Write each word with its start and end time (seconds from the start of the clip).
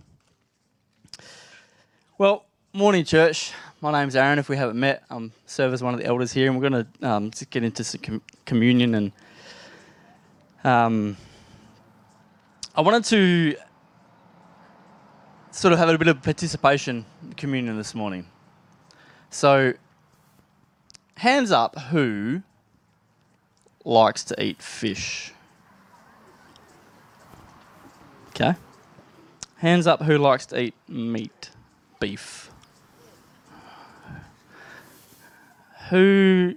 Well, 2.16 2.46
morning, 2.72 3.04
church. 3.04 3.52
My 3.82 3.92
name's 3.92 4.16
Aaron. 4.16 4.38
If 4.38 4.48
we 4.48 4.56
haven't 4.56 4.80
met, 4.80 5.02
I'm 5.10 5.32
serve 5.44 5.74
as 5.74 5.82
one 5.82 5.92
of 5.92 6.00
the 6.00 6.06
elders 6.06 6.32
here, 6.32 6.50
and 6.50 6.58
we're 6.58 6.70
going 6.70 6.86
to 6.86 7.06
um, 7.06 7.30
get 7.50 7.64
into 7.64 7.84
some 7.84 8.00
com- 8.00 8.22
communion. 8.46 8.94
And 8.94 9.12
um, 10.64 11.18
I 12.74 12.80
wanted 12.80 13.04
to 13.04 13.56
sort 15.60 15.74
of 15.74 15.78
have 15.78 15.90
a 15.90 15.98
bit 15.98 16.08
of 16.08 16.22
participation 16.22 17.04
communion 17.36 17.76
this 17.76 17.94
morning. 17.94 18.24
So, 19.28 19.74
hands 21.18 21.52
up 21.52 21.78
who 21.78 22.40
likes 23.84 24.24
to 24.24 24.42
eat 24.42 24.62
fish? 24.62 25.34
Okay. 28.28 28.54
Hands 29.56 29.86
up 29.86 30.00
who 30.02 30.16
likes 30.16 30.46
to 30.46 30.58
eat 30.58 30.74
meat, 30.88 31.50
beef. 32.00 32.50
Who 35.90 36.54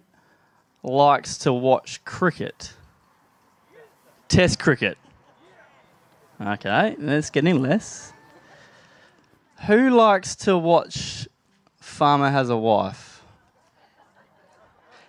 likes 0.81 1.37
to 1.39 1.51
watch 1.51 2.05
cricket? 2.05 2.71
Test 4.29 4.59
cricket. 4.59 4.97
Okay, 6.39 6.95
that's 6.97 7.29
getting 7.29 7.61
less. 7.61 8.12
Who 9.67 9.91
likes 9.91 10.35
to 10.37 10.57
watch 10.57 11.27
Farmer 11.79 12.29
Has 12.29 12.49
a 12.49 12.57
Wife? 12.57 13.21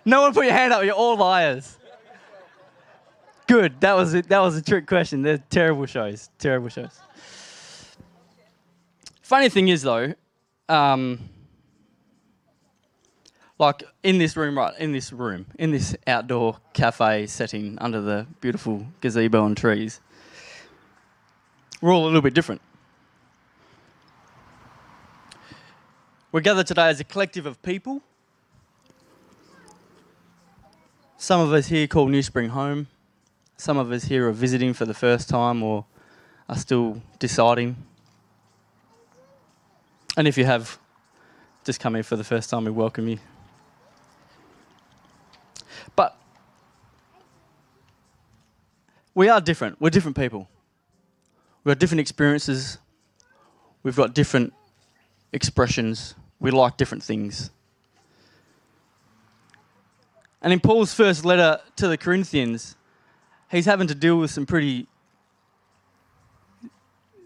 No 0.05 0.21
one 0.21 0.33
put 0.33 0.45
your 0.45 0.53
hand 0.53 0.71
up, 0.71 0.83
you're 0.85 0.93
all 0.93 1.17
liars. 1.17 1.77
Good, 3.47 3.81
that 3.81 3.95
was 3.95 4.13
that 4.13 4.39
was 4.39 4.55
a 4.55 4.61
trick 4.61 4.87
question. 4.87 5.23
They're 5.23 5.43
terrible 5.49 5.85
shows, 5.85 6.29
terrible 6.39 6.69
shows. 6.69 6.97
Funny 9.21 9.49
thing 9.49 9.67
is 9.67 9.81
though, 9.81 10.13
um, 10.69 11.19
like 13.59 13.83
in 14.03 14.19
this 14.19 14.37
room, 14.37 14.57
right, 14.57 14.73
in 14.79 14.93
this 14.93 15.11
room, 15.11 15.47
in 15.59 15.71
this 15.71 15.95
outdoor 16.07 16.57
cafe 16.73 17.27
setting 17.27 17.77
under 17.81 17.99
the 17.99 18.25
beautiful 18.39 18.85
gazebo 19.01 19.45
and 19.45 19.57
trees, 19.57 19.99
we're 21.81 21.93
all 21.93 22.05
a 22.05 22.07
little 22.07 22.21
bit 22.21 22.33
different. 22.33 22.61
We're 26.35 26.41
gathered 26.41 26.67
today 26.67 26.89
as 26.89 26.99
a 26.99 27.05
collective 27.05 27.45
of 27.45 27.61
people. 27.61 28.01
Some 31.15 31.39
of 31.39 31.53
us 31.53 31.67
here 31.67 31.87
call 31.87 32.09
New 32.09 32.21
Spring 32.21 32.49
home. 32.49 32.87
Some 33.55 33.77
of 33.77 33.89
us 33.89 34.03
here 34.03 34.27
are 34.27 34.33
visiting 34.33 34.73
for 34.73 34.83
the 34.83 34.93
first 34.93 35.29
time 35.29 35.63
or 35.63 35.85
are 36.49 36.57
still 36.57 37.01
deciding. 37.19 37.77
And 40.17 40.27
if 40.27 40.37
you 40.37 40.43
have 40.43 40.77
just 41.63 41.79
come 41.79 41.93
here 41.93 42.03
for 42.03 42.17
the 42.17 42.23
first 42.25 42.49
time, 42.49 42.65
we 42.65 42.71
welcome 42.71 43.07
you. 43.07 43.19
But 45.95 46.17
we 49.13 49.29
are 49.29 49.39
different. 49.39 49.79
We're 49.79 49.89
different 49.89 50.17
people. 50.17 50.49
We've 51.63 51.71
got 51.75 51.79
different 51.79 52.01
experiences. 52.01 52.77
We've 53.83 53.95
got 53.95 54.13
different 54.13 54.51
expressions. 55.31 56.13
We 56.39 56.51
like 56.51 56.77
different 56.77 57.03
things. 57.03 57.49
And 60.41 60.53
in 60.53 60.59
Paul's 60.59 60.93
first 60.93 61.25
letter 61.25 61.59
to 61.77 61.87
the 61.87 61.97
Corinthians, 61.97 62.75
he's 63.49 63.65
having 63.65 63.87
to 63.87 63.95
deal 63.95 64.17
with 64.17 64.31
some 64.31 64.45
pretty 64.45 64.87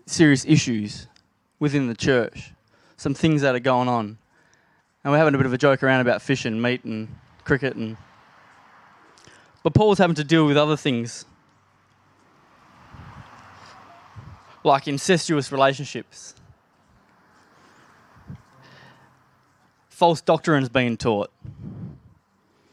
serious 0.05 0.45
issues 0.45 1.07
within 1.59 1.87
the 1.87 1.95
church, 1.95 2.53
some 2.97 3.13
things 3.13 3.41
that 3.41 3.55
are 3.55 3.59
going 3.59 3.89
on. 3.89 4.17
And 5.03 5.11
we're 5.11 5.17
having 5.17 5.35
a 5.35 5.37
bit 5.37 5.45
of 5.45 5.53
a 5.53 5.57
joke 5.57 5.83
around 5.83 6.01
about 6.01 6.21
fish 6.21 6.45
and 6.45 6.61
meat 6.61 6.83
and 6.83 7.07
cricket 7.43 7.75
and 7.75 7.97
but 9.63 9.73
Paul's 9.73 9.97
having 9.97 10.15
to 10.15 10.23
deal 10.23 10.45
with 10.45 10.55
other 10.55 10.77
things 10.77 11.25
like 14.63 14.87
incestuous 14.87 15.51
relationships. 15.51 16.35
False 19.99 20.21
doctrine 20.21 20.63
doctrines 20.63 20.69
being 20.69 20.95
taught. 20.95 21.29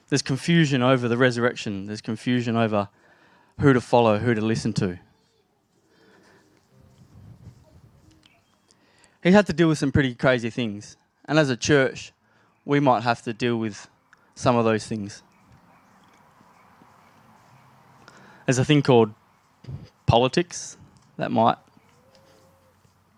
There's 0.08 0.22
confusion 0.22 0.80
over 0.80 1.08
the 1.08 1.16
resurrection. 1.16 1.86
There's 1.86 2.00
confusion 2.00 2.54
over 2.54 2.88
who 3.58 3.72
to 3.72 3.80
follow, 3.80 4.18
who 4.18 4.32
to 4.32 4.40
listen 4.40 4.72
to. 4.74 5.00
He 9.24 9.32
had 9.32 9.44
to 9.46 9.52
deal 9.52 9.66
with 9.66 9.78
some 9.78 9.90
pretty 9.90 10.14
crazy 10.14 10.50
things. 10.50 10.96
And 11.24 11.36
as 11.36 11.50
a 11.50 11.56
church, 11.56 12.12
we 12.64 12.78
might 12.78 13.02
have 13.02 13.22
to 13.22 13.32
deal 13.32 13.56
with 13.56 13.88
some 14.36 14.54
of 14.54 14.64
those 14.64 14.86
things. 14.86 15.24
There's 18.46 18.58
a 18.58 18.64
thing 18.64 18.82
called 18.82 19.12
politics 20.06 20.76
that 21.16 21.32
might 21.32 21.58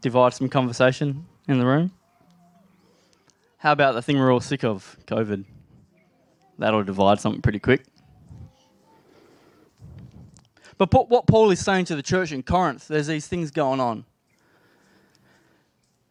divide 0.00 0.32
some 0.32 0.48
conversation 0.48 1.26
in 1.46 1.58
the 1.58 1.66
room. 1.66 1.92
How 3.58 3.72
about 3.72 3.94
the 3.94 4.02
thing 4.02 4.18
we're 4.18 4.32
all 4.32 4.40
sick 4.40 4.64
of, 4.64 4.96
COVID? 5.06 5.44
That'll 6.58 6.84
divide 6.84 7.20
something 7.20 7.42
pretty 7.42 7.58
quick. 7.58 7.84
But 10.76 10.92
what 11.10 11.26
Paul 11.26 11.50
is 11.50 11.58
saying 11.58 11.86
to 11.86 11.96
the 11.96 12.02
church 12.02 12.30
in 12.30 12.44
Corinth, 12.44 12.86
there's 12.86 13.08
these 13.08 13.26
things 13.26 13.50
going 13.50 13.80
on. 13.80 14.04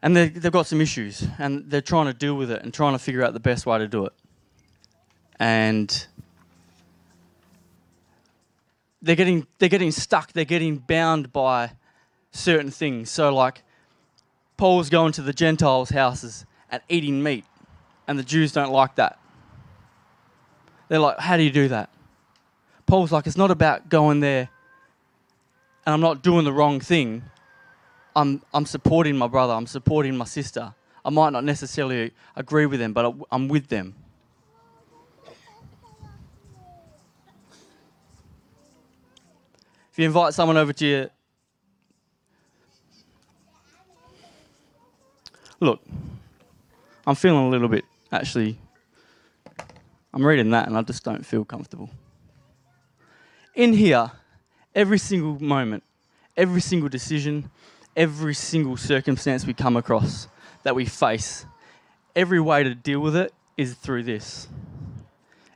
And 0.02 0.14
they've 0.14 0.52
got 0.52 0.66
some 0.66 0.80
issues, 0.80 1.26
and 1.38 1.68
they're 1.70 1.80
trying 1.80 2.06
to 2.06 2.12
deal 2.12 2.34
with 2.34 2.50
it 2.50 2.62
and 2.62 2.72
trying 2.72 2.92
to 2.92 2.98
figure 2.98 3.24
out 3.24 3.32
the 3.32 3.40
best 3.40 3.64
way 3.64 3.78
to 3.78 3.88
do 3.88 4.04
it. 4.04 4.12
And 5.40 6.06
they're 9.00 9.16
getting 9.16 9.46
they're 9.58 9.68
getting 9.68 9.90
stuck. 9.90 10.32
They're 10.32 10.44
getting 10.44 10.78
bound 10.78 11.32
by 11.32 11.72
certain 12.30 12.70
things. 12.70 13.10
So 13.10 13.34
like 13.34 13.62
Paul's 14.56 14.90
going 14.90 15.12
to 15.12 15.22
the 15.22 15.32
Gentiles' 15.32 15.90
houses 15.90 16.44
and 16.70 16.82
eating 16.88 17.22
meat, 17.22 17.44
and 18.06 18.18
the 18.18 18.22
Jews 18.22 18.52
don't 18.52 18.72
like 18.72 18.96
that. 18.96 19.18
They're 20.88 20.98
like, 20.98 21.18
how 21.18 21.36
do 21.36 21.42
you 21.42 21.50
do 21.50 21.68
that? 21.68 21.90
Paul's 22.86 23.12
like, 23.12 23.26
it's 23.26 23.36
not 23.36 23.50
about 23.50 23.90
going 23.90 24.20
there 24.20 24.48
and 25.88 25.94
I'm 25.94 26.02
not 26.02 26.22
doing 26.22 26.44
the 26.44 26.52
wrong 26.52 26.80
thing. 26.80 27.22
I'm, 28.14 28.42
I'm 28.52 28.66
supporting 28.66 29.16
my 29.16 29.26
brother, 29.26 29.54
I'm 29.54 29.66
supporting 29.66 30.16
my 30.18 30.26
sister. 30.26 30.74
I 31.02 31.08
might 31.08 31.30
not 31.30 31.44
necessarily 31.44 32.12
agree 32.36 32.66
with 32.66 32.78
them, 32.78 32.92
but 32.92 33.14
I'm 33.30 33.48
with 33.48 33.68
them. 33.68 33.94
If 39.90 39.98
you 39.98 40.04
invite 40.04 40.34
someone 40.34 40.58
over 40.58 40.74
to 40.74 40.86
you, 40.86 41.10
look, 45.60 45.80
I'm 47.08 47.14
feeling 47.14 47.46
a 47.46 47.48
little 47.48 47.68
bit 47.68 47.86
actually. 48.12 48.58
I'm 50.12 50.22
reading 50.22 50.50
that 50.50 50.68
and 50.68 50.76
I 50.76 50.82
just 50.82 51.02
don't 51.04 51.24
feel 51.24 51.42
comfortable. 51.42 51.88
In 53.54 53.72
here, 53.72 54.10
every 54.74 54.98
single 54.98 55.42
moment, 55.42 55.84
every 56.36 56.60
single 56.60 56.90
decision, 56.90 57.50
every 57.96 58.34
single 58.34 58.76
circumstance 58.76 59.46
we 59.46 59.54
come 59.54 59.78
across 59.78 60.28
that 60.64 60.74
we 60.74 60.84
face, 60.84 61.46
every 62.14 62.40
way 62.40 62.62
to 62.62 62.74
deal 62.74 63.00
with 63.00 63.16
it 63.16 63.32
is 63.56 63.72
through 63.72 64.02
this. 64.02 64.46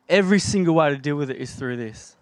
Every 0.09 0.39
single 0.39 0.75
way 0.75 0.89
to 0.89 0.97
deal 0.97 1.17
with 1.17 1.29
it 1.29 1.37
is 1.37 1.55
through 1.55 1.77
this 1.77 2.17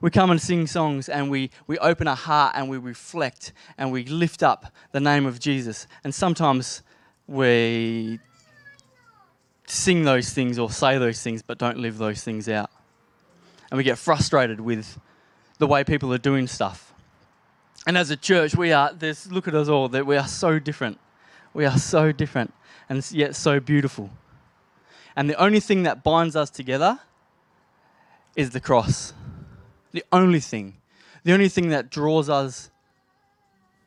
we 0.00 0.10
come 0.10 0.30
and 0.30 0.40
sing 0.40 0.68
songs 0.68 1.08
and 1.08 1.30
we, 1.30 1.50
we 1.66 1.78
open 1.78 2.06
our 2.06 2.16
heart 2.16 2.54
and 2.56 2.68
we 2.68 2.76
reflect 2.76 3.52
and 3.78 3.90
we 3.92 4.04
lift 4.04 4.42
up 4.42 4.72
the 4.90 4.98
name 4.98 5.26
of 5.26 5.38
Jesus. 5.38 5.86
And 6.02 6.12
sometimes 6.12 6.82
we 7.28 8.18
sing 9.72 10.04
those 10.04 10.30
things 10.30 10.58
or 10.58 10.70
say 10.70 10.98
those 10.98 11.22
things 11.22 11.40
but 11.40 11.56
don't 11.56 11.78
live 11.78 11.96
those 11.96 12.22
things 12.22 12.46
out. 12.46 12.70
And 13.70 13.78
we 13.78 13.84
get 13.84 13.96
frustrated 13.96 14.60
with 14.60 15.00
the 15.58 15.66
way 15.66 15.82
people 15.82 16.12
are 16.12 16.18
doing 16.18 16.46
stuff. 16.46 16.92
And 17.86 17.96
as 17.96 18.10
a 18.10 18.16
church, 18.16 18.54
we 18.54 18.72
are, 18.72 18.92
this, 18.92 19.30
look 19.30 19.48
at 19.48 19.54
us 19.54 19.68
all, 19.68 19.88
that 19.88 20.06
we 20.06 20.16
are 20.18 20.28
so 20.28 20.58
different. 20.58 20.98
We 21.54 21.64
are 21.64 21.78
so 21.78 22.12
different 22.12 22.52
and 22.90 23.10
yet 23.12 23.34
so 23.34 23.60
beautiful. 23.60 24.10
And 25.16 25.28
the 25.28 25.40
only 25.42 25.58
thing 25.58 25.84
that 25.84 26.04
binds 26.04 26.36
us 26.36 26.50
together 26.50 27.00
is 28.36 28.50
the 28.50 28.60
cross. 28.60 29.14
The 29.92 30.04
only 30.12 30.40
thing, 30.40 30.76
the 31.24 31.32
only 31.32 31.48
thing 31.48 31.70
that 31.70 31.90
draws 31.90 32.28
us 32.28 32.70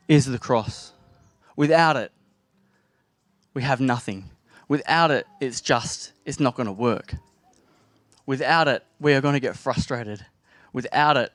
is 0.08 0.26
the 0.26 0.40
cross. 0.40 0.94
Without 1.56 1.96
it, 1.96 2.12
we 3.54 3.62
have 3.62 3.80
nothing. 3.80 4.32
Without 4.68 5.12
it, 5.12 5.28
it's 5.40 5.62
just, 5.62 6.12
it's 6.26 6.40
not 6.40 6.56
going 6.56 6.68
to 6.68 6.74
work. 6.74 7.16
Without 8.26 8.68
it, 8.68 8.84
we 9.00 9.14
are 9.14 9.22
going 9.22 9.34
to 9.34 9.40
get 9.40 9.56
frustrated. 9.56 10.26
Without 10.74 11.18
it, 11.18 11.32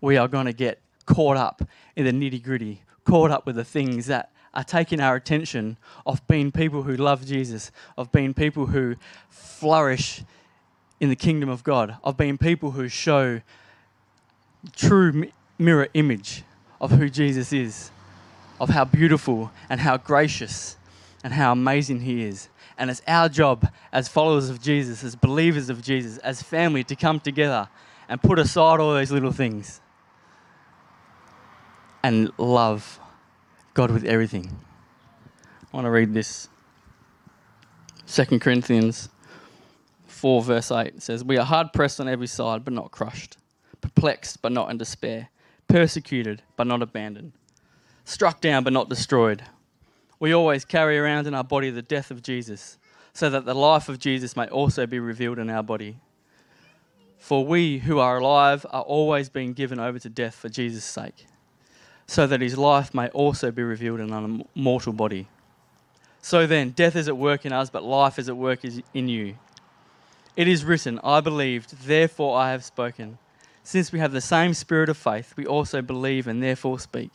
we 0.00 0.16
are 0.16 0.28
going 0.28 0.46
to 0.46 0.52
get 0.52 0.80
caught 1.06 1.36
up 1.36 1.62
in 1.96 2.04
the 2.04 2.12
nitty 2.12 2.42
gritty, 2.42 2.82
caught 3.04 3.30
up 3.30 3.46
with 3.46 3.56
the 3.56 3.64
things 3.64 4.06
that 4.06 4.30
are 4.54 4.64
taking 4.64 5.00
our 5.00 5.16
attention 5.16 5.76
of 6.06 6.26
being 6.28 6.52
people 6.52 6.82
who 6.82 6.96
love 6.96 7.24
Jesus, 7.26 7.72
of 7.96 8.12
being 8.12 8.34
people 8.34 8.66
who 8.66 8.96
flourish 9.30 10.22
in 11.00 11.08
the 11.08 11.16
kingdom 11.16 11.48
of 11.48 11.64
God, 11.64 11.96
of 12.04 12.16
being 12.16 12.38
people 12.38 12.72
who 12.72 12.88
show 12.88 13.40
true 14.76 15.30
mirror 15.58 15.88
image 15.94 16.44
of 16.80 16.90
who 16.90 17.08
Jesus 17.08 17.52
is, 17.52 17.90
of 18.60 18.68
how 18.68 18.84
beautiful 18.84 19.50
and 19.70 19.80
how 19.80 19.96
gracious 19.96 20.76
and 21.24 21.32
how 21.32 21.52
amazing 21.52 22.00
He 22.00 22.24
is. 22.24 22.48
And 22.78 22.90
it's 22.90 23.02
our 23.06 23.28
job 23.28 23.70
as 23.92 24.08
followers 24.08 24.50
of 24.50 24.60
Jesus, 24.60 25.04
as 25.04 25.14
believers 25.14 25.68
of 25.68 25.82
Jesus, 25.82 26.18
as 26.18 26.42
family 26.42 26.84
to 26.84 26.96
come 26.96 27.20
together 27.20 27.68
and 28.08 28.22
put 28.22 28.38
aside 28.38 28.80
all 28.80 28.92
those 28.92 29.10
little 29.10 29.32
things 29.32 29.80
and 32.02 32.30
love 32.38 32.98
God 33.74 33.90
with 33.90 34.04
everything. 34.04 34.50
I 35.72 35.76
want 35.76 35.86
to 35.86 35.90
read 35.90 36.12
this. 36.12 36.48
2 38.06 38.38
Corinthians 38.38 39.08
4, 40.06 40.42
verse 40.42 40.70
8 40.70 41.00
says, 41.00 41.24
We 41.24 41.38
are 41.38 41.44
hard 41.44 41.72
pressed 41.72 42.00
on 42.00 42.08
every 42.08 42.26
side, 42.26 42.64
but 42.64 42.74
not 42.74 42.90
crushed, 42.90 43.38
perplexed, 43.80 44.42
but 44.42 44.52
not 44.52 44.70
in 44.70 44.78
despair, 44.78 45.30
persecuted, 45.68 46.42
but 46.56 46.66
not 46.66 46.82
abandoned, 46.82 47.32
struck 48.04 48.40
down, 48.40 48.64
but 48.64 48.72
not 48.72 48.88
destroyed. 48.88 49.44
We 50.22 50.32
always 50.32 50.64
carry 50.64 50.96
around 50.98 51.26
in 51.26 51.34
our 51.34 51.42
body 51.42 51.70
the 51.70 51.82
death 51.82 52.12
of 52.12 52.22
Jesus, 52.22 52.78
so 53.12 53.28
that 53.28 53.44
the 53.44 53.54
life 53.54 53.88
of 53.88 53.98
Jesus 53.98 54.36
may 54.36 54.46
also 54.46 54.86
be 54.86 55.00
revealed 55.00 55.38
in 55.38 55.50
our 55.50 55.62
body. 55.62 55.96
For 57.18 57.44
we 57.44 57.78
who 57.78 57.98
are 57.98 58.18
alive 58.18 58.64
are 58.70 58.82
always 58.82 59.28
being 59.28 59.52
given 59.52 59.80
over 59.80 59.98
to 59.98 60.08
death 60.08 60.36
for 60.36 60.48
Jesus' 60.48 60.84
sake 60.84 61.26
so 62.06 62.26
that 62.26 62.40
his 62.40 62.58
life 62.58 62.92
may 62.92 63.08
also 63.08 63.50
be 63.50 63.62
revealed 63.62 63.98
in 63.98 64.12
an 64.12 64.44
mortal 64.54 64.92
body. 64.92 65.28
So 66.20 66.46
then, 66.46 66.70
death 66.70 66.94
is 66.94 67.08
at 67.08 67.16
work 67.16 67.44
in 67.46 67.52
us, 67.52 67.70
but 67.70 67.82
life 67.82 68.18
is 68.18 68.28
at 68.28 68.36
work 68.36 68.60
in 68.64 69.08
you. 69.08 69.36
It 70.36 70.46
is 70.46 70.64
written, 70.64 71.00
I 71.02 71.20
believed, 71.20 71.86
therefore 71.86 72.36
I 72.36 72.50
have 72.50 72.64
spoken. 72.64 73.18
Since 73.64 73.92
we 73.92 73.98
have 73.98 74.12
the 74.12 74.20
same 74.20 74.54
spirit 74.54 74.88
of 74.88 74.96
faith, 74.96 75.34
we 75.36 75.46
also 75.46 75.82
believe 75.82 76.26
and 76.26 76.42
therefore 76.42 76.78
speak. 76.78 77.12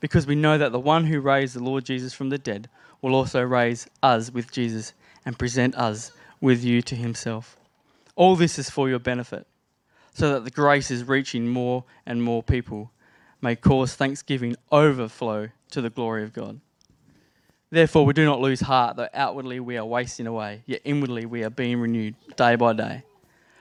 Because 0.00 0.26
we 0.26 0.34
know 0.34 0.58
that 0.58 0.72
the 0.72 0.78
one 0.78 1.06
who 1.06 1.20
raised 1.20 1.54
the 1.54 1.62
Lord 1.62 1.84
Jesus 1.84 2.14
from 2.14 2.28
the 2.28 2.38
dead 2.38 2.68
will 3.02 3.14
also 3.14 3.42
raise 3.42 3.86
us 4.02 4.30
with 4.30 4.52
Jesus 4.52 4.92
and 5.24 5.38
present 5.38 5.74
us 5.74 6.12
with 6.40 6.64
you 6.64 6.82
to 6.82 6.94
himself. 6.94 7.56
All 8.16 8.36
this 8.36 8.58
is 8.58 8.70
for 8.70 8.88
your 8.88 8.98
benefit, 8.98 9.46
so 10.12 10.32
that 10.32 10.44
the 10.44 10.50
grace 10.50 10.90
is 10.90 11.04
reaching 11.04 11.48
more 11.48 11.84
and 12.06 12.22
more 12.22 12.42
people 12.42 12.90
may 13.40 13.54
cause 13.54 13.94
thanksgiving 13.94 14.56
overflow 14.72 15.48
to 15.70 15.80
the 15.80 15.90
glory 15.90 16.24
of 16.24 16.32
God. 16.32 16.60
Therefore, 17.70 18.06
we 18.06 18.14
do 18.14 18.24
not 18.24 18.40
lose 18.40 18.60
heart, 18.60 18.96
though 18.96 19.08
outwardly 19.12 19.60
we 19.60 19.76
are 19.76 19.84
wasting 19.84 20.26
away, 20.26 20.62
yet 20.66 20.80
inwardly 20.84 21.26
we 21.26 21.44
are 21.44 21.50
being 21.50 21.78
renewed 21.78 22.14
day 22.36 22.56
by 22.56 22.72
day. 22.72 23.02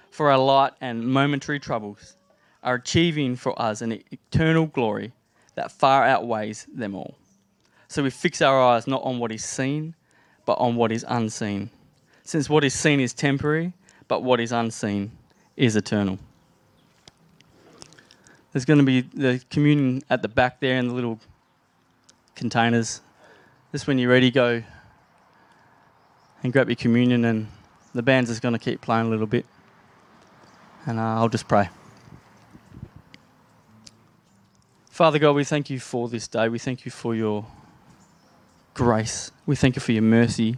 For 0.09 0.31
our 0.31 0.37
light 0.37 0.73
and 0.79 1.07
momentary 1.07 1.59
troubles 1.59 2.15
are 2.63 2.75
achieving 2.75 3.35
for 3.35 3.59
us 3.61 3.81
an 3.81 4.01
eternal 4.11 4.65
glory 4.65 5.11
that 5.57 5.71
far 5.71 6.05
outweighs 6.05 6.67
them 6.71 6.93
all. 6.93 7.15
So 7.87 8.03
we 8.03 8.11
fix 8.11 8.43
our 8.43 8.61
eyes 8.61 8.85
not 8.85 9.01
on 9.01 9.17
what 9.17 9.31
is 9.31 9.43
seen, 9.43 9.95
but 10.45 10.53
on 10.59 10.75
what 10.75 10.91
is 10.91 11.03
unseen. 11.07 11.71
Since 12.23 12.47
what 12.47 12.63
is 12.63 12.75
seen 12.75 12.99
is 12.99 13.11
temporary, 13.11 13.73
but 14.07 14.21
what 14.21 14.39
is 14.39 14.51
unseen 14.51 15.11
is 15.55 15.75
eternal. 15.75 16.19
There's 18.53 18.65
going 18.65 18.77
to 18.77 18.85
be 18.85 19.01
the 19.01 19.41
communion 19.49 20.03
at 20.11 20.21
the 20.21 20.27
back 20.27 20.59
there 20.59 20.77
in 20.77 20.89
the 20.89 20.93
little 20.93 21.19
containers. 22.35 23.01
Just 23.71 23.87
when 23.87 23.97
you're 23.97 24.11
ready, 24.11 24.29
go 24.29 24.61
and 26.43 26.53
grab 26.53 26.69
your 26.69 26.75
communion, 26.75 27.25
and 27.25 27.47
the 27.95 28.03
band's 28.03 28.29
just 28.29 28.43
going 28.43 28.53
to 28.53 28.59
keep 28.59 28.81
playing 28.81 29.07
a 29.07 29.09
little 29.09 29.25
bit. 29.25 29.45
And 30.85 30.99
uh, 30.99 31.15
I'll 31.15 31.29
just 31.29 31.47
pray. 31.47 31.67
Father 34.97 35.19
God, 35.19 35.33
we 35.33 35.43
thank 35.43 35.69
you 35.69 35.79
for 35.79 36.09
this 36.09 36.27
day. 36.27 36.49
We 36.49 36.57
thank 36.57 36.83
you 36.83 36.89
for 36.89 37.13
your 37.13 37.45
grace. 38.73 39.29
We 39.45 39.55
thank 39.55 39.75
you 39.75 39.79
for 39.79 39.91
your 39.91 40.01
mercy. 40.01 40.57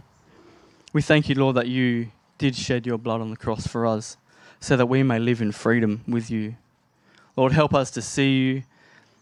We 0.94 1.02
thank 1.02 1.28
you, 1.28 1.34
Lord, 1.34 1.56
that 1.56 1.68
you 1.68 2.10
did 2.38 2.56
shed 2.56 2.86
your 2.86 2.96
blood 2.96 3.20
on 3.20 3.28
the 3.28 3.36
cross 3.36 3.66
for 3.66 3.86
us 3.86 4.16
so 4.58 4.78
that 4.78 4.86
we 4.86 5.02
may 5.02 5.18
live 5.18 5.42
in 5.42 5.52
freedom 5.52 6.02
with 6.08 6.30
you. 6.30 6.56
Lord, 7.36 7.52
help 7.52 7.74
us 7.74 7.90
to 7.90 8.00
see 8.00 8.32
you. 8.38 8.62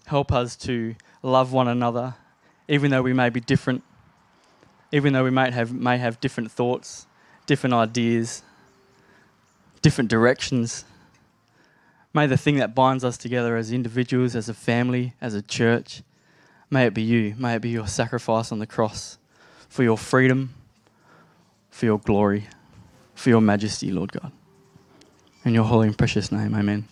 Help 0.06 0.31
us 0.31 0.55
to 0.59 0.94
love 1.25 1.53
one 1.53 1.67
another, 1.67 2.14
even 2.69 2.93
though 2.93 3.03
we 3.03 3.12
may 3.12 3.29
be 3.29 3.41
different, 3.41 3.82
even 4.93 5.14
though 5.14 5.25
we 5.25 5.31
may 5.31 5.50
have, 5.50 5.73
may 5.73 5.99
have 5.99 6.21
different 6.21 6.53
thoughts, 6.53 7.09
different 7.44 7.75
ideas, 7.75 8.44
different 9.82 10.11
directions. 10.11 10.85
May 12.15 12.27
the 12.27 12.37
thing 12.37 12.57
that 12.57 12.75
binds 12.75 13.05
us 13.05 13.19
together 13.19 13.57
as 13.57 13.71
individuals, 13.71 14.35
as 14.35 14.49
a 14.49 14.55
family, 14.55 15.15
as 15.21 15.35
a 15.35 15.43
church, 15.43 16.03
may 16.71 16.87
it 16.87 16.95
be 16.95 17.03
you. 17.03 17.35
May 17.39 17.57
it 17.57 17.63
be 17.63 17.71
your 17.71 17.87
sacrifice 17.87 18.51
on 18.51 18.59
the 18.59 18.67
cross 18.67 19.19
for 19.69 19.83
your 19.83 19.99
freedom, 19.99 20.55
for 21.71 21.87
your 21.87 21.99
glory, 21.99 22.47
for 23.15 23.29
your 23.29 23.41
majesty, 23.41 23.91
Lord 23.91 24.13
God. 24.13 24.33
In 25.45 25.55
your 25.55 25.65
holy 25.65 25.89
and 25.89 25.97
precious 25.97 26.33
name, 26.33 26.55
amen. 26.55 26.89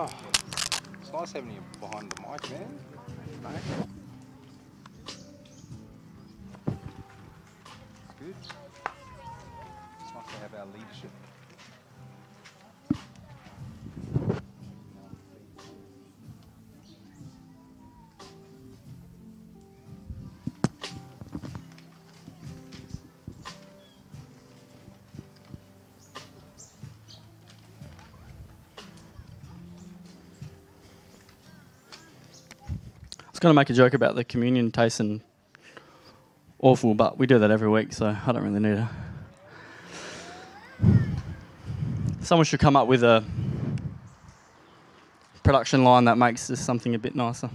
Oh, 0.00 0.08
it's 1.00 1.12
nice 1.12 1.32
having 1.32 1.50
you 1.50 1.60
behind 1.80 2.12
the 2.12 2.22
mic, 2.22 2.48
man. 2.52 2.78
Mate. 3.42 3.87
Was 33.38 33.40
going 33.40 33.54
to 33.54 33.56
make 33.56 33.70
a 33.70 33.72
joke 33.72 33.94
about 33.94 34.16
the 34.16 34.24
communion 34.24 34.72
tasting 34.72 35.22
awful, 36.58 36.92
but 36.92 37.18
we 37.18 37.26
do 37.28 37.38
that 37.38 37.52
every 37.52 37.68
week, 37.68 37.92
so 37.92 38.06
I 38.26 38.32
don't 38.32 38.42
really 38.42 38.58
need 38.58 38.84
it. 40.82 40.94
Someone 42.20 42.44
should 42.44 42.58
come 42.58 42.74
up 42.74 42.88
with 42.88 43.04
a 43.04 43.24
production 45.44 45.84
line 45.84 46.06
that 46.06 46.18
makes 46.18 46.48
this 46.48 46.58
something 46.58 46.96
a 46.96 46.98
bit 46.98 47.14
nicer. 47.14 47.48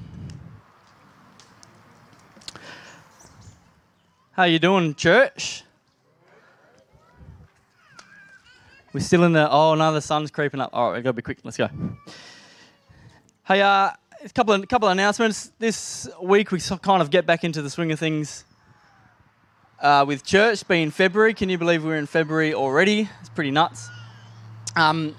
How 4.31 4.45
you 4.45 4.59
doing, 4.59 4.95
church? 4.95 5.65
We're 8.93 9.01
still 9.01 9.25
in 9.25 9.33
the 9.33 9.51
oh 9.51 9.75
no, 9.75 9.91
the 9.91 9.99
sun's 9.99 10.31
creeping 10.31 10.61
up. 10.61 10.69
All 10.71 10.91
right, 10.91 10.99
we 10.99 11.03
gotta 11.03 11.11
be 11.11 11.21
quick. 11.21 11.39
Let's 11.43 11.57
go. 11.57 11.67
Hey, 13.45 13.61
uh, 13.61 13.91
a 14.23 14.29
couple 14.29 14.53
of 14.53 14.67
couple 14.67 14.87
of 14.87 14.93
announcements 14.93 15.51
this 15.59 16.07
week. 16.21 16.51
We 16.51 16.59
kind 16.59 17.01
of 17.01 17.09
get 17.09 17.25
back 17.25 17.43
into 17.43 17.61
the 17.61 17.69
swing 17.69 17.91
of 17.91 17.99
things 17.99 18.45
uh, 19.81 20.05
with 20.07 20.23
church. 20.23 20.65
Being 20.67 20.91
February, 20.91 21.33
can 21.33 21.49
you 21.49 21.57
believe 21.57 21.83
we're 21.83 21.97
in 21.97 22.05
February 22.05 22.53
already? 22.53 23.09
It's 23.19 23.29
pretty 23.29 23.51
nuts. 23.51 23.89
Um, 24.75 25.15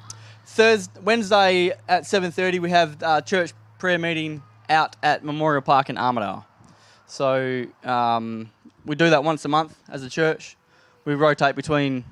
Thursday, 0.47 1.01
Wednesday 1.03 1.73
at 1.87 2.05
7:30, 2.05 2.61
we 2.61 2.71
have 2.71 3.03
uh, 3.03 3.21
church 3.21 3.53
prayer 3.79 3.99
meeting 3.99 4.43
out 4.71 4.97
at 5.03 5.23
Memorial 5.23 5.61
Park 5.61 5.91
in 5.91 5.99
Armadale. 5.99 6.47
So 7.07 7.67
um, 7.85 8.51
we 8.87 8.97
do 8.97 9.11
that 9.11 9.23
once 9.23 9.45
a 9.45 9.49
month 9.49 9.79
as 9.91 10.03
a 10.03 10.09
church. 10.09 10.57
We 11.05 11.15
rotate 11.15 11.57
between 11.57 12.05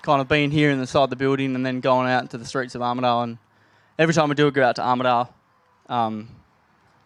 kind 0.00 0.22
of 0.22 0.28
being 0.28 0.50
here 0.50 0.70
inside 0.70 1.10
the 1.10 1.16
building 1.16 1.54
and 1.54 1.64
then 1.64 1.80
going 1.80 2.08
out 2.08 2.22
into 2.22 2.38
the 2.38 2.46
streets 2.46 2.74
of 2.74 2.80
Armadale. 2.80 3.22
And 3.22 3.38
every 3.98 4.14
time 4.14 4.30
we 4.30 4.34
do 4.34 4.50
go 4.50 4.64
out 4.64 4.76
to 4.76 4.82
Armadale, 4.82 5.32
um, 5.92 6.28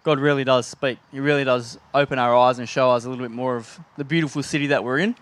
God 0.05 0.21
really 0.21 0.45
does 0.45 0.67
speak. 0.67 0.99
He 1.11 1.19
really 1.19 1.43
does 1.43 1.77
open 1.93 2.21
our 2.21 2.37
eyes 2.37 2.61
and 2.61 2.69
show 2.69 2.93
us 2.93 3.05
a 3.05 3.11
little 3.11 3.25
bit 3.25 3.33
more 3.33 3.57
of 3.57 3.81
the 3.97 4.05
beautiful 4.05 4.45
city 4.45 4.69
that 4.69 4.85
we're 4.85 4.99
in. 4.99 5.17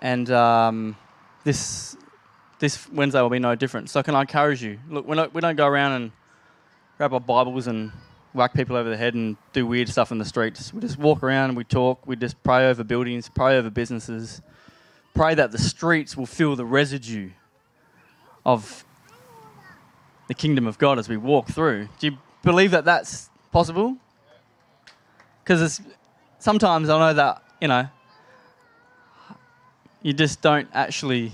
And 0.00 0.30
um, 0.30 0.96
this 1.44 1.96
this 2.58 2.88
Wednesday 2.90 3.22
will 3.22 3.30
be 3.30 3.38
no 3.38 3.54
different. 3.54 3.88
So 3.88 4.02
can 4.02 4.14
I 4.14 4.20
encourage 4.20 4.62
you? 4.62 4.78
Look, 4.88 5.08
don't, 5.08 5.34
we 5.34 5.40
don't 5.40 5.56
go 5.56 5.66
around 5.66 5.92
and 5.92 6.12
grab 6.98 7.14
our 7.14 7.20
Bibles 7.20 7.66
and 7.66 7.90
whack 8.34 8.52
people 8.52 8.76
over 8.76 8.88
the 8.88 8.96
head 8.96 9.14
and 9.14 9.36
do 9.52 9.66
weird 9.66 9.88
stuff 9.88 10.12
in 10.12 10.18
the 10.18 10.24
streets. 10.24 10.72
We 10.72 10.80
just 10.80 10.98
walk 10.98 11.22
around 11.22 11.50
and 11.50 11.56
we 11.56 11.64
talk. 11.64 12.06
We 12.06 12.14
just 12.16 12.40
pray 12.42 12.68
over 12.68 12.84
buildings, 12.84 13.30
pray 13.34 13.56
over 13.56 13.70
businesses, 13.70 14.42
pray 15.14 15.34
that 15.34 15.50
the 15.52 15.58
streets 15.58 16.16
will 16.16 16.26
feel 16.26 16.54
the 16.54 16.66
residue 16.66 17.30
of 18.44 18.84
the 20.28 20.34
kingdom 20.34 20.66
of 20.66 20.78
God 20.78 20.98
as 20.98 21.08
we 21.08 21.16
walk 21.16 21.48
through. 21.48 21.88
Do 21.98 22.08
you 22.08 22.18
believe 22.42 22.70
that 22.72 22.84
that's 22.84 23.30
possible? 23.50 23.96
Because 25.42 25.62
it's 25.62 25.82
sometimes 26.38 26.88
I 26.88 26.98
know 26.98 27.14
that, 27.14 27.42
you 27.60 27.68
know, 27.68 27.88
you 30.02 30.12
just 30.12 30.40
don't 30.42 30.68
actually. 30.72 31.32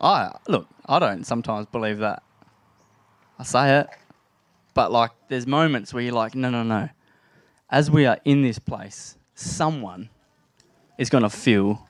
I 0.00 0.32
look, 0.48 0.68
I 0.86 0.98
don't 0.98 1.24
sometimes 1.24 1.66
believe 1.66 1.98
that. 1.98 2.22
I 3.38 3.44
say 3.44 3.80
it, 3.80 3.88
but 4.74 4.90
like, 4.90 5.10
there's 5.28 5.46
moments 5.46 5.92
where 5.92 6.02
you're 6.02 6.12
like, 6.12 6.34
no, 6.34 6.50
no, 6.50 6.62
no. 6.62 6.88
As 7.70 7.90
we 7.90 8.06
are 8.06 8.18
in 8.24 8.42
this 8.42 8.58
place, 8.58 9.16
someone 9.34 10.10
is 10.98 11.08
going 11.08 11.22
to 11.22 11.30
feel 11.30 11.88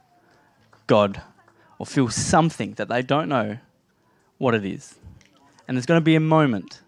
God 0.87 1.23
or 1.79 1.87
feel 1.87 2.09
something 2.09 2.75
that 2.75 2.89
they 2.89 3.03
don't 3.03 3.29
know 3.29 3.59
what 4.39 4.55
it 4.55 4.65
is. 4.65 4.95
And 5.67 5.77
there's 5.77 5.87
going 5.87 6.01
to 6.01 6.05
be 6.05 6.15
a 6.15 6.21
moment. 6.21 6.82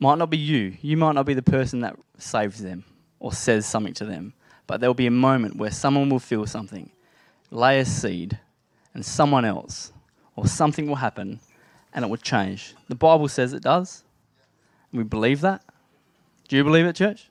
Might 0.00 0.18
not 0.18 0.30
be 0.30 0.38
you. 0.38 0.76
You 0.80 0.96
might 0.96 1.12
not 1.12 1.26
be 1.26 1.34
the 1.34 1.42
person 1.42 1.80
that 1.80 1.96
saves 2.18 2.62
them 2.62 2.84
or 3.18 3.32
says 3.32 3.66
something 3.66 3.94
to 3.94 4.06
them. 4.06 4.32
But 4.66 4.80
there'll 4.80 4.94
be 4.94 5.06
a 5.06 5.12
moment 5.12 5.56
where 5.56 5.70
someone 5.70 6.08
will 6.08 6.18
feel 6.18 6.46
something, 6.46 6.90
lay 7.50 7.80
a 7.80 7.84
seed, 7.84 8.38
and 8.94 9.04
someone 9.04 9.44
else 9.44 9.92
or 10.36 10.46
something 10.46 10.86
will 10.86 10.96
happen 10.96 11.38
and 11.92 12.04
it 12.04 12.08
will 12.08 12.16
change. 12.16 12.74
The 12.88 12.94
Bible 12.94 13.28
says 13.28 13.52
it 13.52 13.62
does. 13.62 14.04
We 14.92 15.02
believe 15.02 15.42
that. 15.42 15.62
Do 16.48 16.56
you 16.56 16.64
believe 16.64 16.86
it, 16.86 16.96
church? 16.96 17.28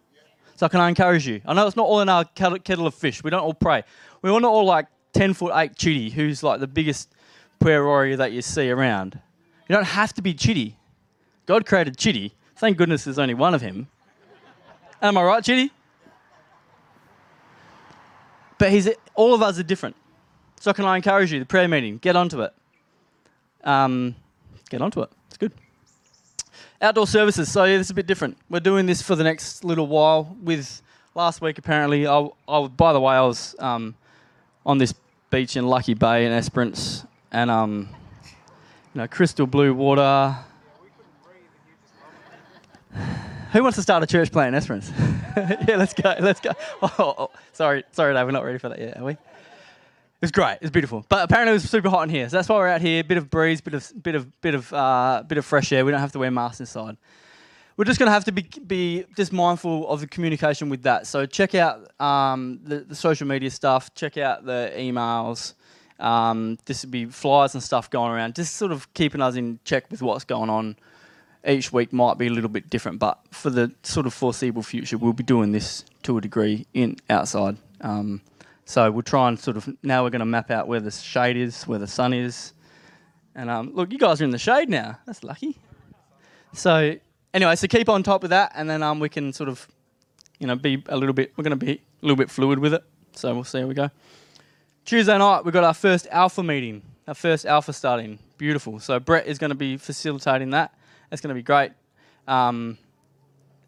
So 0.55 0.67
can 0.69 0.79
I 0.79 0.89
encourage 0.89 1.27
you? 1.27 1.41
I 1.45 1.53
know 1.53 1.65
it's 1.65 1.75
not 1.75 1.87
all 1.87 2.01
in 2.01 2.09
our 2.09 2.25
kettle 2.25 2.85
of 2.85 2.93
fish. 2.93 3.23
We 3.23 3.29
don't 3.29 3.41
all 3.41 3.53
pray. 3.53 3.83
We're 4.21 4.37
not 4.39 4.51
all 4.51 4.65
like 4.65 4.87
10 5.13 5.33
foot 5.33 5.53
8 5.55 5.75
Chitty, 5.75 6.09
who's 6.09 6.43
like 6.43 6.59
the 6.59 6.67
biggest 6.67 7.09
prayer 7.59 7.85
warrior 7.85 8.17
that 8.17 8.31
you 8.31 8.41
see 8.41 8.69
around. 8.69 9.19
You 9.67 9.75
don't 9.75 9.85
have 9.85 10.13
to 10.15 10.21
be 10.21 10.33
Chitty. 10.33 10.77
God 11.45 11.65
created 11.65 11.97
Chitty. 11.97 12.33
Thank 12.59 12.75
goodness 12.75 13.05
there's 13.05 13.17
only 13.17 13.35
one 13.35 13.53
of 13.53 13.61
him. 13.61 13.87
Am 15.01 15.17
I 15.17 15.23
right, 15.23 15.41
Chitty? 15.41 15.71
But 18.57 18.71
he's, 18.71 18.89
all 19.15 19.33
of 19.33 19.41
us 19.41 19.57
are 19.59 19.63
different. 19.63 19.95
So 20.59 20.73
can 20.73 20.83
I 20.83 20.97
encourage 20.97 21.31
you, 21.31 21.39
the 21.39 21.45
prayer 21.45 21.69
meeting, 21.69 21.99
get 21.99 22.17
onto 22.17 22.41
it. 22.41 22.53
Um, 23.63 24.13
get 24.69 24.81
onto 24.81 25.01
it. 25.01 25.09
It's 25.27 25.37
good. 25.37 25.53
Outdoor 26.81 27.07
services. 27.07 27.49
So 27.49 27.63
yeah, 27.63 27.77
this 27.77 27.87
is 27.87 27.91
a 27.91 27.93
bit 27.93 28.07
different. 28.07 28.35
We're 28.49 28.59
doing 28.59 28.85
this 28.85 29.01
for 29.01 29.15
the 29.15 29.23
next 29.23 29.63
little 29.63 29.87
while. 29.87 30.35
With 30.43 30.81
last 31.15 31.39
week, 31.39 31.59
apparently, 31.59 32.07
I, 32.07 32.27
I 32.45 32.67
by 32.67 32.91
the 32.91 32.99
way, 32.99 33.15
I 33.15 33.21
was 33.21 33.55
um, 33.59 33.95
on 34.65 34.79
this 34.79 34.93
beach 35.29 35.55
in 35.55 35.65
Lucky 35.65 35.93
Bay 35.93 36.25
in 36.25 36.33
Esperance, 36.33 37.05
and 37.31 37.49
um, 37.49 37.87
you 38.93 38.99
know, 38.99 39.07
crystal 39.07 39.47
blue 39.47 39.73
water. 39.73 40.35
Who 43.51 43.63
wants 43.63 43.77
to 43.77 43.81
start 43.81 44.03
a 44.03 44.07
church 44.07 44.31
plant 44.31 44.49
in 44.49 44.55
Esperance? 44.55 44.91
yeah, 45.37 45.75
let's 45.75 45.93
go. 45.93 46.15
Let's 46.19 46.39
go. 46.39 46.51
Oh, 46.81 46.93
oh, 46.99 47.15
oh, 47.17 47.31
sorry, 47.51 47.83
sorry, 47.91 48.13
Dave. 48.13 48.25
We're 48.25 48.31
not 48.31 48.43
ready 48.45 48.59
for 48.59 48.69
that 48.69 48.79
yet, 48.79 48.97
are 48.97 49.03
we? 49.03 49.13
It 49.13 49.19
was 50.21 50.31
great. 50.31 50.59
It's 50.61 50.69
beautiful. 50.69 51.05
But 51.09 51.23
apparently 51.23 51.51
it 51.51 51.53
was 51.53 51.69
super 51.69 51.89
hot 51.89 52.03
in 52.03 52.09
here. 52.09 52.29
So 52.29 52.37
that's 52.37 52.47
why 52.47 52.57
we're 52.57 52.67
out 52.67 52.81
here. 52.81 53.03
Bit 53.03 53.17
of 53.17 53.29
breeze, 53.29 53.61
bit 53.61 53.73
of 53.73 53.91
bit 54.03 54.15
of 54.15 54.41
bit 54.41 54.53
of 54.53 54.71
uh, 54.71 55.23
bit 55.27 55.37
of 55.37 55.45
fresh 55.45 55.71
air. 55.71 55.83
We 55.83 55.91
don't 55.91 55.99
have 55.99 56.11
to 56.11 56.19
wear 56.19 56.29
masks 56.29 56.59
inside. 56.59 56.97
We're 57.75 57.85
just 57.85 57.97
going 57.97 58.07
to 58.07 58.13
have 58.13 58.25
to 58.25 58.33
be, 58.33 58.41
be 58.67 59.05
just 59.15 59.31
mindful 59.31 59.87
of 59.87 60.01
the 60.01 60.07
communication 60.07 60.67
with 60.67 60.83
that. 60.83 61.07
So 61.07 61.25
check 61.25 61.55
out 61.55 61.89
um, 62.01 62.59
the, 62.61 62.79
the, 62.79 62.93
social 62.93 63.25
media 63.25 63.49
stuff. 63.49 63.93
Check 63.93 64.17
out 64.17 64.43
the 64.43 64.73
emails. 64.75 65.53
Um, 65.97 66.57
this 66.65 66.83
would 66.83 66.91
be 66.91 67.05
flyers 67.05 67.53
and 67.53 67.63
stuff 67.63 67.89
going 67.89 68.11
around. 68.11 68.35
Just 68.35 68.57
sort 68.57 68.73
of 68.73 68.93
keeping 68.93 69.21
us 69.21 69.35
in 69.35 69.59
check 69.63 69.89
with 69.89 70.01
what's 70.01 70.25
going 70.25 70.49
on. 70.49 70.75
Each 71.47 71.71
week 71.71 71.93
might 71.93 72.17
be 72.17 72.27
a 72.27 72.29
little 72.29 72.49
bit 72.49 72.69
different, 72.69 72.99
but 72.99 73.19
for 73.31 73.49
the 73.49 73.71
sort 73.83 74.05
of 74.05 74.13
foreseeable 74.13 74.63
future, 74.63 74.97
we'll 74.97 75.13
be 75.13 75.23
doing 75.23 75.51
this 75.51 75.85
to 76.03 76.17
a 76.17 76.21
degree 76.21 76.65
in 76.73 76.97
outside. 77.09 77.57
Um, 77.81 78.21
so 78.65 78.91
we'll 78.91 79.03
try 79.03 79.29
and 79.29 79.39
sort 79.39 79.57
of 79.57 79.69
now 79.81 80.03
we're 80.03 80.09
going 80.09 80.19
to 80.19 80.25
map 80.25 80.51
out 80.51 80.67
where 80.67 80.79
the 80.79 80.91
shade 80.91 81.37
is, 81.37 81.63
where 81.63 81.79
the 81.79 81.87
sun 81.87 82.13
is. 82.13 82.53
And 83.35 83.49
um, 83.49 83.73
look, 83.73 83.91
you 83.91 83.97
guys 83.97 84.21
are 84.21 84.25
in 84.25 84.31
the 84.31 84.37
shade 84.37 84.69
now. 84.69 84.99
That's 85.05 85.23
lucky. 85.23 85.57
So 86.53 86.95
anyway, 87.33 87.55
so 87.55 87.67
keep 87.67 87.87
on 87.89 88.03
top 88.03 88.23
of 88.23 88.31
that, 88.31 88.51
and 88.55 88.69
then 88.69 88.83
um, 88.83 88.99
we 88.99 89.07
can 89.07 89.31
sort 89.31 89.49
of, 89.49 89.65
you 90.39 90.47
know, 90.47 90.55
be 90.55 90.83
a 90.87 90.97
little 90.97 91.13
bit. 91.13 91.31
We're 91.37 91.43
going 91.43 91.57
to 91.57 91.65
be 91.65 91.71
a 91.71 91.79
little 92.01 92.17
bit 92.17 92.29
fluid 92.29 92.59
with 92.59 92.73
it. 92.73 92.83
So 93.13 93.33
we'll 93.33 93.43
see 93.43 93.61
how 93.61 93.67
we 93.67 93.73
go. 93.73 93.89
Tuesday 94.85 95.17
night 95.17 95.45
we've 95.45 95.53
got 95.53 95.63
our 95.63 95.73
first 95.73 96.07
alpha 96.11 96.43
meeting. 96.43 96.81
Our 97.07 97.13
first 97.13 97.45
alpha 97.45 97.73
starting. 97.73 98.19
Beautiful. 98.37 98.79
So 98.79 98.99
Brett 98.99 99.25
is 99.25 99.39
going 99.39 99.49
to 99.49 99.55
be 99.55 99.77
facilitating 99.77 100.51
that. 100.51 100.73
That's 101.09 101.21
going 101.21 101.29
to 101.29 101.35
be 101.35 101.43
great. 101.43 101.71
Um, 102.27 102.77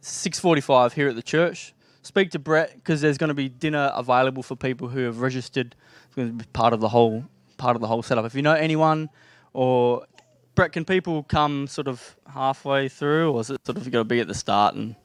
6:45 0.02 0.94
here 0.94 1.08
at 1.08 1.16
the 1.16 1.24
church 1.24 1.74
speak 2.02 2.32
to 2.32 2.40
Brett 2.40 2.74
because 2.76 3.02
there's 3.02 3.18
going 3.18 3.30
to 3.30 3.34
be 3.34 3.50
dinner 3.50 3.92
available 3.94 4.44
for 4.44 4.56
people 4.56 4.88
who 4.88 5.02
have 5.02 5.22
registered. 5.22 5.76
It's 6.06 6.16
going 6.16 6.30
to 6.30 6.34
be 6.34 6.50
part 6.54 6.74
of 6.74 6.80
the 6.80 6.90
whole 6.90 7.26
part 7.58 7.76
of 7.76 7.82
the 7.82 7.88
whole 7.88 8.02
setup. 8.02 8.26
If 8.26 8.36
you 8.36 8.42
know 8.42 8.54
anyone, 8.54 9.10
or 9.54 10.06
Brett, 10.56 10.72
can 10.72 10.86
people 10.86 11.24
come 11.24 11.68
sort 11.68 11.88
of 11.88 12.18
halfway 12.28 12.90
through, 12.90 13.32
or 13.32 13.42
is 13.42 13.50
it 13.50 13.66
sort 13.66 13.78
of 13.78 13.90
got 13.92 14.00
to 14.00 14.04
be 14.04 14.20
at 14.20 14.28
the 14.28 14.36
start 14.36 14.76
and? 14.76 14.96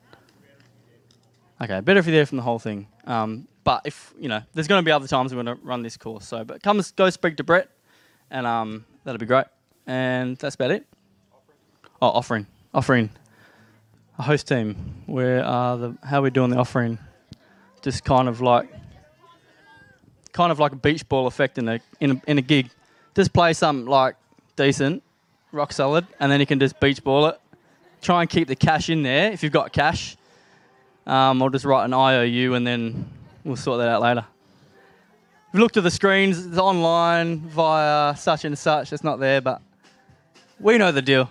Okay, 1.61 1.81
better 1.81 2.00
if 2.00 2.07
you're 2.07 2.14
there 2.14 2.26
from 2.26 2.37
the 2.37 2.43
whole 2.43 2.59
thing. 2.59 2.87
Um, 3.05 3.49
but 3.64 3.83
if 3.87 4.12
you 4.19 4.28
know, 4.28 4.43
there's 4.52 4.69
going 4.69 4.81
to 4.81 4.85
be 4.85 4.93
other 4.93 5.09
times 5.09 5.35
we're 5.35 5.43
going 5.43 5.57
to 5.57 5.64
run 5.64 5.83
this 5.83 5.97
course. 5.97 6.26
So, 6.26 6.45
but 6.45 6.62
come 6.62 6.83
go 6.97 7.09
speak 7.11 7.38
to 7.38 7.45
Brett, 7.45 7.71
and 8.31 8.47
um, 8.47 8.85
that'll 9.05 9.19
be 9.19 9.26
great. 9.26 9.47
And 9.87 10.37
that's 10.37 10.57
about 10.57 10.73
it. 10.73 10.87
Oh, 12.00 12.08
offering, 12.08 12.46
offering 12.74 13.10
a 14.18 14.22
host 14.22 14.48
team. 14.48 14.76
Where 15.06 15.44
are 15.44 15.76
the 15.78 15.96
how 16.02 16.18
are 16.18 16.22
we 16.22 16.30
doing 16.30 16.50
the 16.50 16.58
offering? 16.58 16.98
Just 17.82 18.04
kind 18.04 18.28
of 18.28 18.40
like 18.40 18.68
kind 20.32 20.52
of 20.52 20.58
like 20.58 20.72
a 20.72 20.76
beach 20.76 21.08
ball 21.08 21.26
effect 21.26 21.56
in 21.58 21.68
a 21.68 21.80
in 22.00 22.10
a, 22.12 22.22
in 22.26 22.38
a 22.38 22.42
gig. 22.42 22.70
Just 23.14 23.32
play 23.32 23.54
some 23.54 23.86
like 23.86 24.16
decent, 24.56 25.02
rock 25.52 25.72
solid, 25.72 26.06
and 26.20 26.30
then 26.30 26.40
you 26.40 26.46
can 26.46 26.60
just 26.60 26.78
beach 26.80 27.02
ball 27.02 27.26
it. 27.26 27.40
Try 28.02 28.20
and 28.20 28.30
keep 28.30 28.46
the 28.46 28.56
cash 28.56 28.90
in 28.90 29.02
there 29.02 29.32
if 29.32 29.42
you've 29.42 29.52
got 29.52 29.72
cash. 29.72 30.16
Um, 31.06 31.42
I'll 31.42 31.50
just 31.50 31.64
write 31.64 31.84
an 31.84 31.94
IOU 31.94 32.54
and 32.54 32.66
then 32.66 33.08
we'll 33.44 33.56
sort 33.56 33.78
that 33.78 33.88
out 33.88 34.02
later. 34.02 34.26
If 35.48 35.54
you 35.54 35.60
look 35.60 35.76
at 35.76 35.82
the 35.82 35.90
screens, 35.90 36.44
it's 36.44 36.58
online 36.58 37.38
via 37.38 38.16
such 38.16 38.44
and 38.44 38.58
such. 38.58 38.92
It's 38.92 39.04
not 39.04 39.18
there, 39.18 39.40
but 39.40 39.62
we 40.58 40.76
know 40.76 40.92
the 40.92 41.00
deal. 41.02 41.30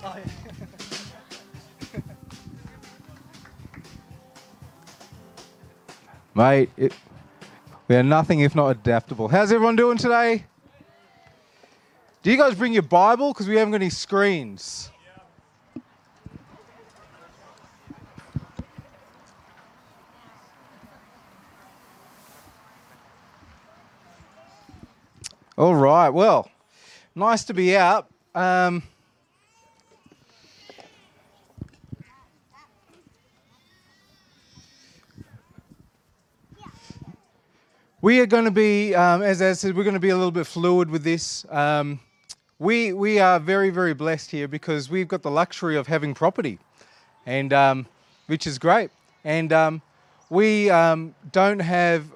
Mate, 6.34 6.70
it, 6.76 6.92
we 7.88 7.96
are 7.96 8.02
nothing 8.02 8.40
if 8.40 8.54
not 8.54 8.68
adaptable. 8.68 9.28
How's 9.28 9.50
everyone 9.52 9.76
doing 9.76 9.98
today? 9.98 10.46
Do 12.22 12.30
you 12.30 12.38
guys 12.38 12.54
bring 12.54 12.72
your 12.72 12.82
Bible? 12.82 13.32
Because 13.32 13.48
we 13.48 13.56
haven't 13.56 13.72
got 13.72 13.82
any 13.82 13.90
screens. 13.90 14.90
All 25.58 25.74
right, 25.74 26.08
well, 26.08 26.50
nice 27.14 27.44
to 27.44 27.52
be 27.52 27.76
out. 27.76 28.08
Um, 28.34 28.82
We 38.02 38.18
are 38.20 38.26
going 38.26 38.46
to 38.46 38.50
be, 38.50 38.94
um, 38.94 39.20
as 39.20 39.42
I 39.42 39.52
said, 39.52 39.76
we're 39.76 39.84
going 39.84 39.92
to 39.92 40.00
be 40.00 40.08
a 40.08 40.16
little 40.16 40.30
bit 40.30 40.46
fluid 40.46 40.88
with 40.88 41.04
this. 41.04 41.44
Um, 41.50 42.00
we, 42.58 42.94
we 42.94 43.18
are 43.18 43.38
very, 43.38 43.68
very 43.68 43.92
blessed 43.92 44.30
here 44.30 44.48
because 44.48 44.88
we've 44.88 45.06
got 45.06 45.20
the 45.20 45.30
luxury 45.30 45.76
of 45.76 45.86
having 45.86 46.14
property, 46.14 46.58
and 47.26 47.52
um, 47.52 47.86
which 48.26 48.46
is 48.46 48.58
great. 48.58 48.90
And 49.22 49.52
um, 49.52 49.82
we 50.30 50.70
um, 50.70 51.14
don't 51.30 51.58
have 51.58 52.06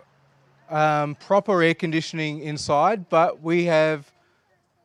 um, 0.71 1.17
proper 1.17 1.63
air 1.63 1.75
conditioning 1.75 2.41
inside, 2.41 3.11
but 3.11 3.43
we 3.43 3.65
have 3.65 4.11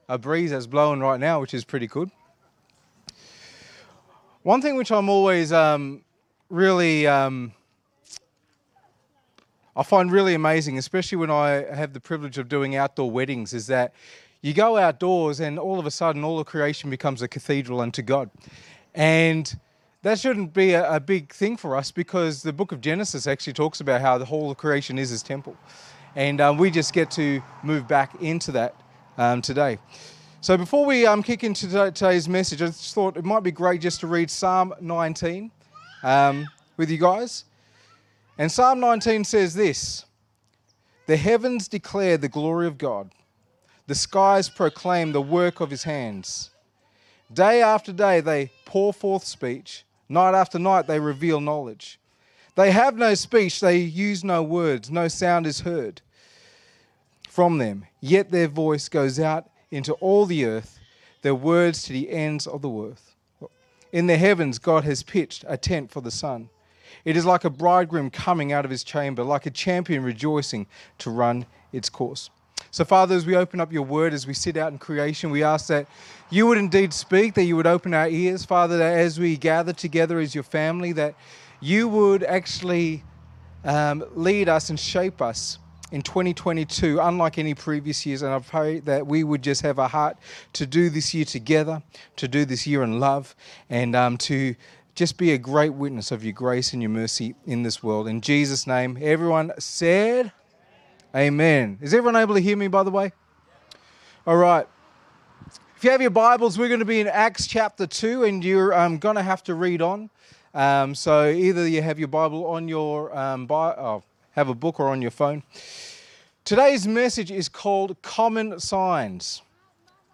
a 0.09 0.17
breeze 0.17 0.51
that's 0.51 0.67
blowing 0.67 0.99
right 0.99 1.19
now, 1.21 1.39
which 1.39 1.53
is 1.53 1.63
pretty 1.63 1.87
good. 1.87 2.11
One 4.43 4.61
thing 4.61 4.75
which 4.75 4.91
I'm 4.91 5.07
always 5.07 5.53
really 6.49 7.07
I 9.75 9.83
find 9.83 10.11
really 10.11 10.33
amazing, 10.33 10.77
especially 10.77 11.17
when 11.17 11.31
I 11.31 11.65
have 11.73 11.93
the 11.93 11.99
privilege 11.99 12.37
of 12.37 12.49
doing 12.49 12.75
outdoor 12.75 13.11
weddings, 13.11 13.53
is 13.53 13.67
that 13.67 13.93
you 14.41 14.53
go 14.53 14.77
outdoors 14.77 15.39
and 15.39 15.59
all 15.59 15.79
of 15.79 15.85
a 15.85 15.91
sudden 15.91 16.23
all 16.23 16.39
of 16.39 16.45
creation 16.45 16.89
becomes 16.89 17.21
a 17.21 17.27
cathedral 17.27 17.81
unto 17.81 18.01
God. 18.01 18.29
And 18.95 19.57
that 20.01 20.19
shouldn't 20.19 20.53
be 20.53 20.71
a, 20.71 20.95
a, 20.95 20.99
big 20.99 21.33
thing 21.33 21.57
for 21.57 21.75
us 21.75 21.91
because 21.91 22.41
the 22.41 22.53
book 22.53 22.71
of 22.71 22.79
Genesis 22.79 23.27
actually 23.27 23.53
talks 23.53 23.81
about 23.81 24.01
how 24.01 24.17
the 24.17 24.25
whole 24.25 24.49
of 24.49 24.57
creation 24.57 24.97
is 24.97 25.09
his 25.09 25.21
temple. 25.21 25.57
And 26.15 26.41
um, 26.41 26.57
we 26.57 26.71
just 26.71 26.93
get 26.93 27.11
to 27.11 27.41
move 27.63 27.87
back 27.87 28.21
into 28.21 28.51
that 28.53 28.75
um, 29.17 29.41
today. 29.41 29.77
So 30.41 30.57
before 30.57 30.85
we 30.85 31.05
um, 31.05 31.21
kick 31.21 31.43
into 31.43 31.67
today's 31.91 32.29
message, 32.29 32.61
I 32.61 32.67
just 32.67 32.95
thought 32.95 33.17
it 33.17 33.25
might 33.25 33.43
be 33.43 33.51
great 33.51 33.81
just 33.81 33.99
to 33.99 34.07
read 34.07 34.31
Psalm 34.31 34.73
19 34.79 35.51
um, 36.01 36.47
with 36.77 36.89
you 36.89 36.97
guys. 36.97 37.43
And 38.39 38.49
Psalm 38.49 38.79
19 38.79 39.25
says 39.25 39.53
this 39.53 40.05
The 41.07 41.17
heavens 41.17 41.67
declare 41.67 42.17
the 42.17 42.29
glory 42.29 42.67
of 42.67 42.77
God, 42.77 43.11
the 43.85 43.93
skies 43.93 44.49
proclaim 44.49 45.11
the 45.11 45.21
work 45.21 45.59
of 45.59 45.69
his 45.69 45.83
hands. 45.83 46.49
Day 47.31 47.61
after 47.61 47.91
day 47.91 48.21
they 48.21 48.49
pour 48.63 48.93
forth 48.93 49.25
speech, 49.25 49.83
night 50.07 50.33
after 50.33 50.57
night 50.57 50.87
they 50.87 51.01
reveal 51.01 51.41
knowledge. 51.41 51.99
They 52.55 52.71
have 52.71 52.95
no 52.95 53.13
speech, 53.13 53.59
they 53.59 53.77
use 53.77 54.23
no 54.23 54.41
words, 54.41 54.89
no 54.89 55.09
sound 55.09 55.45
is 55.45 55.59
heard 55.59 56.01
from 57.27 57.57
them, 57.57 57.85
yet 57.99 58.31
their 58.31 58.47
voice 58.47 58.87
goes 58.87 59.19
out 59.19 59.49
into 59.69 59.93
all 59.95 60.25
the 60.25 60.45
earth, 60.45 60.79
their 61.23 61.35
words 61.35 61.83
to 61.83 61.93
the 61.93 62.09
ends 62.09 62.47
of 62.47 62.61
the 62.61 62.71
earth. 62.71 63.15
In 63.91 64.07
the 64.07 64.17
heavens, 64.17 64.59
God 64.59 64.85
has 64.85 65.03
pitched 65.03 65.43
a 65.47 65.57
tent 65.57 65.91
for 65.91 65.99
the 65.99 66.11
sun 66.11 66.49
it 67.05 67.17
is 67.17 67.25
like 67.25 67.43
a 67.43 67.49
bridegroom 67.49 68.09
coming 68.09 68.51
out 68.51 68.65
of 68.65 68.71
his 68.71 68.83
chamber, 68.83 69.23
like 69.23 69.45
a 69.45 69.51
champion 69.51 70.03
rejoicing 70.03 70.67
to 70.99 71.09
run 71.09 71.45
its 71.71 71.89
course. 71.89 72.29
So, 72.71 72.85
Father, 72.85 73.15
as 73.15 73.25
we 73.25 73.35
open 73.35 73.59
up 73.59 73.71
your 73.71 73.81
word, 73.83 74.13
as 74.13 74.27
we 74.27 74.33
sit 74.33 74.55
out 74.55 74.71
in 74.71 74.77
creation, 74.77 75.31
we 75.31 75.43
ask 75.43 75.67
that 75.67 75.87
you 76.29 76.45
would 76.45 76.57
indeed 76.57 76.93
speak, 76.93 77.33
that 77.33 77.43
you 77.43 77.55
would 77.55 77.67
open 77.67 77.93
our 77.93 78.07
ears, 78.07 78.45
Father, 78.45 78.77
that 78.77 78.99
as 78.99 79.19
we 79.19 79.37
gather 79.37 79.73
together 79.73 80.19
as 80.19 80.35
your 80.35 80.43
family, 80.43 80.91
that 80.91 81.15
you 81.61 81.87
would 81.87 82.23
actually 82.23 83.03
um, 83.63 84.03
lead 84.13 84.49
us 84.49 84.69
and 84.69 84.79
shape 84.79 85.21
us 85.21 85.57
in 85.91 86.01
2022, 86.03 86.99
unlike 86.99 87.37
any 87.37 87.55
previous 87.55 88.05
years. 88.05 88.21
And 88.21 88.31
I 88.31 88.39
pray 88.39 88.79
that 88.81 89.07
we 89.07 89.23
would 89.23 89.41
just 89.41 89.61
have 89.63 89.79
a 89.79 89.87
heart 89.87 90.17
to 90.53 90.65
do 90.65 90.89
this 90.89 91.13
year 91.13 91.25
together, 91.25 91.81
to 92.17 92.27
do 92.27 92.45
this 92.45 92.67
year 92.67 92.83
in 92.83 92.99
love, 92.99 93.35
and 93.69 93.95
um, 93.95 94.17
to 94.19 94.55
just 94.99 95.15
be 95.15 95.31
a 95.31 95.37
great 95.37 95.73
witness 95.73 96.11
of 96.11 96.25
your 96.25 96.33
grace 96.33 96.73
and 96.73 96.81
your 96.81 96.89
mercy 96.89 97.33
in 97.45 97.63
this 97.63 97.81
world. 97.81 98.05
In 98.05 98.19
Jesus' 98.19 98.67
name, 98.67 98.97
everyone 98.99 99.53
said, 99.57 100.33
Amen. 101.15 101.77
Is 101.81 101.93
everyone 101.93 102.17
able 102.17 102.35
to 102.35 102.41
hear 102.41 102.57
me, 102.57 102.67
by 102.67 102.83
the 102.83 102.91
way? 102.91 103.13
All 104.27 104.35
right. 104.35 104.67
If 105.77 105.85
you 105.85 105.91
have 105.91 106.01
your 106.01 106.09
Bibles, 106.09 106.57
we're 106.57 106.67
going 106.67 106.81
to 106.81 106.85
be 106.85 106.99
in 106.99 107.07
Acts 107.07 107.47
chapter 107.47 107.87
2, 107.87 108.25
and 108.25 108.43
you're 108.43 108.77
um, 108.77 108.97
going 108.97 109.15
to 109.15 109.23
have 109.23 109.41
to 109.43 109.55
read 109.55 109.81
on. 109.81 110.09
Um, 110.53 110.93
so 110.93 111.29
either 111.29 111.65
you 111.65 111.81
have 111.81 111.97
your 111.97 112.09
Bible 112.09 112.45
on 112.45 112.67
your, 112.67 113.17
um, 113.17 113.45
Bi- 113.45 113.75
oh, 113.77 114.03
have 114.31 114.49
a 114.49 114.53
book 114.53 114.81
or 114.81 114.89
on 114.89 115.01
your 115.01 115.11
phone. 115.11 115.43
Today's 116.43 116.85
message 116.85 117.31
is 117.31 117.47
called 117.47 117.95
Common 118.01 118.59
Signs. 118.59 119.43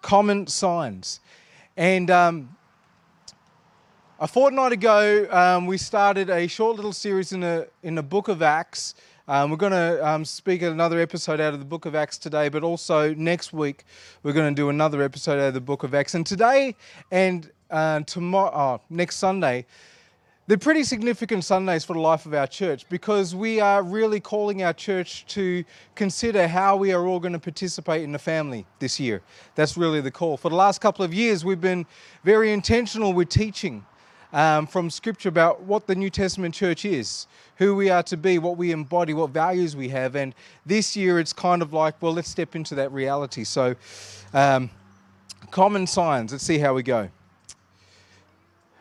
Common 0.02 0.46
Signs. 0.46 1.18
And 1.76 2.08
um, 2.08 2.55
a 4.18 4.26
fortnight 4.26 4.72
ago, 4.72 5.26
um, 5.30 5.66
we 5.66 5.76
started 5.76 6.30
a 6.30 6.46
short 6.46 6.76
little 6.76 6.92
series 6.92 7.32
in, 7.32 7.42
a, 7.42 7.66
in 7.82 7.94
the 7.94 8.02
book 8.02 8.28
of 8.28 8.40
Acts. 8.40 8.94
Um, 9.28 9.50
we're 9.50 9.58
going 9.58 9.72
to 9.72 10.08
um, 10.08 10.24
speak 10.24 10.62
another 10.62 11.00
episode 11.00 11.38
out 11.38 11.52
of 11.52 11.58
the 11.58 11.66
book 11.66 11.84
of 11.84 11.94
Acts 11.94 12.16
today, 12.16 12.48
but 12.48 12.62
also 12.62 13.12
next 13.14 13.52
week 13.52 13.84
we're 14.22 14.32
going 14.32 14.54
to 14.54 14.58
do 14.58 14.70
another 14.70 15.02
episode 15.02 15.38
out 15.38 15.48
of 15.48 15.54
the 15.54 15.60
book 15.60 15.82
of 15.82 15.94
Acts. 15.94 16.14
And 16.14 16.24
today 16.24 16.74
and 17.10 17.50
uh, 17.70 18.00
tomorrow, 18.00 18.52
oh, 18.54 18.80
next 18.88 19.16
Sunday, 19.16 19.66
they're 20.46 20.56
pretty 20.56 20.84
significant 20.84 21.44
Sundays 21.44 21.84
for 21.84 21.92
the 21.92 22.00
life 22.00 22.24
of 22.24 22.32
our 22.32 22.46
church 22.46 22.88
because 22.88 23.34
we 23.34 23.60
are 23.60 23.82
really 23.82 24.20
calling 24.20 24.62
our 24.62 24.72
church 24.72 25.26
to 25.26 25.62
consider 25.94 26.48
how 26.48 26.76
we 26.76 26.92
are 26.92 27.06
all 27.06 27.20
going 27.20 27.32
to 27.34 27.38
participate 27.38 28.02
in 28.02 28.12
the 28.12 28.18
family 28.18 28.64
this 28.78 28.98
year. 28.98 29.20
That's 29.56 29.76
really 29.76 30.00
the 30.00 30.12
call. 30.12 30.38
For 30.38 30.48
the 30.48 30.56
last 30.56 30.80
couple 30.80 31.04
of 31.04 31.12
years, 31.12 31.44
we've 31.44 31.60
been 31.60 31.84
very 32.24 32.52
intentional 32.52 33.12
with 33.12 33.28
teaching 33.28 33.84
um, 34.36 34.66
from 34.66 34.90
Scripture 34.90 35.30
about 35.30 35.62
what 35.62 35.86
the 35.86 35.94
New 35.94 36.10
Testament 36.10 36.54
church 36.54 36.84
is, 36.84 37.26
who 37.56 37.74
we 37.74 37.88
are 37.88 38.02
to 38.02 38.18
be, 38.18 38.38
what 38.38 38.58
we 38.58 38.70
embody, 38.70 39.14
what 39.14 39.30
values 39.30 39.74
we 39.74 39.88
have. 39.88 40.14
And 40.14 40.34
this 40.66 40.94
year 40.94 41.18
it's 41.18 41.32
kind 41.32 41.62
of 41.62 41.72
like, 41.72 42.00
well, 42.02 42.12
let's 42.12 42.28
step 42.28 42.54
into 42.54 42.74
that 42.74 42.92
reality. 42.92 43.44
So, 43.44 43.74
um, 44.34 44.68
common 45.50 45.86
signs, 45.86 46.32
let's 46.32 46.44
see 46.44 46.58
how 46.58 46.74
we 46.74 46.82
go. 46.82 47.08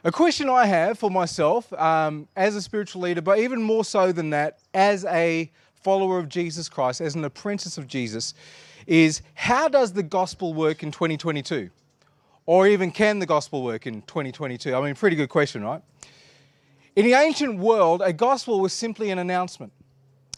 A 0.03 0.11
question 0.11 0.49
I 0.49 0.65
have 0.65 0.99
for 0.99 1.09
myself 1.09 1.71
um, 1.71 2.27
as 2.35 2.57
a 2.57 2.61
spiritual 2.61 3.03
leader, 3.03 3.21
but 3.21 3.39
even 3.39 3.63
more 3.63 3.85
so 3.85 4.11
than 4.11 4.31
that, 4.31 4.59
as 4.73 5.05
a 5.05 5.49
follower 5.73 6.19
of 6.19 6.27
Jesus 6.27 6.67
Christ, 6.67 6.99
as 6.99 7.15
an 7.15 7.23
apprentice 7.23 7.77
of 7.77 7.87
Jesus, 7.87 8.33
is 8.87 9.21
how 9.35 9.69
does 9.69 9.93
the 9.93 10.03
gospel 10.03 10.53
work 10.53 10.83
in 10.83 10.91
2022? 10.91 11.69
Or 12.45 12.67
even 12.67 12.91
can 12.91 13.19
the 13.19 13.25
gospel 13.25 13.63
work 13.63 13.87
in 13.87 14.01
2022? 14.03 14.75
I 14.75 14.81
mean, 14.81 14.95
pretty 14.95 15.15
good 15.15 15.29
question, 15.29 15.63
right? 15.63 15.81
In 16.95 17.05
the 17.05 17.13
ancient 17.13 17.59
world, 17.59 18.01
a 18.03 18.13
gospel 18.13 18.59
was 18.59 18.71
simply 18.71 19.09
an 19.09 19.19
announcement. 19.19 19.73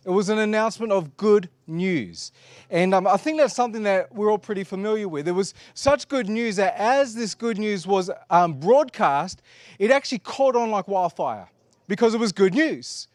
It 0.06 0.12
was 0.12 0.30
an 0.30 0.40
announcement 0.40 0.94
of 0.94 1.18
good 1.18 1.50
news. 1.68 2.32
And 2.70 2.94
um, 2.94 3.06
I 3.06 3.18
think 3.18 3.40
that's 3.40 3.54
something 3.54 3.84
that 3.84 4.16
we're 4.16 4.32
all 4.32 4.38
pretty 4.38 4.64
familiar 4.64 5.10
with. 5.10 5.28
It 5.28 5.34
was 5.34 5.54
such 5.74 6.08
good 6.08 6.30
news 6.30 6.56
that 6.56 6.76
as 6.78 7.14
this 7.14 7.36
good 7.36 7.58
news 7.58 7.86
was 7.86 8.10
um, 8.30 8.54
broadcast, 8.54 9.42
it 9.80 9.92
actually 9.92 10.20
caught 10.20 10.56
on 10.56 10.72
like 10.72 10.88
wildfire 10.88 11.50
because 11.90 12.14
it 12.14 12.22
was 12.22 12.32
good 12.32 12.54
news. 12.54 13.10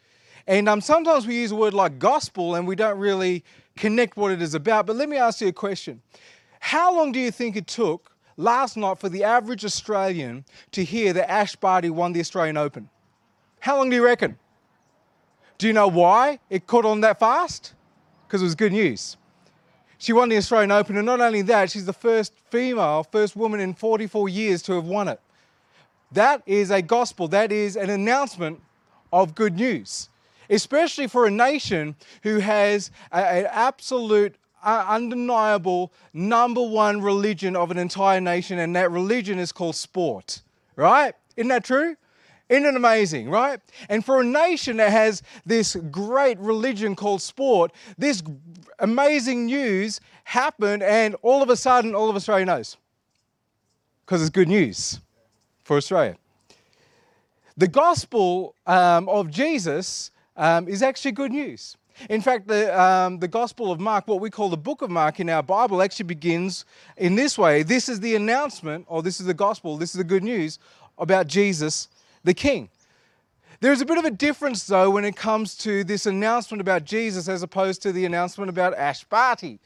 And 0.47 0.69
um, 0.69 0.83
sometimes 0.83 1.27
we 1.27 1.37
use 1.37 1.51
a 1.51 1.57
word 1.57 1.73
like 1.73 1.99
gospel 1.99 2.57
and 2.57 2.67
we 2.69 2.77
don't 2.77 2.99
really 2.99 3.43
connect 3.75 4.19
what 4.19 4.31
it 4.31 4.43
is 4.43 4.55
about. 4.55 4.85
But 4.85 4.97
let 4.97 5.09
me 5.09 5.17
ask 5.17 5.41
you 5.41 5.49
a 5.49 5.53
question 5.53 6.03
How 6.61 6.95
long 6.95 7.11
do 7.11 7.19
you 7.19 7.31
think 7.31 7.57
it 7.57 7.67
took 7.67 8.12
last 8.37 8.77
night 8.77 8.99
for 8.99 9.09
the 9.09 9.25
average 9.25 9.65
Australian 9.65 10.45
to 10.73 10.85
hear 10.85 11.13
that 11.13 11.31
Ash 11.31 11.57
Barty 11.57 11.91
won 11.91 12.13
the 12.13 12.21
Australian 12.21 12.57
Open? 12.57 12.89
How 13.61 13.77
long 13.77 13.91
do 13.91 13.97
you 13.97 14.05
reckon? 14.05 14.39
Do 15.59 15.67
you 15.67 15.73
know 15.73 15.89
why 15.89 16.41
it 16.51 16.67
caught 16.67 16.85
on 16.85 17.03
that 17.03 17.21
fast? 17.21 17.75
Because 18.27 18.43
it 18.43 18.45
was 18.45 18.55
good 18.55 18.73
news. 18.73 19.17
She 19.99 20.13
won 20.13 20.29
the 20.29 20.37
Australian 20.37 20.73
Open, 20.73 20.97
and 20.97 21.07
not 21.07 21.21
only 21.21 21.43
that, 21.43 21.71
she's 21.71 21.87
the 21.87 21.93
first 21.93 22.33
female, 22.51 23.05
first 23.05 23.37
woman 23.37 23.61
in 23.61 23.73
44 23.73 24.29
years 24.29 24.61
to 24.63 24.73
have 24.73 24.87
won 24.87 25.07
it. 25.07 25.21
That 26.11 26.43
is 26.45 26.73
a 26.73 26.83
gospel, 26.83 27.29
that 27.29 27.53
is 27.53 27.77
an 27.77 27.89
announcement 27.89 28.61
of 29.13 29.37
good 29.37 29.55
news, 29.55 30.09
especially 30.51 31.07
for 31.07 31.27
a 31.27 31.31
nation 31.31 31.95
who 32.25 32.41
has 32.41 32.91
an 33.13 33.47
absolute 33.51 34.35
undeniable 34.65 35.93
number 36.13 36.63
one 36.63 37.01
religion 37.01 37.57
of 37.57 37.71
an 37.71 37.79
entire 37.79 38.21
nation, 38.21 38.59
and 38.59 38.75
that 38.77 38.91
religion 38.91 39.39
is 39.39 39.53
called 39.53 39.77
sport, 39.77 40.43
right? 40.77 41.15
Isn't 41.37 41.49
that 41.49 41.65
true? 41.65 41.97
Isn't 42.49 42.67
it 42.67 42.77
amazing, 42.77 43.31
right? 43.31 43.61
And 43.89 44.05
for 44.05 44.21
a 44.21 44.25
nation 44.25 44.77
that 44.77 44.91
has 44.91 45.23
this 45.47 45.75
great 45.91 46.39
religion 46.39 46.95
called 46.95 47.23
sport, 47.23 47.73
this 47.97 48.23
amazing 48.79 49.47
news 49.47 50.01
happened, 50.25 50.83
and 50.83 51.17
all 51.23 51.43
of 51.43 51.49
a 51.49 51.57
sudden, 51.57 51.95
all 51.95 52.11
of 52.11 52.17
Australia 52.17 52.45
knows. 52.45 52.77
Because 54.05 54.21
it's 54.21 54.31
good 54.31 54.49
news 54.49 55.01
for 55.65 55.77
Australia. 55.77 56.17
The 57.57 57.69
gospel 57.69 58.55
um, 58.67 59.09
of 59.09 59.31
Jesus 59.31 60.11
um, 60.37 60.69
is 60.69 60.83
actually 60.83 61.13
good 61.13 61.33
news. 61.33 61.77
In 62.09 62.21
fact, 62.21 62.49
the, 62.49 62.81
um, 62.81 63.19
the 63.19 63.29
Gospel 63.29 63.71
of 63.71 63.81
Mark, 63.81 64.09
what 64.09 64.21
we 64.21 64.31
call 64.31 64.49
the 64.49 64.57
book 64.57 64.83
of 64.83 64.91
Mark 64.91 65.21
in 65.21 65.29
our 65.29 65.43
Bible, 65.43 65.83
actually 65.83 66.07
begins 66.07 66.65
in 66.97 67.15
this 67.15 67.39
way. 67.39 67.63
This 67.63 67.89
is 67.89 68.01
the 68.01 68.15
announcement, 68.17 68.87
or 68.89 69.03
this 69.03 69.21
is 69.21 69.27
the 69.27 69.35
gospel, 69.35 69.77
this 69.77 69.91
is 69.91 69.99
the 69.99 70.05
good 70.05 70.25
news 70.25 70.59
about 70.99 71.27
Jesus 71.27 71.89
the 72.25 72.35
King. 72.35 72.69
There's 73.61 73.81
a 73.81 73.87
bit 73.87 73.99
of 73.99 74.05
a 74.05 74.11
difference, 74.11 74.65
though, 74.65 74.91
when 74.91 75.05
it 75.05 75.15
comes 75.15 75.57
to 75.59 75.85
this 75.85 76.07
announcement 76.07 76.61
about 76.61 76.85
Jesus 76.85 77.29
as 77.29 77.43
opposed 77.43 77.81
to 77.83 77.93
the 77.93 78.05
announcement 78.05 78.49
about 78.49 78.75
Ash 78.75 79.05
Barty. 79.05 79.61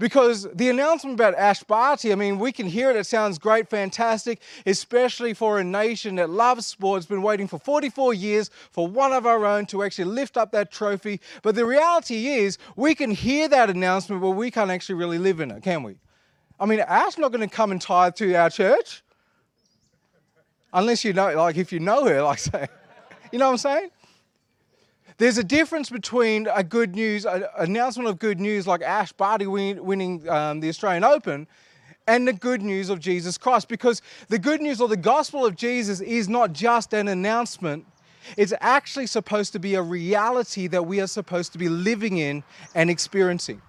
Because 0.00 0.48
the 0.54 0.70
announcement 0.70 1.12
about 1.12 1.34
Ash 1.34 1.62
Barty, 1.62 2.10
I 2.10 2.14
mean, 2.14 2.38
we 2.38 2.52
can 2.52 2.64
hear 2.64 2.88
it, 2.88 2.96
it 2.96 3.04
sounds 3.04 3.38
great, 3.38 3.68
fantastic, 3.68 4.40
especially 4.64 5.34
for 5.34 5.58
a 5.58 5.62
nation 5.62 6.14
that 6.14 6.30
loves 6.30 6.64
sport. 6.64 7.00
It's 7.00 7.06
been 7.06 7.20
waiting 7.20 7.46
for 7.46 7.58
44 7.58 8.14
years 8.14 8.50
for 8.70 8.88
one 8.88 9.12
of 9.12 9.26
our 9.26 9.44
own 9.44 9.66
to 9.66 9.82
actually 9.82 10.06
lift 10.06 10.38
up 10.38 10.52
that 10.52 10.72
trophy. 10.72 11.20
But 11.42 11.54
the 11.54 11.66
reality 11.66 12.28
is, 12.28 12.56
we 12.76 12.94
can 12.94 13.10
hear 13.10 13.46
that 13.48 13.68
announcement, 13.68 14.22
but 14.22 14.30
we 14.30 14.50
can't 14.50 14.70
actually 14.70 14.94
really 14.94 15.18
live 15.18 15.38
in 15.38 15.50
it, 15.50 15.62
can 15.62 15.82
we? 15.82 15.96
I 16.58 16.64
mean, 16.64 16.80
Ash 16.80 17.18
not 17.18 17.30
going 17.30 17.46
to 17.46 17.54
come 17.54 17.70
and 17.70 17.80
tithe 17.80 18.14
to 18.14 18.34
our 18.36 18.48
church. 18.48 19.02
Unless 20.72 21.04
you 21.04 21.12
know, 21.12 21.34
like, 21.36 21.58
if 21.58 21.74
you 21.74 21.78
know 21.78 22.06
her, 22.06 22.22
like, 22.22 22.38
say, 22.38 22.68
you 23.32 23.38
know 23.38 23.48
what 23.48 23.52
I'm 23.52 23.58
saying? 23.58 23.90
There's 25.20 25.36
a 25.36 25.44
difference 25.44 25.90
between 25.90 26.48
a 26.50 26.64
good 26.64 26.94
news, 26.96 27.26
an 27.26 27.44
announcement 27.58 28.08
of 28.08 28.18
good 28.18 28.40
news 28.40 28.66
like 28.66 28.80
Ash 28.80 29.12
Barty 29.12 29.46
win, 29.46 29.84
winning 29.84 30.26
um, 30.26 30.60
the 30.60 30.70
Australian 30.70 31.04
Open, 31.04 31.46
and 32.06 32.26
the 32.26 32.32
good 32.32 32.62
news 32.62 32.88
of 32.88 33.00
Jesus 33.00 33.36
Christ. 33.36 33.68
Because 33.68 34.00
the 34.28 34.38
good 34.38 34.62
news 34.62 34.80
or 34.80 34.88
the 34.88 34.96
gospel 34.96 35.44
of 35.44 35.56
Jesus 35.56 36.00
is 36.00 36.26
not 36.26 36.54
just 36.54 36.94
an 36.94 37.06
announcement, 37.06 37.84
it's 38.38 38.54
actually 38.60 39.06
supposed 39.06 39.52
to 39.52 39.58
be 39.58 39.74
a 39.74 39.82
reality 39.82 40.66
that 40.68 40.86
we 40.86 41.02
are 41.02 41.06
supposed 41.06 41.52
to 41.52 41.58
be 41.58 41.68
living 41.68 42.16
in 42.16 42.42
and 42.74 42.88
experiencing. 42.88 43.60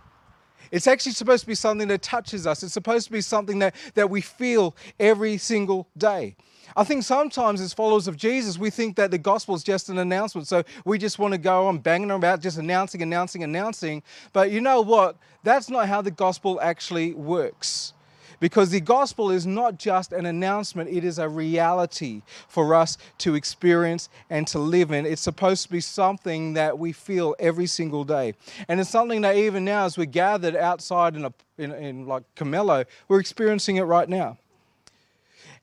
It's 0.71 0.87
actually 0.87 1.11
supposed 1.11 1.41
to 1.41 1.47
be 1.47 1.55
something 1.55 1.89
that 1.89 2.01
touches 2.01 2.47
us. 2.47 2.63
It's 2.63 2.71
supposed 2.71 3.07
to 3.07 3.11
be 3.11 3.19
something 3.19 3.59
that, 3.59 3.75
that 3.95 4.09
we 4.09 4.21
feel 4.21 4.73
every 5.01 5.37
single 5.37 5.89
day. 5.97 6.37
I 6.75 6.83
think 6.83 7.03
sometimes 7.03 7.61
as 7.61 7.73
followers 7.73 8.07
of 8.07 8.17
Jesus, 8.17 8.57
we 8.57 8.69
think 8.69 8.95
that 8.95 9.11
the 9.11 9.17
gospel 9.17 9.55
is 9.55 9.63
just 9.63 9.89
an 9.89 9.97
announcement. 9.97 10.47
So 10.47 10.63
we 10.85 10.97
just 10.97 11.19
want 11.19 11.33
to 11.33 11.37
go 11.37 11.67
on 11.67 11.79
banging 11.79 12.11
about, 12.11 12.41
just 12.41 12.57
announcing, 12.57 13.01
announcing, 13.01 13.43
announcing. 13.43 14.03
But 14.33 14.51
you 14.51 14.61
know 14.61 14.81
what? 14.81 15.17
That's 15.43 15.69
not 15.69 15.87
how 15.87 16.01
the 16.01 16.11
gospel 16.11 16.59
actually 16.61 17.13
works. 17.13 17.93
Because 18.41 18.71
the 18.71 18.81
gospel 18.81 19.29
is 19.29 19.45
not 19.45 19.77
just 19.77 20.11
an 20.11 20.25
announcement, 20.25 20.89
it 20.89 21.03
is 21.03 21.19
a 21.19 21.29
reality 21.29 22.23
for 22.47 22.73
us 22.73 22.97
to 23.19 23.35
experience 23.35 24.09
and 24.31 24.47
to 24.47 24.57
live 24.57 24.91
in. 24.91 25.05
It's 25.05 25.21
supposed 25.21 25.63
to 25.63 25.69
be 25.69 25.79
something 25.79 26.53
that 26.53 26.79
we 26.79 26.91
feel 26.91 27.35
every 27.37 27.67
single 27.67 28.03
day. 28.03 28.33
And 28.67 28.79
it's 28.79 28.89
something 28.89 29.21
that 29.21 29.35
even 29.35 29.63
now, 29.63 29.85
as 29.85 29.95
we're 29.95 30.05
gathered 30.05 30.55
outside 30.55 31.15
in, 31.15 31.25
a, 31.25 31.33
in, 31.59 31.71
in 31.71 32.07
like 32.07 32.23
Camillo, 32.35 32.83
we're 33.07 33.19
experiencing 33.19 33.75
it 33.75 33.83
right 33.83 34.09
now. 34.09 34.39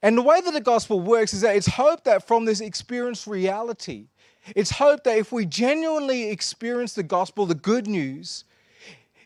And 0.03 0.17
the 0.17 0.23
way 0.23 0.41
that 0.41 0.53
the 0.53 0.61
gospel 0.61 1.01
works 1.01 1.33
is 1.33 1.41
that 1.41 1.57
it's 1.57 1.67
hope 1.67 2.05
that 2.05 2.27
from 2.27 2.45
this 2.45 2.61
experienced 2.61 3.27
reality, 3.27 4.07
it's 4.55 4.71
hope 4.71 5.05
that 5.05 5.19
if 5.19 5.33
we 5.33 5.45
genuinely 5.45 6.31
experience 6.31 6.95
the 6.95 7.03
gospel, 7.03 7.47
the 7.47 7.55
good 7.55 7.87
news, 7.87 8.45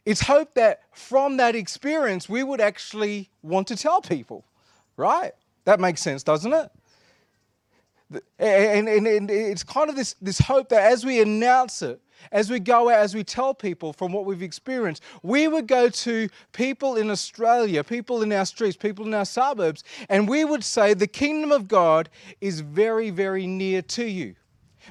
it's 0.05 0.23
hope 0.23 0.55
that 0.55 0.81
from 0.93 1.37
that 1.37 1.55
experience 1.55 2.29
we 2.29 2.43
would 2.43 2.61
actually 2.61 3.31
want 3.43 3.69
to 3.69 3.77
tell 3.77 4.01
people, 4.01 4.45
right? 4.97 5.33
That 5.65 5.79
makes 5.79 6.01
sense, 6.01 6.23
doesn't 6.23 6.53
it? 6.53 6.71
And, 8.39 8.89
and, 8.89 9.07
and 9.07 9.31
it's 9.31 9.63
kind 9.63 9.91
of 9.91 9.97
this, 9.97 10.15
this 10.21 10.39
hope 10.39 10.69
that 10.71 10.83
as 10.83 11.05
we 11.05 11.21
announce 11.21 11.83
it, 11.83 12.01
as 12.31 12.51
we 12.51 12.61
go 12.61 12.89
out, 12.89 12.99
as 12.99 13.15
we 13.15 13.25
tell 13.25 13.53
people 13.53 13.93
from 13.93 14.13
what 14.13 14.25
we've 14.25 14.43
experienced, 14.43 15.03
we 15.23 15.49
would 15.49 15.67
go 15.67 15.89
to 15.89 16.29
people 16.53 16.97
in 16.97 17.11
Australia, 17.11 17.83
people 17.83 18.23
in 18.23 18.33
our 18.33 18.47
streets, 18.47 18.77
people 18.77 19.07
in 19.07 19.15
our 19.15 19.25
suburbs, 19.25 19.83
and 20.09 20.29
we 20.29 20.45
would 20.45 20.63
say 20.63 20.95
the 20.95 21.07
kingdom 21.07 21.51
of 21.51 21.67
God 21.67 22.09
is 22.41 22.61
very, 22.61 23.11
very 23.11 23.47
near 23.47 23.83
to 23.83 24.05
you. 24.05 24.37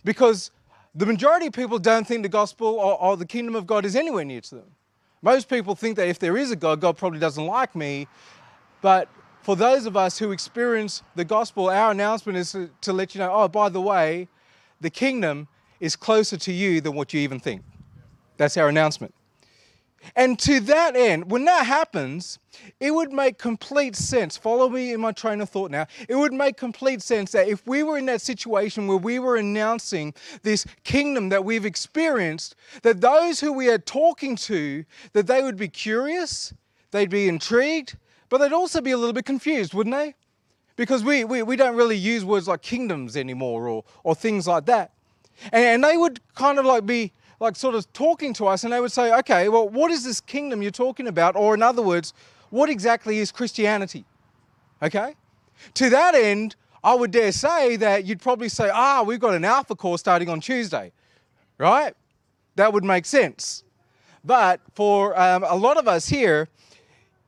Because 0.04 0.52
the 0.94 1.06
majority 1.06 1.48
of 1.48 1.54
people 1.54 1.80
don't 1.80 2.06
think 2.06 2.24
the 2.24 2.30
gospel 2.30 2.68
or, 2.68 3.02
or 3.02 3.16
the 3.16 3.26
kingdom 3.26 3.56
of 3.56 3.66
God 3.66 3.86
is 3.86 3.96
anywhere 3.96 4.26
near 4.26 4.42
to 4.42 4.56
them. 4.56 4.72
Most 5.22 5.48
people 5.48 5.76
think 5.76 5.96
that 5.98 6.08
if 6.08 6.20
there 6.20 6.36
is 6.36 6.52
a 6.52 6.56
God, 6.56 6.82
God 6.82 6.98
probably 6.98 7.20
doesn't 7.20 7.46
like 7.46 7.76
me. 7.76 8.08
But 8.82 9.08
for 9.42 9.56
those 9.56 9.86
of 9.86 9.98
us 9.98 10.20
who 10.20 10.32
experience 10.32 11.04
the 11.16 11.26
gospel, 11.26 11.70
our 11.70 11.92
announcement 11.92 12.38
is 12.38 12.56
to, 12.82 12.94
let 12.94 13.16
you 13.16 13.20
know 13.20 13.32
oh, 13.32 13.48
by 13.48 13.70
the 13.70 13.82
way, 13.82 14.28
the 14.80 14.90
kingdom 14.90 15.48
is 15.80 15.96
closer 15.96 16.38
to 16.38 16.54
you 16.54 16.82
than 16.82 16.94
what 16.94 17.14
you 17.14 17.20
even 17.22 17.40
think. 17.40 17.64
That's 18.38 18.58
our 18.58 18.70
announcement. 18.70 19.14
And 20.16 20.40
to 20.40 20.60
that 20.62 20.96
end, 20.96 21.30
when 21.30 21.46
that 21.46 21.66
happens, 21.66 22.40
it 22.80 22.92
would 22.92 23.12
make 23.12 23.38
complete 23.38 23.96
sense. 23.96 24.36
Follow 24.36 24.68
me 24.68 24.94
in 24.94 25.02
my 25.02 25.12
train 25.12 25.42
of 25.42 25.50
thought 25.50 25.70
now. 25.70 25.86
It 26.10 26.16
would 26.16 26.34
make 26.34 26.58
complete 26.58 27.04
sense 27.04 27.32
that 27.34 27.48
if 27.48 27.66
we 27.68 27.84
were 27.84 27.98
in 27.98 28.08
that 28.08 28.22
situation 28.22 28.88
where 28.88 28.98
we 28.98 29.20
were 29.20 29.36
announcing 29.36 30.14
this 30.42 30.66
kingdom 30.84 31.30
that 31.30 31.46
we've 31.46 31.66
experienced, 31.66 32.56
that 32.82 33.02
those 33.02 33.40
who 33.40 33.54
we 33.54 33.70
are 33.70 33.78
talking 33.78 34.36
to, 34.38 34.86
that 35.14 35.28
they 35.28 35.44
would 35.44 35.58
be 35.58 35.68
curious, 35.68 36.54
they'd 36.90 37.10
be 37.10 37.28
intrigued, 37.28 37.96
but 38.32 38.38
they'd 38.38 38.54
also 38.54 38.80
be 38.80 38.92
a 38.92 38.98
little 38.98 39.14
bit 39.14 39.26
confused, 39.26 39.74
wouldn't 39.74 39.94
they? 39.94 40.16
Because 40.78 41.04
we, 41.04 41.26
we, 41.26 41.44
we 41.44 41.58
don't 41.58 41.76
really 41.76 41.98
use 41.98 42.24
words 42.24 42.48
like 42.48 42.62
kingdoms 42.62 43.18
anymore 43.18 43.68
or, 43.68 43.84
or 44.06 44.16
things 44.16 44.48
like 44.48 44.66
that. 44.68 44.94
And, 45.52 45.66
and 45.66 45.84
they 45.84 45.98
would 45.98 46.22
kind 46.34 46.58
of 46.58 46.66
like 46.66 46.86
be 46.86 47.12
like 47.42 47.58
sort 47.58 47.76
of 47.76 47.92
talking 47.92 48.34
to 48.36 48.48
us 48.48 48.64
and 48.64 48.72
they 48.72 48.80
would 48.80 48.94
say, 48.94 49.14
okay, 49.20 49.50
well, 49.50 49.68
what 49.68 49.92
is 49.92 50.06
this 50.06 50.22
kingdom 50.22 50.62
you're 50.62 50.72
talking 50.72 51.08
about? 51.08 51.36
Or 51.36 51.54
in 51.54 51.62
other 51.62 51.82
words, 51.82 52.14
what 52.52 52.70
exactly 52.70 53.20
is 53.20 53.34
Christianity? 53.34 54.06
Okay? 54.82 55.16
To 55.74 55.90
that 55.90 56.16
end, 56.16 56.56
I 56.86 56.94
would 56.94 57.12
dare 57.12 57.34
say 57.34 57.76
that 57.76 58.06
you'd 58.06 58.22
probably 58.22 58.48
say, 58.48 58.70
ah, 58.74 59.04
we've 59.06 59.20
got 59.20 59.34
an 59.34 59.44
alpha 59.44 59.76
course 59.76 60.00
starting 60.00 60.30
on 60.30 60.40
Tuesday, 60.40 60.94
right? 61.58 61.94
That 62.56 62.72
would 62.72 62.86
make 62.86 63.06
sense. 63.06 63.66
But 64.24 64.62
for 64.74 65.20
um, 65.20 65.44
a 65.44 65.56
lot 65.56 65.76
of 65.76 65.90
us 65.90 66.08
here, 66.08 66.48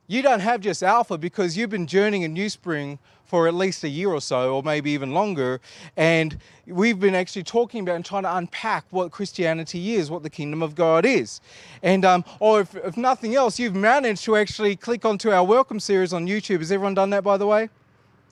you 0.06 0.22
don't 0.22 0.40
have 0.40 0.60
just 0.60 0.82
alpha 0.82 1.16
because 1.18 1.56
you've 1.56 1.70
been 1.70 1.86
journeying 1.86 2.22
in 2.22 2.32
New 2.32 2.48
Spring 2.48 2.98
for 3.24 3.48
at 3.48 3.54
least 3.54 3.82
a 3.84 3.88
year 3.88 4.10
or 4.10 4.20
so, 4.20 4.54
or 4.54 4.62
maybe 4.62 4.90
even 4.90 5.12
longer. 5.12 5.60
And 5.96 6.38
we've 6.66 7.00
been 7.00 7.14
actually 7.14 7.42
talking 7.42 7.80
about 7.80 7.96
and 7.96 8.04
trying 8.04 8.24
to 8.24 8.36
unpack 8.36 8.84
what 8.90 9.10
Christianity 9.10 9.94
is, 9.94 10.10
what 10.10 10.22
the 10.22 10.30
kingdom 10.30 10.62
of 10.62 10.74
God 10.74 11.06
is. 11.06 11.40
And, 11.82 12.04
um, 12.04 12.24
or 12.38 12.60
if, 12.60 12.74
if 12.76 12.96
nothing 12.96 13.34
else, 13.34 13.58
you've 13.58 13.74
managed 13.74 14.24
to 14.24 14.36
actually 14.36 14.76
click 14.76 15.04
onto 15.04 15.30
our 15.30 15.44
welcome 15.44 15.80
series 15.80 16.12
on 16.12 16.26
YouTube. 16.26 16.58
Has 16.58 16.70
everyone 16.70 16.94
done 16.94 17.10
that, 17.10 17.24
by 17.24 17.36
the 17.36 17.46
way? 17.46 17.70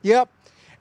Yep. 0.02 0.28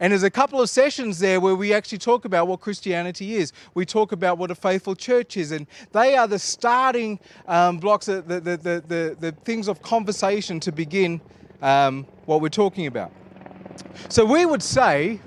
And 0.02 0.12
there's 0.12 0.24
a 0.24 0.32
couple 0.32 0.60
of 0.60 0.68
sessions 0.68 1.20
there 1.20 1.40
where 1.40 1.56
we 1.56 1.76
actually 1.76 2.00
talk 2.00 2.26
about 2.26 2.48
what 2.48 2.60
Christianity 2.60 3.36
is. 3.36 3.54
We 3.76 3.86
talk 3.86 4.12
about 4.12 4.40
what 4.40 4.50
a 4.50 4.56
faithful 4.56 4.96
church 4.96 5.38
is, 5.38 5.52
and 5.52 5.68
they 5.92 6.16
are 6.16 6.28
the 6.28 6.40
starting 6.40 7.20
um, 7.48 7.78
blocks, 7.78 8.08
the, 8.08 8.24
the, 8.24 8.40
the, 8.40 8.84
the, 8.88 9.18
the 9.20 9.32
things 9.44 9.68
of 9.68 9.84
conversation 9.84 10.60
to 10.62 10.72
begin 10.72 11.22
um, 11.62 12.08
what 12.26 12.42
we're 12.42 12.50
talking 12.50 12.88
about. 12.88 13.12
So 14.10 14.26
we 14.26 14.44
would 14.44 14.64
say, 14.64 15.20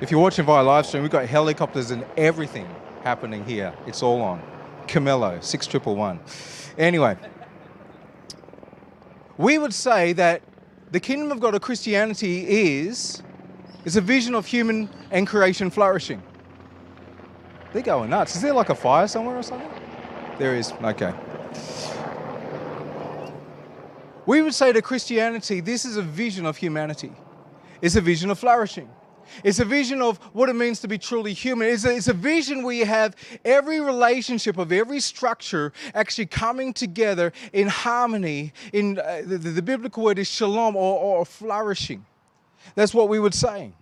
if 0.00 0.10
you're 0.10 0.20
watching 0.20 0.44
via 0.44 0.64
live 0.64 0.86
stream, 0.86 1.04
we've 1.04 1.12
got 1.12 1.26
helicopters 1.26 1.92
and 1.92 2.04
everything 2.16 2.68
happening 3.04 3.44
here. 3.44 3.72
It's 3.86 4.02
all 4.02 4.20
on. 4.22 4.42
Camillo, 4.88 5.38
6111. 5.40 6.20
Anyway, 6.78 7.16
we 9.38 9.56
would 9.58 9.72
say 9.72 10.12
that 10.14 10.42
the 10.90 11.00
kingdom 11.00 11.30
of 11.30 11.40
God 11.40 11.54
or 11.54 11.60
Christianity 11.60 12.78
is, 12.78 13.22
is 13.84 13.96
a 13.96 14.00
vision 14.00 14.34
of 14.34 14.46
human 14.46 14.88
and 15.10 15.26
creation 15.26 15.70
flourishing. 15.70 16.22
They're 17.72 17.82
going 17.82 18.10
nuts. 18.10 18.34
Is 18.34 18.42
there 18.42 18.52
like 18.52 18.68
a 18.68 18.74
fire 18.74 19.06
somewhere 19.06 19.38
or 19.38 19.42
something? 19.42 19.70
There 20.38 20.56
is. 20.56 20.72
Okay. 20.82 21.12
We 24.26 24.42
would 24.42 24.54
say 24.54 24.72
to 24.72 24.82
Christianity, 24.82 25.60
this 25.60 25.84
is 25.84 25.96
a 25.96 26.02
vision 26.02 26.46
of 26.46 26.56
humanity. 26.56 27.12
It's 27.80 27.96
a 27.96 28.00
vision 28.00 28.30
of 28.30 28.38
flourishing. 28.38 28.88
It's 29.44 29.60
a 29.60 29.64
vision 29.64 30.02
of 30.02 30.18
what 30.34 30.48
it 30.48 30.54
means 30.54 30.80
to 30.80 30.88
be 30.88 30.98
truly 30.98 31.32
human. 31.32 31.68
It's 31.68 31.84
a, 31.84 31.96
it's 31.96 32.08
a 32.08 32.12
vision 32.12 32.62
where 32.62 32.74
you 32.74 32.86
have 32.86 33.16
every 33.44 33.80
relationship 33.80 34.58
of 34.58 34.72
every 34.72 35.00
structure 35.00 35.72
actually 35.94 36.26
coming 36.26 36.72
together 36.72 37.32
in 37.52 37.68
harmony. 37.68 38.52
In 38.72 38.98
uh, 38.98 39.22
the, 39.24 39.38
the, 39.38 39.62
biblical 39.62 40.04
word 40.04 40.18
is 40.18 40.28
shalom 40.28 40.76
or, 40.76 40.98
or 40.98 41.24
flourishing. 41.24 42.04
That's 42.74 42.94
what 42.94 43.08
we 43.08 43.18
would 43.18 43.34
say. 43.34 43.72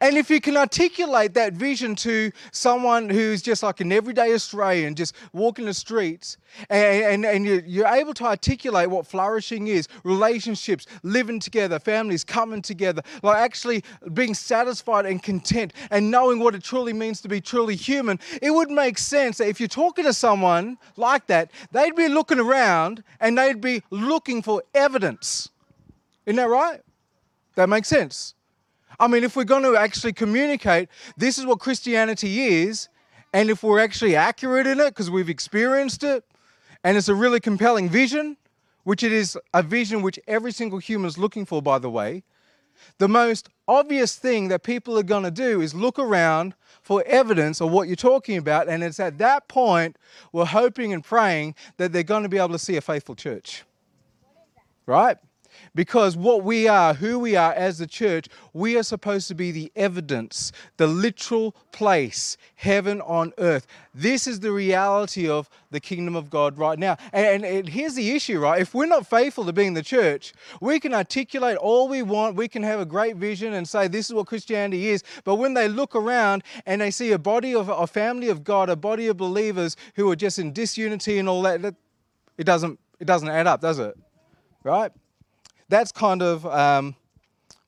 And 0.00 0.16
if 0.16 0.30
you 0.30 0.40
can 0.40 0.56
articulate 0.56 1.34
that 1.34 1.54
vision 1.54 1.94
to 1.96 2.32
someone 2.52 3.08
who's 3.08 3.42
just 3.42 3.62
like 3.62 3.80
an 3.80 3.92
everyday 3.92 4.32
Australian, 4.34 4.94
just 4.94 5.14
walking 5.32 5.66
the 5.66 5.74
streets, 5.74 6.36
and, 6.68 7.24
and, 7.24 7.46
and 7.46 7.66
you're, 7.66 7.86
able 7.90 8.14
to 8.14 8.24
articulate 8.24 8.88
what 8.88 9.06
flourishing 9.06 9.66
is 9.66 9.88
relationships, 10.04 10.86
living 11.02 11.40
together, 11.40 11.78
families 11.78 12.24
coming 12.24 12.62
together, 12.62 13.02
like 13.22 13.36
actually 13.36 13.82
being 14.14 14.32
satisfied 14.32 15.06
and 15.06 15.22
content, 15.22 15.72
and 15.90 16.10
knowing 16.10 16.38
what 16.38 16.54
it 16.54 16.62
truly 16.62 16.92
means 16.92 17.20
to 17.20 17.28
be 17.28 17.40
truly 17.40 17.74
human, 17.74 18.18
it 18.40 18.50
would 18.50 18.70
make 18.70 18.96
sense 18.96 19.38
that 19.38 19.48
if 19.48 19.60
you're 19.60 19.68
talking 19.68 20.04
to 20.04 20.12
someone 20.12 20.78
like 20.96 21.26
that, 21.26 21.50
they'd 21.72 21.96
be 21.96 22.08
looking 22.08 22.38
around 22.38 23.02
and 23.20 23.36
they'd 23.36 23.60
be 23.60 23.82
looking 23.90 24.42
for 24.42 24.62
evidence. 24.74 25.48
Isn't 26.26 26.36
that 26.36 26.48
right? 26.48 26.80
That 27.56 27.68
makes 27.68 27.88
sense. 27.88 28.34
I 29.00 29.08
mean, 29.08 29.24
if 29.24 29.34
we're 29.34 29.44
going 29.44 29.62
to 29.62 29.76
actually 29.76 30.12
communicate, 30.12 30.90
this 31.16 31.38
is 31.38 31.46
what 31.46 31.58
Christianity 31.58 32.42
is, 32.42 32.90
and 33.32 33.48
if 33.48 33.62
we're 33.62 33.80
actually 33.80 34.14
accurate 34.14 34.66
in 34.66 34.78
it 34.78 34.90
because 34.90 35.10
we've 35.10 35.30
experienced 35.30 36.04
it, 36.04 36.22
and 36.84 36.98
it's 36.98 37.08
a 37.08 37.14
really 37.14 37.40
compelling 37.40 37.88
vision, 37.88 38.36
which 38.84 39.02
it 39.02 39.10
is 39.10 39.38
a 39.54 39.62
vision 39.62 40.02
which 40.02 40.20
every 40.28 40.52
single 40.52 40.78
human 40.78 41.08
is 41.08 41.16
looking 41.16 41.46
for, 41.46 41.62
by 41.62 41.78
the 41.78 41.88
way, 41.88 42.22
the 42.98 43.08
most 43.08 43.48
obvious 43.66 44.16
thing 44.16 44.48
that 44.48 44.62
people 44.62 44.98
are 44.98 45.02
going 45.02 45.24
to 45.24 45.30
do 45.30 45.62
is 45.62 45.74
look 45.74 45.98
around 45.98 46.54
for 46.82 47.02
evidence 47.06 47.60
of 47.60 47.70
what 47.70 47.88
you're 47.88 47.96
talking 47.96 48.36
about. 48.36 48.68
And 48.68 48.82
it's 48.82 49.00
at 49.00 49.18
that 49.18 49.48
point 49.48 49.96
we're 50.32 50.46
hoping 50.46 50.92
and 50.92 51.04
praying 51.04 51.54
that 51.76 51.92
they're 51.92 52.02
going 52.02 52.22
to 52.22 52.28
be 52.28 52.38
able 52.38 52.50
to 52.50 52.58
see 52.58 52.76
a 52.76 52.80
faithful 52.80 53.14
church. 53.14 53.64
Right? 54.86 55.18
Because 55.74 56.16
what 56.16 56.42
we 56.44 56.68
are, 56.68 56.94
who 56.94 57.18
we 57.18 57.36
are 57.36 57.52
as 57.52 57.78
the 57.78 57.86
church, 57.86 58.28
we 58.52 58.76
are 58.76 58.82
supposed 58.82 59.28
to 59.28 59.34
be 59.34 59.50
the 59.50 59.70
evidence, 59.76 60.52
the 60.76 60.86
literal 60.86 61.54
place, 61.72 62.36
heaven 62.56 63.00
on 63.02 63.32
earth. 63.38 63.66
This 63.94 64.26
is 64.26 64.40
the 64.40 64.52
reality 64.52 65.28
of 65.28 65.48
the 65.70 65.80
kingdom 65.80 66.16
of 66.16 66.30
God 66.30 66.58
right 66.58 66.78
now. 66.78 66.96
And, 67.12 67.44
and, 67.44 67.68
here's 67.68 67.94
the 67.94 68.10
issue, 68.10 68.38
right? 68.38 68.60
If 68.60 68.74
we're 68.74 68.86
not 68.86 69.06
faithful 69.06 69.44
to 69.44 69.52
being 69.52 69.74
the 69.74 69.82
church, 69.82 70.32
we 70.60 70.80
can 70.80 70.94
articulate 70.94 71.56
all 71.56 71.88
we 71.88 72.02
want, 72.02 72.36
we 72.36 72.48
can 72.48 72.62
have 72.62 72.80
a 72.80 72.84
great 72.84 73.16
vision 73.16 73.54
and 73.54 73.68
say 73.68 73.88
this 73.88 74.08
is 74.08 74.14
what 74.14 74.26
Christianity 74.26 74.88
is. 74.88 75.02
But 75.24 75.36
when 75.36 75.54
they 75.54 75.68
look 75.68 75.94
around 75.94 76.42
and 76.66 76.80
they 76.80 76.90
see 76.90 77.12
a 77.12 77.18
body 77.18 77.54
of 77.54 77.68
a 77.68 77.86
family 77.86 78.28
of 78.28 78.44
God, 78.44 78.68
a 78.68 78.76
body 78.76 79.06
of 79.08 79.16
believers 79.16 79.76
who 79.94 80.10
are 80.10 80.16
just 80.16 80.38
in 80.38 80.52
disunity 80.52 81.18
and 81.18 81.28
all 81.28 81.42
that, 81.42 81.74
it 82.36 82.44
doesn't 82.44 82.78
it 83.00 83.06
doesn't 83.06 83.28
add 83.28 83.46
up, 83.46 83.60
does 83.60 83.78
it? 83.78 83.96
Right? 84.62 84.92
That's 85.70 85.92
kind 85.92 86.20
of 86.20 86.44
um, 86.46 86.94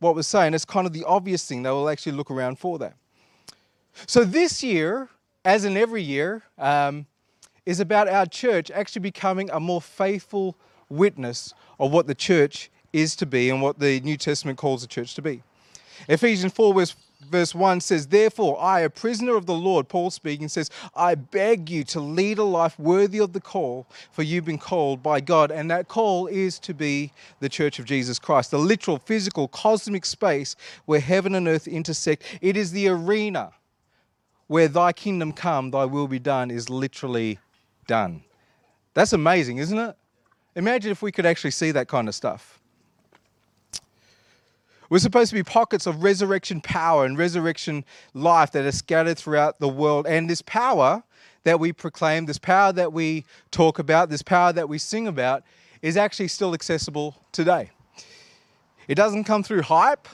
what 0.00 0.14
we're 0.14 0.22
saying. 0.22 0.52
It's 0.52 0.64
kind 0.64 0.86
of 0.86 0.92
the 0.92 1.04
obvious 1.04 1.46
thing. 1.46 1.62
They 1.62 1.70
will 1.70 1.88
actually 1.88 2.12
look 2.12 2.30
around 2.30 2.58
for 2.58 2.78
that. 2.80 2.94
So 4.06 4.24
this 4.24 4.62
year, 4.62 5.08
as 5.44 5.64
in 5.64 5.76
every 5.76 6.02
year, 6.02 6.42
um, 6.58 7.06
is 7.64 7.78
about 7.80 8.08
our 8.08 8.26
church 8.26 8.70
actually 8.70 9.00
becoming 9.00 9.48
a 9.50 9.60
more 9.60 9.80
faithful 9.80 10.56
witness 10.88 11.54
of 11.78 11.92
what 11.92 12.06
the 12.06 12.14
church 12.14 12.70
is 12.92 13.14
to 13.16 13.26
be 13.26 13.48
and 13.48 13.62
what 13.62 13.78
the 13.78 14.00
New 14.00 14.16
Testament 14.16 14.58
calls 14.58 14.82
the 14.82 14.88
church 14.88 15.14
to 15.14 15.22
be. 15.22 15.42
Ephesians 16.08 16.52
4, 16.52 16.74
verse 16.74 16.96
verse 17.24 17.54
1 17.54 17.80
says, 17.80 18.06
Therefore, 18.08 18.60
I, 18.60 18.80
a 18.80 18.90
prisoner 18.90 19.36
of 19.36 19.46
the 19.46 19.54
Lord, 19.54 19.88
Paul 19.88 20.10
speaking, 20.10 20.48
says, 20.48 20.70
I 20.94 21.14
beg 21.14 21.70
you 21.70 21.84
to 21.84 22.00
lead 22.00 22.38
a 22.38 22.44
life 22.44 22.78
worthy 22.78 23.18
of 23.18 23.32
the 23.32 23.40
call, 23.40 23.86
for 24.10 24.22
you've 24.22 24.44
been 24.44 24.58
called 24.58 25.02
by 25.02 25.20
God. 25.20 25.50
And 25.50 25.70
that 25.70 25.88
call 25.88 26.26
is 26.26 26.58
to 26.60 26.74
be 26.74 27.12
the 27.40 27.48
church 27.48 27.78
of 27.78 27.84
Jesus 27.84 28.18
Christ, 28.18 28.50
the 28.50 28.58
literal, 28.58 28.98
physical, 28.98 29.48
cosmic 29.48 30.04
space 30.04 30.56
where 30.84 31.00
heaven 31.00 31.34
and 31.34 31.48
earth 31.48 31.66
intersect. 31.66 32.24
It 32.40 32.56
is 32.56 32.72
the 32.72 32.88
arena 32.88 33.52
where 34.46 34.68
thy 34.68 34.92
kingdom 34.92 35.32
come, 35.32 35.70
thy 35.70 35.84
will 35.84 36.08
be 36.08 36.18
done, 36.18 36.50
is 36.50 36.68
literally 36.68 37.38
done. 37.86 38.22
That's 38.94 39.12
amazing, 39.12 39.58
isn't 39.58 39.78
it? 39.78 39.96
Imagine 40.54 40.90
if 40.90 41.00
we 41.00 41.12
could 41.12 41.24
actually 41.24 41.52
see 41.52 41.70
that 41.70 41.88
kind 41.88 42.08
of 42.08 42.14
stuff. 42.14 42.60
We're 44.92 44.98
supposed 44.98 45.30
to 45.30 45.34
be 45.34 45.42
pockets 45.42 45.86
of 45.86 46.02
resurrection 46.02 46.60
power 46.60 47.06
and 47.06 47.16
resurrection 47.16 47.86
life 48.12 48.52
that 48.52 48.66
are 48.66 48.72
scattered 48.72 49.16
throughout 49.16 49.58
the 49.58 49.66
world. 49.66 50.06
And 50.06 50.28
this 50.28 50.42
power 50.42 51.02
that 51.44 51.58
we 51.58 51.72
proclaim, 51.72 52.26
this 52.26 52.36
power 52.36 52.74
that 52.74 52.92
we 52.92 53.24
talk 53.50 53.78
about, 53.78 54.10
this 54.10 54.20
power 54.20 54.52
that 54.52 54.68
we 54.68 54.76
sing 54.76 55.08
about, 55.08 55.44
is 55.80 55.96
actually 55.96 56.28
still 56.28 56.52
accessible 56.52 57.16
today. 57.32 57.70
It 58.86 58.96
doesn't 58.96 59.24
come 59.24 59.42
through 59.42 59.62
hype, 59.62 60.08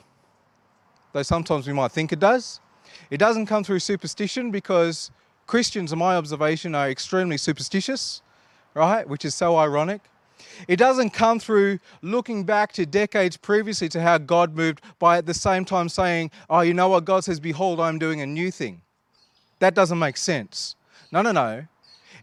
though 1.13 1.25
sometimes 1.25 1.67
we 1.67 1.73
might 1.73 1.91
think 1.91 2.13
it 2.13 2.21
does. 2.21 2.61
It 3.11 3.19
doesn't 3.19 3.47
come 3.47 3.65
through 3.65 3.81
superstition 3.81 4.53
because 4.53 5.11
Christians, 5.49 5.93
in 5.93 5.99
my 5.99 6.15
observation, 6.15 6.77
are 6.77 6.89
extremely 6.89 7.37
superstitious, 7.37 8.23
right? 8.75 9.09
Which 9.09 9.25
is 9.25 9.35
so 9.35 9.57
ironic. 9.57 10.03
It 10.67 10.77
doesn't 10.77 11.11
come 11.11 11.39
through 11.39 11.79
looking 12.03 12.45
back 12.45 12.73
to 12.73 12.87
decades 12.87 13.37
previously 13.37 13.89
to 13.91 14.01
how 14.01 14.19
God 14.19 14.57
moved 14.57 14.81
by 14.99 15.19
at 15.19 15.27
the 15.27 15.35
same 15.35 15.65
time 15.65 15.89
saying, 15.89 16.31
Oh, 16.51 16.61
you 16.61 16.75
know 16.75 16.89
what? 16.89 17.05
God 17.05 17.25
says, 17.25 17.39
Behold, 17.39 17.81
I'm 17.81 17.99
doing 17.99 18.21
a 18.21 18.27
new 18.27 18.51
thing. 18.51 18.83
That 19.61 19.75
doesn't 19.75 19.99
make 19.99 20.17
sense. 20.17 20.75
No, 21.13 21.23
no, 21.23 21.33
no. 21.33 21.65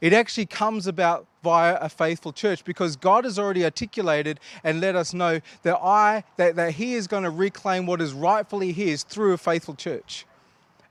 It 0.01 0.13
actually 0.13 0.45
comes 0.45 0.87
about 0.87 1.25
via 1.43 1.77
a 1.79 1.89
faithful 1.89 2.33
church 2.33 2.65
because 2.65 2.95
God 2.95 3.23
has 3.23 3.39
already 3.39 3.63
articulated 3.63 4.39
and 4.63 4.81
let 4.81 4.95
us 4.95 5.13
know 5.13 5.39
that 5.63 5.77
I 5.77 6.23
that, 6.37 6.55
that 6.55 6.73
He 6.73 6.95
is 6.95 7.07
going 7.07 7.23
to 7.23 7.29
reclaim 7.29 7.85
what 7.85 8.01
is 8.01 8.13
rightfully 8.13 8.71
His 8.71 9.03
through 9.03 9.33
a 9.33 9.37
faithful 9.37 9.75
church. 9.75 10.25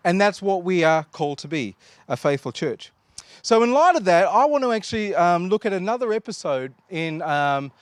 And 0.05 0.21
that's 0.21 0.41
what 0.43 0.65
we 0.65 0.85
are 0.85 1.05
called 1.05 1.39
to 1.39 1.49
be, 1.49 1.77
a 2.09 2.17
faithful 2.17 2.53
church. 2.53 2.93
So, 3.43 3.63
in 3.63 3.73
light 3.73 3.97
of 3.97 4.05
that, 4.05 4.27
I 4.27 4.45
want 4.47 4.65
to 4.65 4.73
actually 4.73 5.15
um, 5.15 5.49
look 5.49 5.67
at 5.67 5.73
another 5.73 6.13
episode 6.13 6.75
in 6.89 7.23
um, 7.23 7.73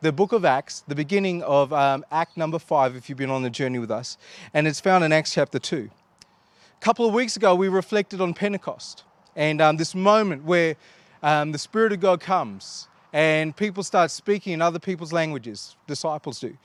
the 0.00 0.12
book 0.12 0.32
of 0.32 0.44
Acts, 0.44 0.84
the 0.86 0.94
beginning 0.94 1.42
of 1.42 1.72
um, 1.72 2.04
Act 2.10 2.36
number 2.36 2.58
five, 2.58 2.94
if 2.96 3.08
you've 3.08 3.18
been 3.18 3.30
on 3.30 3.42
the 3.42 3.50
journey 3.50 3.78
with 3.78 3.90
us. 3.90 4.18
And 4.52 4.66
it's 4.66 4.80
found 4.80 5.02
in 5.02 5.12
Acts 5.12 5.32
chapter 5.32 5.58
2. 5.58 5.90
A 6.20 6.84
couple 6.84 7.06
of 7.06 7.14
weeks 7.14 7.36
ago, 7.36 7.54
we 7.54 7.68
reflected 7.68 8.20
on 8.20 8.34
Pentecost 8.34 9.04
and 9.34 9.60
um, 9.60 9.78
this 9.78 9.94
moment 9.94 10.44
where 10.44 10.76
um, 11.22 11.52
the 11.52 11.58
Spirit 11.58 11.92
of 11.92 12.00
God 12.00 12.20
comes 12.20 12.88
and 13.14 13.56
people 13.56 13.82
start 13.82 14.10
speaking 14.10 14.52
in 14.52 14.60
other 14.60 14.78
people's 14.78 15.12
languages, 15.12 15.76
disciples 15.86 16.40
do. 16.40 16.56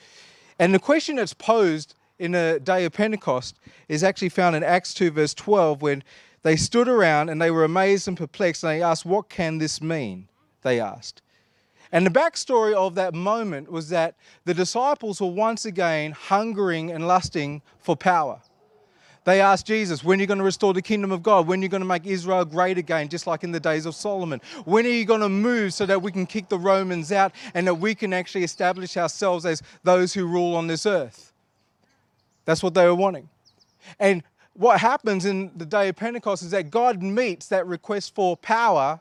And 0.60 0.74
the 0.74 0.80
question 0.80 1.15
that's 1.15 1.34
posed 1.34 1.95
in 2.17 2.34
the 2.34 2.60
day 2.62 2.84
of 2.84 2.91
Pentecost 2.91 3.58
is 3.88 4.04
actually 4.04 4.30
found 4.30 4.56
in 4.56 4.63
Acts 4.63 4.93
2, 4.93 5.12
verse 5.12 5.34
12, 5.34 5.82
when 5.82 6.04
they 6.41 6.56
stood 6.56 6.88
around 6.88 7.30
and 7.30 7.41
they 7.41 7.52
were 7.52 7.63
amazed 7.63 8.08
and 8.08 8.17
perplexed, 8.17 8.63
and 8.63 8.71
they 8.71 8.82
asked, 8.82 9.06
What 9.06 9.30
can 9.30 9.58
this 9.58 9.82
mean? 9.82 10.28
They 10.62 10.80
asked. 10.80 11.21
And 11.91 12.06
the 12.06 12.12
backstory 12.12 12.73
of 12.73 12.95
that 12.95 13.15
moment 13.15 13.71
was 13.71 13.89
that 13.89 14.15
the 14.45 14.54
disciples 14.54 15.19
were 15.19 15.28
once 15.28 15.65
again 15.65 16.12
hungering 16.12 16.91
and 16.91 17.08
lusting 17.08 17.62
for 17.80 17.95
power. 17.95 18.41
They 19.25 19.41
asked 19.41 19.65
Jesus, 19.65 20.04
When 20.04 20.19
are 20.19 20.21
you 20.21 20.28
going 20.28 20.38
to 20.38 20.43
restore 20.43 20.73
the 20.73 20.82
kingdom 20.82 21.12
of 21.12 21.23
God? 21.23 21.47
When 21.47 21.60
are 21.60 21.63
you 21.63 21.69
going 21.69 21.82
to 21.82 21.88
make 21.88 22.06
Israel 22.06 22.45
great 22.45 22.78
again, 22.78 23.10
just 23.10 23.28
like 23.28 23.43
in 23.43 23.52
the 23.52 23.60
days 23.60 23.86
of 23.86 23.95
Solomon? 23.95 24.39
When 24.65 24.86
are 24.86 24.89
you 24.89 25.06
going 25.06 25.21
to 25.21 25.30
move 25.30 25.73
so 25.73 25.86
that 25.86 26.02
we 26.02 26.12
can 26.12 26.25
kick 26.25 26.47
the 26.47 26.60
Romans 26.60 27.12
out 27.12 27.34
and 27.54 27.67
that 27.67 27.75
we 27.75 27.95
can 27.95 28.13
actually 28.13 28.43
establish 28.43 28.95
ourselves 28.95 29.45
as 29.45 29.62
those 29.84 30.13
who 30.13 30.25
rule 30.25 30.56
on 30.56 30.67
this 30.67 30.86
earth? 30.86 31.34
That's 32.45 32.63
what 32.63 32.73
they 32.73 32.86
were 32.86 32.95
wanting. 32.95 33.30
And 33.99 34.23
what 34.60 34.82
happens 34.82 35.24
in 35.24 35.52
the 35.56 35.65
day 35.65 35.88
of 35.88 35.95
Pentecost 35.95 36.43
is 36.43 36.52
that 36.52 36.69
God 36.69 37.02
meets 37.02 37.48
that 37.48 37.65
request 37.65 38.13
for 38.13 38.36
power 38.36 39.00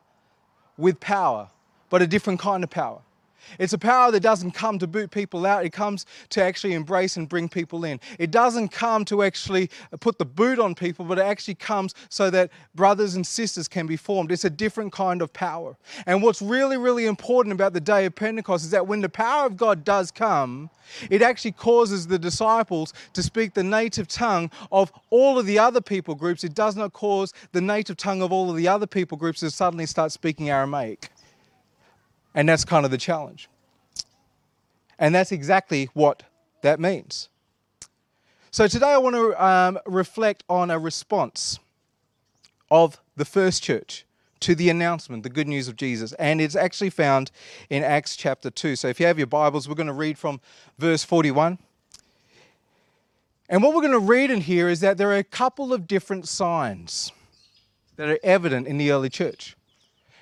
with 0.77 1.01
power, 1.01 1.51
but 1.91 2.01
a 2.01 2.07
different 2.07 2.39
kind 2.39 2.63
of 2.63 2.71
power. 2.71 3.01
It's 3.59 3.73
a 3.73 3.79
power 3.79 4.11
that 4.11 4.21
doesn't 4.21 4.53
come 4.53 4.79
to 4.79 4.87
boot 4.87 5.11
people 5.11 5.47
out, 5.47 5.65
it 5.65 5.73
comes 5.73 6.07
to 6.31 6.43
actually 6.43 6.75
embrace 6.75 7.17
and 7.17 7.29
bring 7.29 7.49
people 7.49 7.85
in. 7.85 8.01
It 8.19 8.31
doesn't 8.31 8.69
come 8.69 9.05
to 9.07 9.23
actually 9.23 9.71
put 10.01 10.19
the 10.19 10.25
boot 10.25 10.59
on 10.59 10.75
people, 10.75 11.05
but 11.05 11.19
it 11.19 11.23
actually 11.23 11.55
comes 11.55 11.95
so 12.09 12.31
that 12.31 12.51
brothers 12.75 13.15
and 13.15 13.27
sisters 13.27 13.69
can 13.69 13.87
be 13.87 13.97
formed. 13.97 14.33
It's 14.33 14.45
a 14.45 14.51
different 14.51 14.93
kind 14.93 15.23
of 15.23 15.33
power. 15.33 15.77
And 16.07 16.23
what's 16.23 16.43
really, 16.43 16.77
really 16.77 17.07
important 17.07 17.53
about 17.53 17.73
the 17.73 17.81
day 17.81 18.05
of 18.07 18.15
Pentecost 18.15 18.65
is 18.65 18.71
that 18.71 18.87
when 18.87 19.01
the 19.01 19.09
power 19.09 19.47
of 19.47 19.57
God 19.57 19.85
does 19.85 20.11
come, 20.11 20.71
it 21.11 21.23
actually 21.23 21.53
causes 21.53 22.07
the 22.07 22.19
disciples 22.19 22.95
to 23.13 23.23
speak 23.23 23.55
the 23.55 23.63
native 23.63 24.09
tongue 24.09 24.51
of 24.73 24.93
all 25.11 25.39
of 25.39 25.47
the 25.47 25.59
other 25.59 25.81
people 25.81 26.15
groups. 26.15 26.45
It 26.45 26.55
does 26.55 26.77
not 26.77 26.93
cause 26.93 27.33
the 27.53 27.61
native 27.61 27.97
tongue 27.97 28.23
of 28.23 28.33
all 28.33 28.51
of 28.51 28.57
the 28.57 28.69
other 28.69 28.87
people 28.87 29.19
groups 29.19 29.41
to 29.41 29.51
suddenly 29.51 29.87
start 29.87 30.13
speaking 30.13 30.51
Aramaic. 30.51 31.11
And 32.35 32.49
that's 32.49 32.65
kind 32.65 32.85
of 32.85 32.91
the 32.91 32.99
challenge. 32.99 33.49
And 34.99 35.15
that's 35.15 35.33
exactly 35.33 35.89
what 35.95 36.25
that 36.63 36.81
means. 36.81 37.29
So 38.51 38.67
today 38.67 38.93
I 38.93 38.99
want 38.99 39.15
to 39.15 39.45
um, 39.45 39.79
reflect 39.87 40.43
on 40.49 40.71
a 40.71 40.79
response 40.79 41.59
of 42.71 43.01
the 43.17 43.25
first 43.25 43.63
church 43.63 44.05
to 44.41 44.55
the 44.55 44.71
announcement, 44.71 45.23
the 45.23 45.29
good 45.29 45.49
news 45.49 45.69
of 45.69 45.77
Jesus. 45.77 46.13
And 46.15 46.41
it's 46.41 46.57
actually 46.57 46.91
found 46.91 47.31
in 47.71 47.83
Acts 47.83 48.17
chapter 48.17 48.51
2. 48.51 48.77
So 48.77 48.89
if 48.89 49.01
you 49.01 49.07
have 49.07 49.19
your 49.19 49.27
Bibles, 49.27 49.69
we're 49.69 49.75
going 49.75 49.89
to 49.89 49.93
read 49.93 50.19
from 50.19 50.41
verse 50.79 51.05
41. 51.05 51.59
And 53.49 53.63
what 53.63 53.75
we're 53.75 53.81
going 53.81 53.93
to 53.93 53.99
read 53.99 54.31
in 54.31 54.43
here 54.43 54.69
is 54.69 54.81
that 54.81 54.99
there 54.99 55.11
are 55.11 55.17
a 55.17 55.25
couple 55.25 55.73
of 55.73 55.87
different 55.87 56.29
signs 56.29 57.13
that 57.97 58.09
are 58.09 58.19
evident 58.23 58.67
in 58.67 58.79
the 58.79 58.91
early 58.91 59.09
church. 59.09 59.57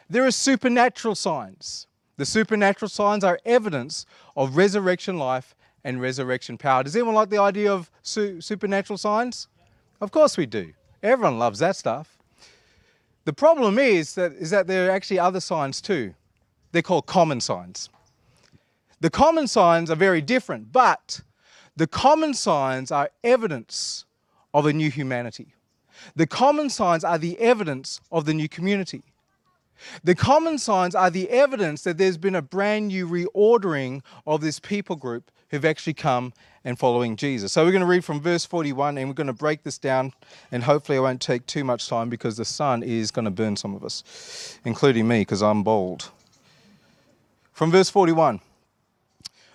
There 0.08 0.24
are 0.24 0.30
supernatural 0.30 1.14
signs. 1.14 1.86
The 2.16 2.26
supernatural 2.26 2.88
signs 2.88 3.24
are 3.24 3.38
evidence 3.44 4.06
of 4.36 4.56
resurrection 4.56 5.18
life 5.18 5.54
and 5.84 6.00
resurrection 6.00 6.58
power. 6.58 6.82
Does 6.82 6.96
anyone 6.96 7.14
like 7.14 7.30
the 7.30 7.40
idea 7.40 7.72
of 7.72 7.90
su- 8.02 8.40
supernatural 8.40 8.96
signs? 8.96 9.48
Of 10.00 10.10
course 10.10 10.36
we 10.36 10.46
do. 10.46 10.72
Everyone 11.02 11.38
loves 11.38 11.58
that 11.60 11.76
stuff. 11.76 12.18
The 13.24 13.32
problem 13.32 13.78
is 13.78 14.14
that, 14.14 14.32
is 14.32 14.50
that 14.50 14.66
there 14.66 14.88
are 14.88 14.90
actually 14.90 15.18
other 15.18 15.40
signs 15.40 15.80
too. 15.80 16.14
They're 16.72 16.82
called 16.82 17.06
common 17.06 17.40
signs. 17.40 17.88
The 19.00 19.10
common 19.10 19.46
signs 19.46 19.90
are 19.90 19.96
very 19.96 20.20
different, 20.20 20.72
but 20.72 21.20
the 21.76 21.86
common 21.86 22.34
signs 22.34 22.90
are 22.90 23.10
evidence 23.22 24.06
of 24.54 24.64
a 24.64 24.72
new 24.72 24.90
humanity. 24.90 25.54
The 26.14 26.26
common 26.26 26.70
signs 26.70 27.04
are 27.04 27.18
the 27.18 27.38
evidence 27.38 28.00
of 28.10 28.24
the 28.24 28.34
new 28.34 28.48
community. 28.48 29.02
The 30.04 30.14
common 30.14 30.58
signs 30.58 30.94
are 30.94 31.10
the 31.10 31.28
evidence 31.30 31.82
that 31.82 31.98
there's 31.98 32.18
been 32.18 32.34
a 32.34 32.42
brand 32.42 32.88
new 32.88 33.08
reordering 33.08 34.02
of 34.26 34.40
this 34.40 34.58
people 34.58 34.96
group 34.96 35.30
who've 35.50 35.64
actually 35.64 35.94
come 35.94 36.32
and 36.64 36.78
following 36.78 37.16
Jesus. 37.16 37.52
So 37.52 37.64
we're 37.64 37.70
going 37.70 37.80
to 37.80 37.86
read 37.86 38.04
from 38.04 38.20
verse 38.20 38.44
41 38.44 38.98
and 38.98 39.08
we're 39.08 39.14
going 39.14 39.28
to 39.28 39.32
break 39.32 39.62
this 39.62 39.78
down 39.78 40.12
and 40.50 40.64
hopefully 40.64 40.98
I 40.98 41.00
won't 41.00 41.20
take 41.20 41.46
too 41.46 41.62
much 41.62 41.88
time 41.88 42.08
because 42.08 42.36
the 42.36 42.44
sun 42.44 42.82
is 42.82 43.10
going 43.10 43.24
to 43.24 43.30
burn 43.30 43.56
some 43.56 43.74
of 43.74 43.84
us, 43.84 44.58
including 44.64 45.06
me 45.06 45.20
because 45.20 45.42
I'm 45.42 45.62
bold. 45.62 46.10
From 47.52 47.70
verse 47.70 47.88
41. 47.88 48.40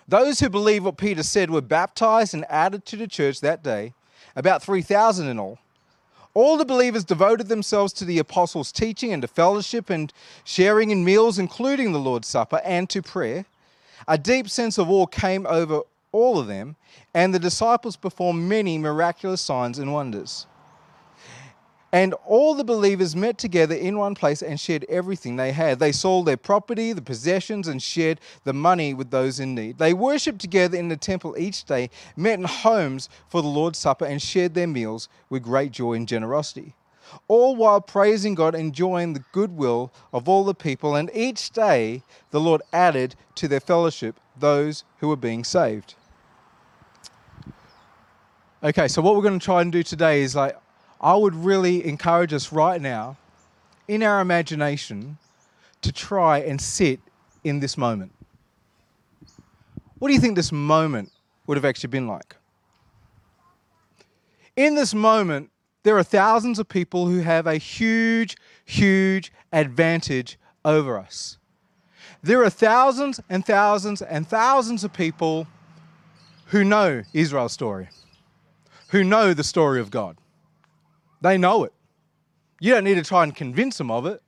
Those 0.08 0.40
who 0.40 0.48
believed 0.48 0.84
what 0.84 0.96
Peter 0.96 1.22
said 1.22 1.50
were 1.50 1.60
baptized 1.60 2.34
and 2.34 2.44
added 2.48 2.84
to 2.86 2.96
the 2.96 3.06
church 3.06 3.40
that 3.40 3.62
day, 3.62 3.94
about 4.34 4.62
3,000 4.62 5.28
in 5.28 5.38
all. 5.38 5.58
All 6.34 6.56
the 6.56 6.64
believers 6.64 7.04
devoted 7.04 7.48
themselves 7.48 7.92
to 7.94 8.04
the 8.04 8.18
apostles' 8.18 8.72
teaching 8.72 9.12
and 9.12 9.20
to 9.20 9.28
fellowship 9.28 9.90
and 9.90 10.12
sharing 10.44 10.90
in 10.90 11.04
meals, 11.04 11.38
including 11.38 11.92
the 11.92 11.98
Lord's 11.98 12.28
Supper, 12.28 12.60
and 12.64 12.88
to 12.90 13.02
prayer. 13.02 13.44
A 14.08 14.16
deep 14.16 14.48
sense 14.48 14.78
of 14.78 14.90
awe 14.90 15.06
came 15.06 15.46
over 15.46 15.82
all 16.10 16.38
of 16.38 16.46
them, 16.46 16.76
and 17.14 17.34
the 17.34 17.38
disciples 17.38 17.96
performed 17.96 18.48
many 18.48 18.78
miraculous 18.78 19.40
signs 19.40 19.78
and 19.78 19.92
wonders. 19.92 20.46
And 21.94 22.14
all 22.26 22.54
the 22.54 22.64
believers 22.64 23.14
met 23.14 23.36
together 23.36 23.74
in 23.74 23.98
one 23.98 24.14
place 24.14 24.40
and 24.40 24.58
shared 24.58 24.86
everything 24.88 25.36
they 25.36 25.52
had. 25.52 25.78
They 25.78 25.92
sold 25.92 26.24
their 26.24 26.38
property, 26.38 26.94
the 26.94 27.02
possessions, 27.02 27.68
and 27.68 27.82
shared 27.82 28.18
the 28.44 28.54
money 28.54 28.94
with 28.94 29.10
those 29.10 29.38
in 29.38 29.54
need. 29.54 29.76
They 29.76 29.92
worshipped 29.92 30.38
together 30.38 30.78
in 30.78 30.88
the 30.88 30.96
temple 30.96 31.36
each 31.36 31.64
day, 31.64 31.90
met 32.16 32.38
in 32.38 32.46
homes 32.46 33.10
for 33.28 33.42
the 33.42 33.48
Lord's 33.48 33.78
Supper, 33.78 34.06
and 34.06 34.22
shared 34.22 34.54
their 34.54 34.66
meals 34.66 35.10
with 35.28 35.42
great 35.42 35.70
joy 35.70 35.92
and 35.92 36.08
generosity. 36.08 36.74
All 37.28 37.56
while 37.56 37.82
praising 37.82 38.34
God, 38.34 38.54
enjoying 38.54 39.12
the 39.12 39.24
goodwill 39.32 39.92
of 40.14 40.30
all 40.30 40.44
the 40.44 40.54
people. 40.54 40.96
And 40.96 41.10
each 41.12 41.50
day 41.50 42.02
the 42.30 42.40
Lord 42.40 42.62
added 42.72 43.16
to 43.34 43.48
their 43.48 43.60
fellowship 43.60 44.18
those 44.38 44.84
who 45.00 45.08
were 45.08 45.16
being 45.16 45.44
saved. 45.44 45.94
Okay, 48.64 48.88
so 48.88 49.02
what 49.02 49.14
we're 49.14 49.22
going 49.22 49.38
to 49.38 49.44
try 49.44 49.60
and 49.60 49.70
do 49.70 49.82
today 49.82 50.22
is 50.22 50.34
like 50.34 50.56
I 51.02 51.16
would 51.16 51.34
really 51.34 51.84
encourage 51.84 52.32
us 52.32 52.52
right 52.52 52.80
now, 52.80 53.16
in 53.88 54.02
our 54.02 54.20
imagination, 54.20 55.18
to 55.82 55.90
try 55.90 56.38
and 56.38 56.60
sit 56.60 57.00
in 57.42 57.60
this 57.60 57.76
moment. 57.76 58.12
What 59.98 60.08
do 60.08 60.14
you 60.14 60.20
think 60.20 60.36
this 60.36 60.52
moment 60.52 61.10
would 61.46 61.56
have 61.56 61.64
actually 61.64 61.88
been 61.88 62.06
like? 62.06 62.36
In 64.56 64.74
this 64.74 64.94
moment, 64.94 65.50
there 65.82 65.98
are 65.98 66.04
thousands 66.04 66.58
of 66.58 66.68
people 66.68 67.06
who 67.06 67.20
have 67.20 67.46
a 67.46 67.56
huge, 67.56 68.36
huge 68.64 69.32
advantage 69.52 70.38
over 70.64 70.98
us. 70.98 71.38
There 72.22 72.44
are 72.44 72.50
thousands 72.50 73.20
and 73.28 73.44
thousands 73.44 74.02
and 74.02 74.28
thousands 74.28 74.84
of 74.84 74.92
people 74.92 75.48
who 76.46 76.62
know 76.62 77.02
Israel's 77.12 77.52
story, 77.52 77.88
who 78.88 79.02
know 79.02 79.34
the 79.34 79.42
story 79.42 79.80
of 79.80 79.90
God. 79.90 80.16
They 81.22 81.38
know 81.38 81.64
it. 81.64 81.72
You 82.60 82.74
don't 82.74 82.84
need 82.84 82.96
to 82.96 83.04
try 83.04 83.22
and 83.22 83.34
convince 83.34 83.78
them 83.78 83.90
of 83.90 84.06
it. 84.06 84.22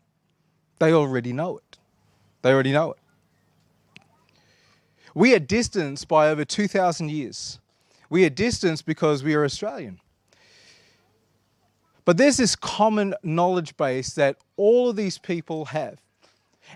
They 0.79 0.93
already 0.93 1.33
know 1.33 1.59
it. 1.59 1.79
They 2.43 2.53
already 2.53 2.73
know 2.73 2.93
it. 2.93 2.99
We 5.15 5.35
are 5.35 5.39
distanced 5.39 6.09
by 6.09 6.29
over 6.29 6.45
2,000 6.45 7.11
years. 7.11 7.59
We 8.11 8.25
are 8.25 8.31
distanced 8.31 8.87
because 8.87 9.23
we 9.23 9.35
are 9.35 9.45
Australian. 9.45 10.01
But 12.05 12.17
there's 12.17 12.37
this 12.37 12.57
common 12.57 13.15
knowledge 13.23 13.77
base 13.77 14.15
that 14.15 14.37
all 14.57 14.91
of 14.91 14.97
these 14.97 15.19
people 15.19 15.67
have. 15.67 15.99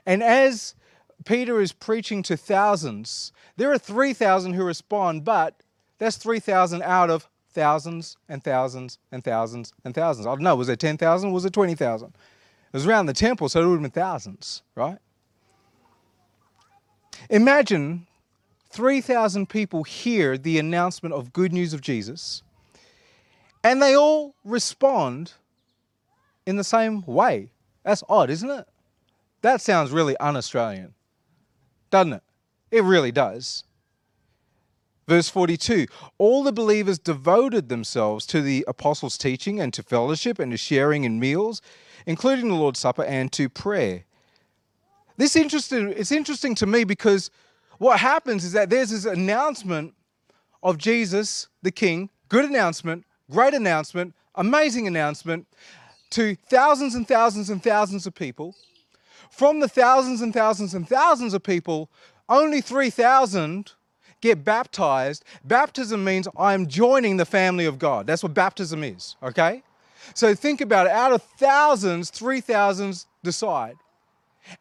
And 0.07 0.23
as 0.23 0.75
Peter 1.25 1.61
is 1.61 1.73
preaching 1.73 2.23
to 2.25 2.37
thousands, 2.37 3.33
there 3.57 3.71
are 3.73 3.79
3,000 3.79 4.55
who 4.55 4.65
respond, 4.65 5.25
but 5.25 5.61
that's 5.99 6.17
3,000 6.17 6.83
out 6.83 7.11
of 7.11 7.29
thousands 7.59 8.17
and 8.29 8.45
thousands 8.45 8.99
and 9.11 9.25
thousands 9.25 9.73
and 9.85 9.93
thousands. 9.93 10.29
I 10.29 10.31
don't 10.31 10.43
know, 10.43 10.55
was 10.55 10.69
it 10.69 10.79
10,000? 10.79 11.33
Was 11.33 11.45
it 11.45 11.53
20,000? 11.53 12.07
It 12.07 12.15
was 12.73 12.87
around 12.87 13.07
the 13.07 13.13
temple, 13.13 13.49
so 13.49 13.61
it 13.61 13.67
would 13.67 13.73
have 13.73 13.83
been 13.83 13.91
thousands, 13.91 14.63
right? 14.77 14.99
Imagine 17.31 18.07
3,000 18.71 19.49
people 19.49 19.83
hear 19.83 20.39
the 20.39 20.61
announcement 20.61 21.17
of 21.17 21.33
good 21.33 21.53
news 21.53 21.75
of 21.75 21.81
Jesus, 21.81 22.45
and 23.65 23.83
they 23.83 23.97
all 23.97 24.37
respond 24.45 25.33
in 26.47 26.55
the 26.55 26.65
same 26.65 27.05
way. 27.07 27.51
That's 27.83 28.05
odd, 28.09 28.31
isn't 28.31 28.51
it? 28.51 28.69
That 29.43 29.61
sounds 29.61 29.91
really 29.91 30.17
un 30.19 30.37
Australian, 30.37 30.95
doesn't 31.91 32.13
it? 32.13 32.23
It 32.71 32.85
really 32.85 33.11
does. 33.11 33.65
Verse 35.09 35.31
42 35.31 35.87
All 36.19 36.45
the 36.45 36.53
believers 36.53 36.99
devoted 36.99 37.71
themselves 37.71 38.27
to 38.27 38.43
the 38.43 38.65
apostles' 38.69 39.17
teaching 39.17 39.59
and 39.59 39.73
to 39.73 39.83
fellowship 39.83 40.39
and 40.39 40.53
to 40.53 40.59
sharing 40.59 41.05
in 41.05 41.19
meals, 41.19 41.63
including 42.07 42.49
the 42.49 42.55
Lord's 42.55 42.79
Supper 42.79 43.05
and 43.05 43.33
to 43.33 43.49
prayer. 43.49 44.05
This 45.17 45.35
interesting, 45.35 45.95
it's 45.97 46.13
interesting 46.13 46.55
to 46.57 46.67
me 46.67 46.85
because 46.85 47.31
what 47.79 47.99
happens 47.99 48.45
is 48.45 48.53
that 48.53 48.69
there's 48.69 48.91
this 48.91 49.07
announcement 49.07 49.95
of 50.63 50.77
Jesus, 50.77 51.49
the 51.63 51.73
King, 51.73 52.11
good 52.29 52.45
announcement, 52.45 53.05
great 53.31 53.55
announcement, 53.55 54.15
amazing 54.35 54.87
announcement 54.87 55.47
to 56.11 56.37
thousands 56.51 56.95
and 56.95 57.09
thousands 57.09 57.49
and 57.49 57.63
thousands 57.63 58.07
of 58.07 58.15
people. 58.15 58.55
From 59.31 59.61
the 59.61 59.69
thousands 59.69 60.21
and 60.21 60.35
thousands 60.35 60.75
and 60.75 60.87
thousands 60.87 61.33
of 61.33 61.43
people, 61.43 61.91
only 62.29 62.61
3,000 62.61 63.73
get 64.21 64.45
baptized, 64.45 65.25
baptism 65.45 66.05
means 66.05 66.29
I'm 66.37 66.67
joining 66.67 67.17
the 67.17 67.25
family 67.25 67.67
of 67.67 67.79
God. 67.79 68.07
That's 68.07 68.23
what 68.23 68.35
baptism 68.35 68.83
is, 68.83 69.17
okay? 69.23 69.63
So 70.15 70.35
think 70.35 70.61
about 70.61 70.87
it. 70.87 70.93
Out 70.93 71.13
of 71.13 71.23
thousands, 71.23 72.11
3,000 72.11 73.05
decide. 73.23 73.77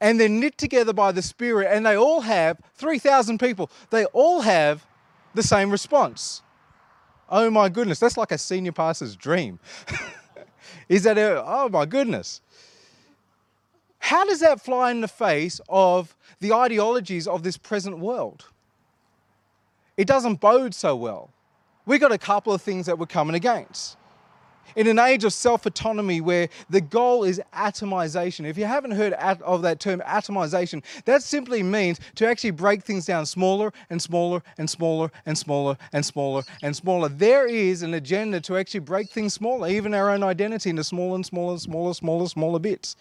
And 0.02 0.20
they're 0.20 0.30
knit 0.30 0.58
together 0.58 0.94
by 0.94 1.12
the 1.12 1.22
Spirit, 1.22 1.70
and 1.72 1.86
they 1.86 1.96
all 1.96 2.22
have, 2.22 2.60
3,000 2.76 3.40
people, 3.40 3.70
they 3.90 4.06
all 4.06 4.42
have 4.42 4.86
the 5.34 5.44
same 5.44 5.72
response. 5.72 6.42
Oh 7.30 7.50
my 7.50 7.70
goodness, 7.70 8.00
that's 8.00 8.18
like 8.18 8.32
a 8.32 8.38
senior 8.38 8.72
pastor's 8.72 9.16
dream. 9.16 9.60
is 10.90 11.04
that, 11.04 11.18
a, 11.18 11.44
oh 11.46 11.70
my 11.70 11.86
goodness. 11.86 12.42
How 14.00 14.26
does 14.26 14.40
that 14.40 14.62
fly 14.62 14.92
in 14.92 15.02
the 15.02 15.08
face 15.08 15.60
of 15.68 16.16
the 16.40 16.54
ideologies 16.54 17.28
of 17.28 17.44
this 17.44 17.58
present 17.58 18.00
world? 18.00 18.46
It 19.98 20.08
doesn't 20.08 20.40
bode 20.40 20.74
so 20.74 20.96
well. 20.96 21.30
We 21.86 21.98
got 21.98 22.12
a 22.12 22.18
couple 22.18 22.54
of 22.54 22.62
things 22.62 22.86
that 22.86 23.00
we're 23.00 23.06
coming 23.08 23.36
against. 23.36 23.98
In 24.76 24.86
an 24.88 25.00
age 25.00 25.24
of 25.24 25.34
self 25.34 25.66
autonomy 25.66 26.22
where 26.22 26.50
the 26.70 26.82
goal 26.82 27.24
is 27.24 27.42
atomization, 27.54 28.46
if 28.46 28.58
you 28.58 28.66
haven't 28.66 28.92
heard 28.92 29.14
of 29.14 29.62
that 29.64 29.80
term 29.80 30.02
atomization, 30.06 30.84
that 31.06 31.24
simply 31.24 31.64
means 31.64 32.00
to 32.16 32.28
actually 32.28 32.52
break 32.52 32.84
things 32.84 33.06
down 33.06 33.26
smaller 33.26 33.72
and 33.90 34.02
smaller 34.02 34.44
and 34.58 34.70
smaller 34.70 35.10
and 35.26 35.38
smaller 35.38 35.78
and 35.94 36.06
smaller 36.06 36.44
and 36.62 36.76
smaller. 36.76 37.10
There 37.10 37.48
is 37.48 37.82
an 37.82 37.94
agenda 37.94 38.40
to 38.42 38.58
actually 38.58 38.82
break 38.82 39.10
things 39.10 39.34
smaller, 39.34 39.70
even 39.70 39.94
our 39.94 40.12
own 40.12 40.22
identity, 40.22 40.70
into 40.70 40.84
smaller 40.84 41.16
and 41.16 41.26
smaller, 41.26 41.54
and 41.54 41.62
smaller, 41.62 41.94
smaller, 41.94 42.28
smaller 42.28 42.60
bits. 42.60 42.98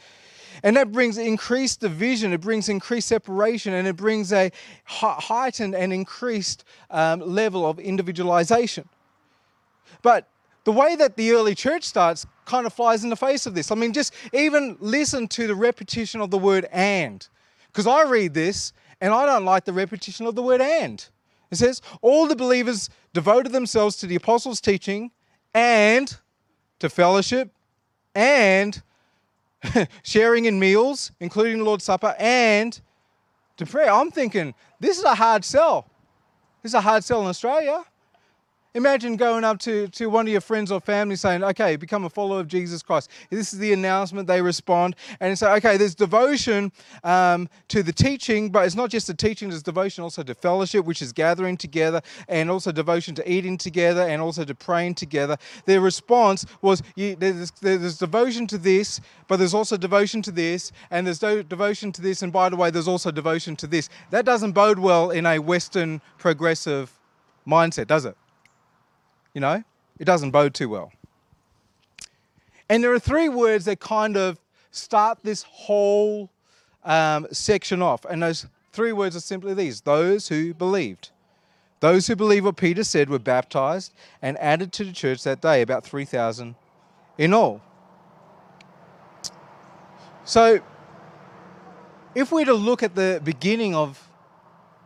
And 0.62 0.76
that 0.76 0.92
brings 0.92 1.18
increased 1.18 1.80
division, 1.80 2.32
it 2.32 2.40
brings 2.40 2.68
increased 2.68 3.08
separation, 3.08 3.74
and 3.74 3.86
it 3.86 3.96
brings 3.96 4.32
a 4.32 4.50
heightened 4.84 5.74
and 5.74 5.92
increased 5.92 6.64
um, 6.90 7.20
level 7.20 7.68
of 7.68 7.78
individualization. 7.78 8.88
But 10.02 10.28
the 10.64 10.72
way 10.72 10.96
that 10.96 11.16
the 11.16 11.32
early 11.32 11.54
church 11.54 11.84
starts 11.84 12.26
kind 12.44 12.66
of 12.66 12.72
flies 12.72 13.04
in 13.04 13.10
the 13.10 13.16
face 13.16 13.46
of 13.46 13.54
this. 13.54 13.70
I 13.70 13.74
mean, 13.74 13.92
just 13.92 14.12
even 14.32 14.76
listen 14.80 15.28
to 15.28 15.46
the 15.46 15.54
repetition 15.54 16.20
of 16.20 16.30
the 16.30 16.38
word 16.38 16.66
and. 16.72 17.26
Because 17.68 17.86
I 17.86 18.02
read 18.02 18.34
this 18.34 18.72
and 19.00 19.12
I 19.12 19.26
don't 19.26 19.44
like 19.44 19.64
the 19.64 19.72
repetition 19.72 20.26
of 20.26 20.34
the 20.34 20.42
word 20.42 20.60
and. 20.60 21.06
It 21.50 21.56
says, 21.56 21.82
All 22.02 22.26
the 22.26 22.36
believers 22.36 22.88
devoted 23.12 23.52
themselves 23.52 23.96
to 23.96 24.06
the 24.06 24.16
apostles' 24.16 24.60
teaching 24.60 25.12
and 25.54 26.16
to 26.78 26.88
fellowship 26.88 27.50
and 28.14 28.82
sharing 30.02 30.44
in 30.46 30.58
meals, 30.58 31.12
including 31.20 31.58
the 31.58 31.64
Lord's 31.64 31.84
Supper, 31.84 32.14
and 32.18 32.80
to 33.56 33.66
prayer. 33.66 33.90
I'm 33.90 34.10
thinking, 34.10 34.54
this 34.80 34.98
is 34.98 35.04
a 35.04 35.14
hard 35.14 35.44
sell. 35.44 35.86
This 36.62 36.70
is 36.70 36.74
a 36.74 36.80
hard 36.80 37.04
sell 37.04 37.20
in 37.22 37.26
Australia. 37.26 37.84
Imagine 38.76 39.16
going 39.16 39.42
up 39.42 39.58
to, 39.60 39.88
to 39.88 40.10
one 40.10 40.26
of 40.26 40.30
your 40.30 40.42
friends 40.42 40.70
or 40.70 40.82
family 40.82 41.16
saying, 41.16 41.42
okay, 41.42 41.76
become 41.76 42.04
a 42.04 42.10
follower 42.10 42.40
of 42.40 42.46
Jesus 42.46 42.82
Christ. 42.82 43.10
This 43.30 43.54
is 43.54 43.58
the 43.58 43.72
announcement. 43.72 44.28
They 44.28 44.42
respond 44.42 44.96
and 45.18 45.38
say, 45.38 45.50
okay, 45.54 45.78
there's 45.78 45.94
devotion 45.94 46.70
um, 47.02 47.48
to 47.68 47.82
the 47.82 47.92
teaching, 47.94 48.50
but 48.50 48.66
it's 48.66 48.74
not 48.74 48.90
just 48.90 49.06
the 49.06 49.14
teaching, 49.14 49.48
there's 49.48 49.62
devotion 49.62 50.04
also 50.04 50.22
to 50.22 50.34
fellowship, 50.34 50.84
which 50.84 51.00
is 51.00 51.14
gathering 51.14 51.56
together, 51.56 52.02
and 52.28 52.50
also 52.50 52.70
devotion 52.70 53.14
to 53.14 53.32
eating 53.32 53.56
together, 53.56 54.02
and 54.02 54.20
also 54.20 54.44
to 54.44 54.54
praying 54.54 54.96
together. 54.96 55.38
Their 55.64 55.80
response 55.80 56.44
was, 56.60 56.82
there's, 56.96 57.50
there's 57.52 57.96
devotion 57.96 58.46
to 58.48 58.58
this, 58.58 59.00
but 59.26 59.38
there's 59.38 59.54
also 59.54 59.78
devotion 59.78 60.20
to 60.20 60.30
this, 60.30 60.70
and 60.90 61.06
there's 61.06 61.20
devotion 61.20 61.92
to 61.92 62.02
this, 62.02 62.20
and 62.20 62.30
by 62.30 62.50
the 62.50 62.56
way, 62.56 62.70
there's 62.70 62.88
also 62.88 63.10
devotion 63.10 63.56
to 63.56 63.66
this. 63.66 63.88
That 64.10 64.26
doesn't 64.26 64.52
bode 64.52 64.78
well 64.78 65.12
in 65.12 65.24
a 65.24 65.38
Western 65.38 66.02
progressive 66.18 66.92
mindset, 67.46 67.86
does 67.86 68.04
it? 68.04 68.18
You 69.36 69.40
know, 69.40 69.62
it 69.98 70.06
doesn't 70.06 70.30
bode 70.30 70.54
too 70.54 70.70
well. 70.70 70.90
And 72.70 72.82
there 72.82 72.90
are 72.94 72.98
three 72.98 73.28
words 73.28 73.66
that 73.66 73.80
kind 73.80 74.16
of 74.16 74.40
start 74.70 75.18
this 75.24 75.42
whole 75.42 76.30
um, 76.86 77.26
section 77.32 77.82
off. 77.82 78.06
And 78.06 78.22
those 78.22 78.46
three 78.72 78.92
words 78.92 79.14
are 79.14 79.20
simply 79.20 79.52
these 79.52 79.82
those 79.82 80.28
who 80.28 80.54
believed. 80.54 81.10
Those 81.80 82.06
who 82.06 82.16
believe 82.16 82.46
what 82.46 82.56
Peter 82.56 82.82
said 82.82 83.10
were 83.10 83.18
baptized 83.18 83.92
and 84.22 84.38
added 84.38 84.72
to 84.72 84.84
the 84.84 84.92
church 84.92 85.22
that 85.24 85.42
day, 85.42 85.60
about 85.60 85.84
3,000 85.84 86.54
in 87.18 87.34
all. 87.34 87.60
So, 90.24 90.60
if 92.14 92.32
we're 92.32 92.46
to 92.46 92.54
look 92.54 92.82
at 92.82 92.94
the 92.94 93.20
beginning 93.22 93.74
of 93.74 94.08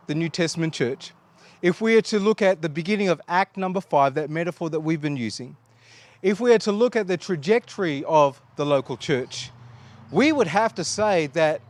the 0.07 0.13
New 0.13 0.27
Testament 0.27 0.73
church, 0.73 1.13
if 1.61 1.79
we 1.81 1.95
are 1.95 2.01
to 2.01 2.19
look 2.19 2.41
at 2.41 2.61
the 2.61 2.69
beginning 2.69 3.09
of 3.09 3.21
Act 3.27 3.57
number 3.57 3.81
five, 3.81 4.15
that 4.15 4.29
metaphor 4.29 4.69
that 4.69 4.79
we've 4.79 5.01
been 5.01 5.17
using, 5.17 5.55
if 6.21 6.39
we 6.39 6.53
are 6.53 6.59
to 6.59 6.71
look 6.71 6.95
at 6.95 7.07
the 7.07 7.17
trajectory 7.17 8.03
of 8.05 8.41
the 8.55 8.65
local 8.65 8.97
church, 8.97 9.51
we 10.11 10.31
would 10.31 10.47
have 10.47 10.75
to 10.75 10.83
say 10.83 11.27
that 11.27 11.61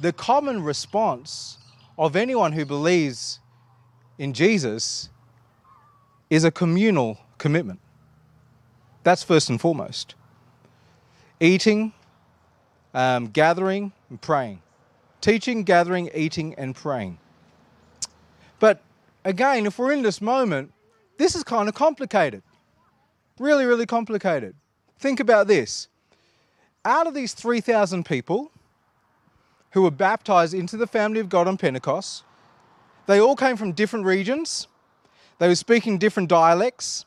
the 0.00 0.12
common 0.12 0.62
response 0.62 1.58
of 1.98 2.16
anyone 2.16 2.52
who 2.52 2.64
believes 2.64 3.40
in 4.18 4.32
Jesus 4.32 5.10
is 6.30 6.44
a 6.44 6.50
communal 6.50 7.18
commitment. 7.38 7.80
That's 9.02 9.22
first 9.22 9.50
and 9.50 9.60
foremost. 9.60 10.14
Eating, 11.40 11.92
um, 12.94 13.28
gathering, 13.28 13.92
and 14.08 14.20
praying. 14.20 14.62
Teaching, 15.20 15.64
gathering, 15.64 16.10
eating, 16.14 16.54
and 16.54 16.74
praying. 16.74 17.18
Again, 19.24 19.66
if 19.66 19.78
we're 19.78 19.92
in 19.92 20.02
this 20.02 20.20
moment, 20.20 20.72
this 21.18 21.34
is 21.34 21.44
kind 21.44 21.68
of 21.68 21.74
complicated. 21.74 22.42
Really, 23.38 23.66
really 23.66 23.86
complicated. 23.86 24.54
Think 24.98 25.20
about 25.20 25.46
this. 25.46 25.88
Out 26.84 27.06
of 27.06 27.14
these 27.14 27.34
3,000 27.34 28.04
people 28.04 28.50
who 29.72 29.82
were 29.82 29.90
baptized 29.90 30.54
into 30.54 30.76
the 30.76 30.86
family 30.86 31.20
of 31.20 31.28
God 31.28 31.46
on 31.46 31.56
Pentecost, 31.56 32.24
they 33.06 33.20
all 33.20 33.36
came 33.36 33.56
from 33.56 33.72
different 33.72 34.06
regions. 34.06 34.66
They 35.38 35.48
were 35.48 35.54
speaking 35.54 35.98
different 35.98 36.28
dialects. 36.28 37.04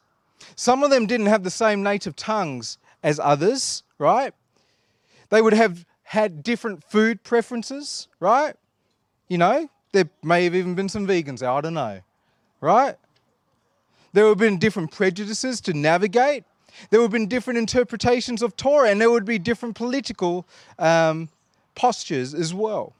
Some 0.55 0.83
of 0.83 0.89
them 0.89 1.07
didn't 1.07 1.27
have 1.27 1.43
the 1.43 1.49
same 1.49 1.81
native 1.81 2.15
tongues 2.15 2.77
as 3.01 3.19
others, 3.19 3.83
right? 3.97 4.33
They 5.29 5.41
would 5.41 5.53
have 5.53 5.85
had 6.03 6.43
different 6.43 6.83
food 6.83 7.23
preferences, 7.23 8.07
right? 8.19 8.55
You 9.29 9.37
know, 9.39 9.69
there 9.93 10.09
may 10.21 10.43
have 10.43 10.55
even 10.55 10.75
been 10.75 10.89
some 10.89 11.07
vegans 11.07 11.39
there, 11.39 11.49
I 11.49 11.61
don't 11.61 11.73
know. 11.73 12.01
Right? 12.59 12.95
There 14.11 14.25
would 14.25 14.31
have 14.31 14.37
been 14.37 14.59
different 14.59 14.91
prejudices 14.91 15.61
to 15.61 15.73
navigate. 15.73 16.43
There 16.89 16.99
would 16.99 17.05
have 17.05 17.11
been 17.11 17.27
different 17.27 17.59
interpretations 17.59 18.41
of 18.41 18.55
Torah, 18.55 18.89
and 18.89 18.99
there 18.99 19.11
would 19.11 19.25
be 19.25 19.39
different 19.39 19.75
political 19.75 20.47
um, 20.77 21.29
postures 21.75 22.33
as 22.33 22.53
well. 22.53 22.93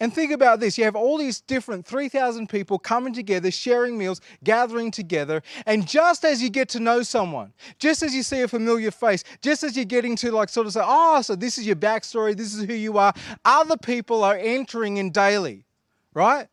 And 0.00 0.12
think 0.12 0.32
about 0.32 0.58
this 0.58 0.76
you 0.76 0.82
have 0.82 0.96
all 0.96 1.16
these 1.16 1.40
different 1.40 1.86
3,000 1.86 2.48
people 2.48 2.76
coming 2.76 3.12
together, 3.12 3.52
sharing 3.52 3.96
meals, 3.96 4.20
gathering 4.42 4.90
together. 4.90 5.42
And 5.64 5.86
just 5.86 6.24
as 6.24 6.42
you 6.42 6.50
get 6.50 6.68
to 6.70 6.80
know 6.80 7.02
someone, 7.02 7.52
just 7.78 8.02
as 8.02 8.12
you 8.12 8.24
see 8.24 8.42
a 8.42 8.48
familiar 8.48 8.90
face, 8.90 9.22
just 9.42 9.62
as 9.62 9.76
you're 9.76 9.84
getting 9.84 10.16
to 10.16 10.32
like 10.32 10.48
sort 10.48 10.66
of 10.66 10.72
say, 10.72 10.82
oh, 10.82 11.22
so 11.22 11.36
this 11.36 11.56
is 11.56 11.66
your 11.66 11.76
backstory, 11.76 12.36
this 12.36 12.52
is 12.52 12.64
who 12.64 12.74
you 12.74 12.98
are, 12.98 13.14
other 13.44 13.76
people 13.76 14.24
are 14.24 14.36
entering 14.36 14.96
in 14.96 15.10
daily 15.10 15.65
right? 16.16 16.48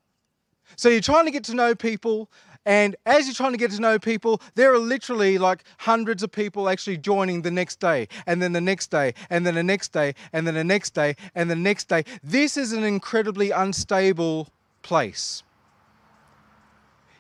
So 0.75 0.89
you're 0.89 1.01
trying 1.01 1.25
to 1.25 1.31
get 1.31 1.45
to 1.45 1.55
know 1.55 1.73
people, 1.73 2.29
and 2.65 2.95
as 3.05 3.25
you're 3.25 3.33
trying 3.33 3.53
to 3.53 3.57
get 3.57 3.71
to 3.71 3.79
know 3.79 3.97
people, 3.97 4.41
there 4.55 4.73
are 4.73 4.77
literally 4.77 5.37
like 5.37 5.63
hundreds 5.79 6.21
of 6.21 6.31
people 6.31 6.69
actually 6.69 6.97
joining 6.97 7.41
the 7.41 7.51
next 7.51 7.79
day, 7.79 8.09
and 8.27 8.41
then 8.41 8.51
the 8.51 8.61
next 8.61 8.91
day, 8.91 9.13
and 9.29 9.45
then 9.45 9.55
the 9.55 9.63
next 9.63 9.93
day, 9.93 10.13
and 10.33 10.45
then 10.45 10.53
the 10.53 10.63
next 10.63 10.93
day, 10.93 11.15
and 11.33 11.49
the 11.49 11.55
next 11.55 11.87
day. 11.87 12.03
This 12.23 12.57
is 12.57 12.73
an 12.73 12.83
incredibly 12.83 13.51
unstable 13.51 14.49
place. 14.81 15.43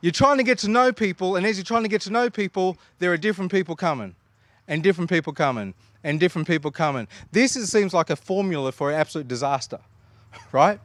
You're 0.01 0.11
trying 0.11 0.37
to 0.37 0.43
get 0.43 0.57
to 0.59 0.67
know 0.67 0.91
people, 0.91 1.37
and 1.37 1.45
as 1.45 1.57
you're 1.57 1.63
trying 1.63 1.83
to 1.83 1.89
get 1.89 2.01
to 2.01 2.11
know 2.11 2.29
people, 2.29 2.77
there 2.99 3.13
are 3.13 3.17
different 3.17 3.51
people 3.51 3.77
coming, 3.77 4.15
and 4.67 4.83
different 4.83 5.09
people 5.09 5.31
coming, 5.31 5.73
and 6.03 6.19
different 6.19 6.45
people 6.45 6.71
coming. 6.71 7.07
This 7.31 7.55
is, 7.55 7.71
seems 7.71 7.93
like 7.93 8.09
a 8.09 8.17
formula 8.17 8.73
for 8.73 8.91
absolute 8.91 9.29
disaster, 9.29 9.79
right? 10.51 10.81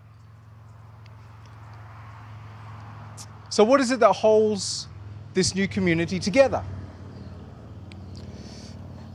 So, 3.58 3.64
what 3.64 3.80
is 3.80 3.90
it 3.90 3.98
that 3.98 4.12
holds 4.12 4.86
this 5.34 5.52
new 5.52 5.66
community 5.66 6.20
together? 6.20 6.62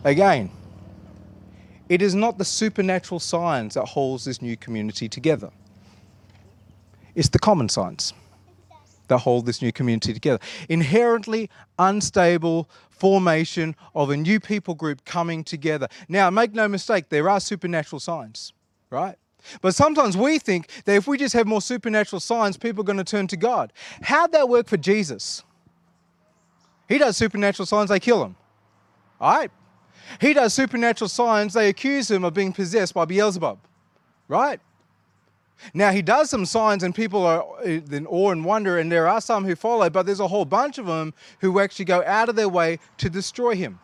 Again, 0.03 0.51
it 1.87 2.01
is 2.01 2.13
not 2.13 2.37
the 2.37 2.43
supernatural 2.43 3.21
signs 3.21 3.75
that 3.75 3.85
holds 3.85 4.25
this 4.25 4.41
new 4.41 4.57
community 4.57 5.07
together. 5.07 5.49
It's 7.15 7.29
the 7.29 7.39
common 7.39 7.69
signs 7.69 8.11
that 9.07 9.19
hold 9.19 9.45
this 9.45 9.61
new 9.61 9.71
community 9.71 10.13
together. 10.13 10.39
Inherently 10.67 11.49
unstable 11.79 12.69
formation 12.89 13.77
of 13.95 14.09
a 14.09 14.17
new 14.17 14.41
people 14.41 14.75
group 14.75 15.05
coming 15.05 15.45
together. 15.45 15.87
Now, 16.09 16.29
make 16.29 16.51
no 16.51 16.67
mistake, 16.67 17.07
there 17.07 17.29
are 17.29 17.39
supernatural 17.39 18.01
signs, 18.01 18.51
right? 18.89 19.15
But 19.61 19.75
sometimes 19.75 20.15
we 20.15 20.39
think 20.39 20.69
that 20.85 20.95
if 20.95 21.07
we 21.07 21.17
just 21.17 21.33
have 21.33 21.47
more 21.47 21.61
supernatural 21.61 22.19
signs, 22.19 22.57
people 22.57 22.81
are 22.81 22.85
going 22.85 22.97
to 22.97 23.03
turn 23.03 23.27
to 23.27 23.37
God. 23.37 23.73
How'd 24.01 24.31
that 24.31 24.49
work 24.49 24.67
for 24.67 24.77
Jesus? 24.77 25.43
He 26.87 26.97
does 26.97 27.17
supernatural 27.17 27.65
signs, 27.65 27.89
they 27.89 27.99
kill 27.99 28.23
him. 28.23 28.35
All 29.19 29.35
right? 29.35 29.51
He 30.19 30.33
does 30.33 30.53
supernatural 30.53 31.09
signs, 31.09 31.53
they 31.53 31.69
accuse 31.69 32.09
him 32.09 32.23
of 32.23 32.33
being 32.33 32.53
possessed 32.53 32.93
by 32.93 33.05
Beelzebub. 33.05 33.59
Right? 34.27 34.59
Now, 35.73 35.91
he 35.91 36.01
does 36.01 36.29
some 36.29 36.45
signs 36.45 36.83
and 36.83 36.93
people 36.93 37.25
are 37.25 37.43
uh, 37.59 37.63
in 37.65 38.05
awe 38.07 38.31
and 38.31 38.43
wonder, 38.43 38.79
and 38.79 38.91
there 38.91 39.07
are 39.07 39.21
some 39.21 39.45
who 39.45 39.55
follow, 39.55 39.89
but 39.89 40.05
there's 40.05 40.19
a 40.19 40.27
whole 40.27 40.45
bunch 40.45 40.77
of 40.77 40.85
them 40.85 41.13
who 41.39 41.59
actually 41.59 41.85
go 41.85 42.03
out 42.05 42.29
of 42.29 42.35
their 42.35 42.49
way 42.49 42.79
to 42.97 43.09
destroy 43.09 43.55
him. 43.55 43.79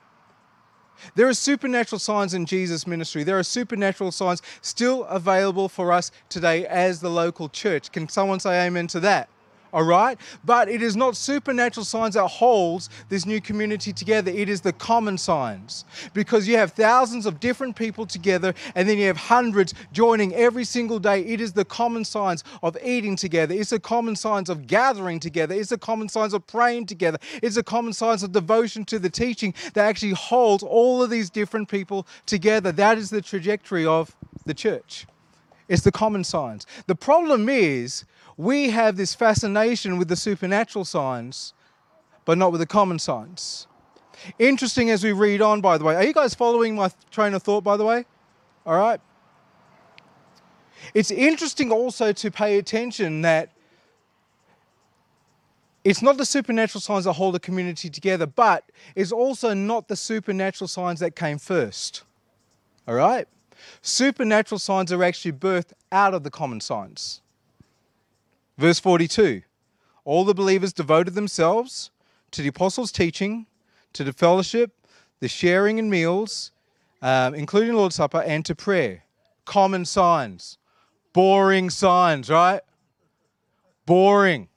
There 1.16 1.28
are 1.28 1.34
supernatural 1.34 2.00
signs 2.00 2.34
in 2.34 2.46
Jesus' 2.46 2.88
ministry. 2.88 3.24
There 3.24 3.40
are 3.40 3.44
supernatural 3.44 4.12
signs 4.12 4.42
still 4.62 5.06
available 5.06 5.70
for 5.70 5.92
us 5.92 6.12
today 6.30 6.66
as 6.68 7.00
the 7.00 7.10
local 7.10 7.50
church. 7.50 7.92
Can 7.92 8.10
someone 8.10 8.40
say 8.40 8.66
amen 8.66 8.88
to 8.88 9.00
that? 9.02 9.30
All 9.74 9.84
right? 9.84 10.18
But 10.44 10.70
it 10.70 10.82
is 10.82 10.96
not 10.96 11.16
supernatural 11.16 11.86
signs 11.86 12.16
that 12.16 12.28
holds 12.28 12.90
this 13.10 13.26
new 13.26 13.42
community 13.42 13.94
together. 13.94 14.32
It 14.32 14.50
is 14.50 14.62
the 14.62 14.74
common 14.74 15.18
signs. 15.18 15.86
Because 16.14 16.48
you 16.48 16.58
have 16.58 16.74
thousands 16.74 17.26
of 17.26 17.40
different 17.40 17.76
people 17.76 18.06
together 18.06 18.54
and 18.76 18.88
then 18.88 18.98
you 18.98 19.08
have 19.08 19.18
hundreds 19.18 19.74
joining 19.92 20.34
every 20.34 20.64
single 20.64 21.00
day. 21.00 21.22
It 21.22 21.42
is 21.42 21.54
the 21.54 21.66
common 21.66 22.06
signs 22.06 22.44
of 22.64 22.78
eating 22.84 23.16
together. 23.16 23.54
It's 23.54 23.70
the 23.70 23.80
common 23.80 24.16
signs 24.16 24.50
of 24.50 24.68
gathering 24.68 25.20
together. 25.20 25.56
It's 25.56 25.70
the 25.70 25.78
common 25.78 26.10
signs 26.10 26.34
of 26.34 26.46
praying 26.48 26.88
together. 26.88 27.18
It's 27.42 27.56
the 27.56 27.64
common 27.64 27.94
signs 27.94 28.24
of 28.24 28.32
devotion 28.32 28.86
to 28.86 29.00
the 29.00 29.10
teaching 29.10 29.54
that 29.74 29.88
actually 29.88 30.14
holds 30.14 30.64
all 30.64 31.04
of 31.04 31.10
these 31.10 31.30
different 31.30 31.70
people 31.70 32.08
together. 32.26 32.72
That 32.72 32.98
is 32.98 33.10
the 33.10 33.22
trajectory 33.22 33.86
of 33.86 34.16
the 34.46 34.54
church. 34.54 35.06
It's 35.68 35.84
the 35.84 35.92
common 35.92 36.24
signs. 36.24 36.66
The 36.88 36.96
problem 36.96 37.48
is 37.48 38.06
we 38.40 38.70
have 38.70 38.96
this 38.96 39.14
fascination 39.14 39.98
with 39.98 40.08
the 40.08 40.16
supernatural 40.16 40.86
signs, 40.86 41.54
but 42.24 42.38
not 42.38 42.54
with 42.54 42.62
the 42.62 42.66
common 42.66 42.98
signs. 42.98 43.68
Interesting 44.40 44.90
as 44.90 45.04
we 45.04 45.12
read 45.12 45.42
on, 45.42 45.60
by 45.60 45.78
the 45.78 45.84
way. 45.84 45.94
Are 45.98 46.04
you 46.06 46.14
guys 46.14 46.36
following 46.36 46.74
my 46.74 46.90
train 47.12 47.34
of 47.34 47.44
thought, 47.44 47.66
by 47.66 47.76
the 47.76 47.84
way? 47.84 48.06
All 48.66 48.78
right. 48.78 49.02
It's 50.94 51.12
interesting 51.12 51.70
also 51.70 52.14
to 52.14 52.32
pay 52.32 52.58
attention 52.58 53.24
that 53.24 53.50
it's 55.84 56.02
not 56.02 56.16
the 56.16 56.26
supernatural 56.26 56.80
signs 56.80 57.04
that 57.04 57.14
hold 57.14 57.36
the 57.36 57.42
community 57.42 57.90
together, 57.90 58.26
but 58.26 58.64
it's 58.96 59.12
also 59.12 59.54
not 59.54 59.90
the 59.90 59.98
supernatural 59.98 60.70
signs 60.70 61.02
that 61.02 61.14
came 61.14 61.40
first. 61.40 62.04
All 62.88 62.96
right? 62.96 63.28
Supernatural 63.82 64.60
signs 64.60 64.94
are 64.94 65.04
actually 65.04 65.34
birthed 65.34 65.74
out 65.92 66.14
of 66.14 66.24
the 66.24 66.32
common 66.32 66.62
signs. 66.62 67.20
Verse 68.60 68.78
42 68.78 69.44
All 70.04 70.26
the 70.26 70.34
believers 70.34 70.74
devoted 70.74 71.16
themselves 71.16 71.92
to 72.32 72.42
the 72.42 72.50
apostles' 72.50 72.92
teaching, 72.92 73.46
to 73.94 74.04
the 74.04 74.12
fellowship, 74.12 74.72
the 75.22 75.30
sharing 75.30 75.78
in 75.78 75.90
meals, 75.90 76.52
um, 77.02 77.34
including 77.34 77.74
Lord's 77.74 77.96
Supper, 77.96 78.22
and 78.22 78.46
to 78.46 78.54
prayer. 78.54 79.04
Common 79.46 79.86
signs. 79.86 80.58
Boring 81.14 81.70
signs, 81.70 82.30
right? 82.30 82.60
Boring. 83.86 84.50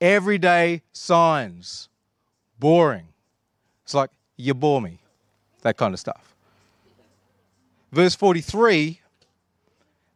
Everyday 0.00 0.80
signs. 0.90 1.90
Boring. 2.58 3.08
It's 3.84 3.92
like, 3.92 4.10
you 4.38 4.54
bore 4.54 4.80
me. 4.80 4.98
That 5.60 5.76
kind 5.76 5.92
of 5.92 6.00
stuff. 6.00 6.34
Verse 7.92 8.14
43 8.14 9.00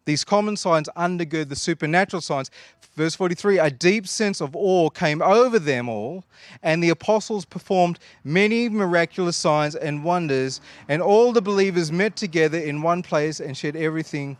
these 0.04 0.24
common 0.24 0.56
signs 0.56 0.88
undergird 0.96 1.48
the 1.48 1.56
supernatural 1.56 2.20
signs. 2.20 2.50
Verse 2.96 3.14
43 3.14 3.58
A 3.58 3.70
deep 3.70 4.06
sense 4.06 4.40
of 4.40 4.54
awe 4.54 4.90
came 4.90 5.22
over 5.22 5.58
them 5.58 5.88
all, 5.88 6.24
and 6.62 6.82
the 6.82 6.90
apostles 6.90 7.44
performed 7.44 7.98
many 8.24 8.68
miraculous 8.68 9.36
signs 9.36 9.74
and 9.74 10.04
wonders, 10.04 10.60
and 10.88 11.00
all 11.00 11.32
the 11.32 11.40
believers 11.40 11.90
met 11.90 12.16
together 12.16 12.58
in 12.58 12.82
one 12.82 13.02
place 13.02 13.40
and 13.40 13.56
shared 13.56 13.76
everything 13.76 14.36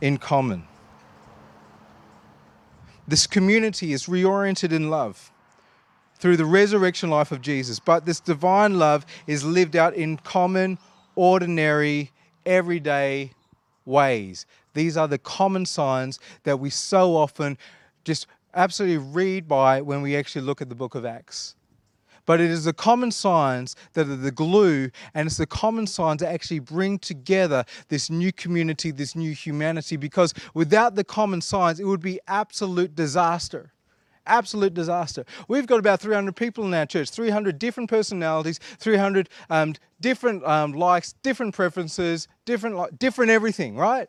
in 0.00 0.16
common. 0.16 0.64
This 3.06 3.26
community 3.26 3.92
is 3.92 4.06
reoriented 4.06 4.72
in 4.72 4.88
love 4.88 5.30
through 6.18 6.36
the 6.36 6.44
resurrection 6.44 7.10
life 7.10 7.32
of 7.32 7.42
Jesus, 7.42 7.80
but 7.80 8.06
this 8.06 8.20
divine 8.20 8.78
love 8.78 9.04
is 9.26 9.44
lived 9.44 9.74
out 9.74 9.94
in 9.94 10.16
common, 10.18 10.78
ordinary, 11.16 12.12
everyday 12.46 13.32
ways. 13.84 14.46
These 14.74 14.96
are 14.96 15.08
the 15.08 15.18
common 15.18 15.66
signs 15.66 16.18
that 16.44 16.58
we 16.58 16.70
so 16.70 17.16
often 17.16 17.58
just 18.04 18.26
absolutely 18.54 18.98
read 18.98 19.48
by 19.48 19.80
when 19.80 20.02
we 20.02 20.16
actually 20.16 20.42
look 20.42 20.60
at 20.60 20.68
the 20.68 20.74
book 20.74 20.94
of 20.94 21.04
Acts. 21.04 21.54
But 22.24 22.40
it 22.40 22.50
is 22.50 22.64
the 22.64 22.72
common 22.72 23.10
signs 23.10 23.74
that 23.94 24.08
are 24.08 24.16
the 24.16 24.30
glue, 24.30 24.90
and 25.12 25.26
it's 25.26 25.38
the 25.38 25.46
common 25.46 25.88
signs 25.88 26.20
that 26.20 26.32
actually 26.32 26.60
bring 26.60 26.98
together 26.98 27.64
this 27.88 28.10
new 28.10 28.32
community, 28.32 28.92
this 28.92 29.16
new 29.16 29.32
humanity. 29.32 29.96
Because 29.96 30.32
without 30.54 30.94
the 30.94 31.02
common 31.02 31.40
signs, 31.40 31.80
it 31.80 31.84
would 31.84 32.00
be 32.00 32.20
absolute 32.28 32.94
disaster. 32.94 33.72
Absolute 34.26 34.74
disaster. 34.74 35.24
We've 35.48 35.66
got 35.66 35.78
about 35.78 36.00
300 36.00 36.36
people 36.36 36.64
in 36.64 36.74
our 36.74 36.86
church, 36.86 37.10
300 37.10 37.58
different 37.58 37.90
personalities, 37.90 38.60
300 38.78 39.28
um, 39.50 39.74
different 40.00 40.44
um, 40.44 40.72
likes, 40.72 41.14
different 41.22 41.54
preferences, 41.54 42.28
different, 42.44 42.98
different 42.98 43.30
everything, 43.30 43.76
right? 43.76 44.08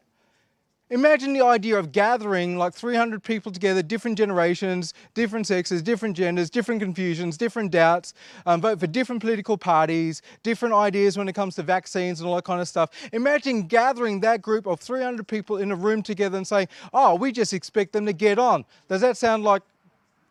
Imagine 0.93 1.33
the 1.33 1.43
idea 1.43 1.79
of 1.79 1.91
gathering 1.91 2.55
like 2.55 2.71
300 2.71 3.23
people 3.23 3.51
together, 3.51 3.81
different 3.81 4.15
generations, 4.15 4.93
different 5.15 5.47
sexes, 5.47 5.81
different 5.81 6.15
genders, 6.15 6.51
different 6.51 6.81
confusions, 6.81 7.35
different 7.35 7.71
doubts, 7.71 8.13
um, 8.45 8.61
vote 8.61 8.79
for 8.79 8.85
different 8.85 9.19
political 9.19 9.57
parties, 9.57 10.21
different 10.43 10.75
ideas 10.75 11.17
when 11.17 11.27
it 11.27 11.33
comes 11.33 11.55
to 11.55 11.63
vaccines 11.63 12.19
and 12.19 12.29
all 12.29 12.35
that 12.35 12.45
kind 12.45 12.61
of 12.61 12.67
stuff. 12.67 12.91
Imagine 13.11 13.63
gathering 13.63 14.19
that 14.19 14.43
group 14.43 14.67
of 14.67 14.79
300 14.79 15.27
people 15.27 15.57
in 15.57 15.71
a 15.71 15.75
room 15.75 16.03
together 16.03 16.37
and 16.37 16.45
saying, 16.45 16.67
oh, 16.93 17.15
we 17.15 17.31
just 17.31 17.53
expect 17.53 17.91
them 17.91 18.05
to 18.05 18.13
get 18.13 18.37
on. 18.37 18.63
Does 18.87 19.01
that 19.01 19.17
sound 19.17 19.43
like, 19.43 19.63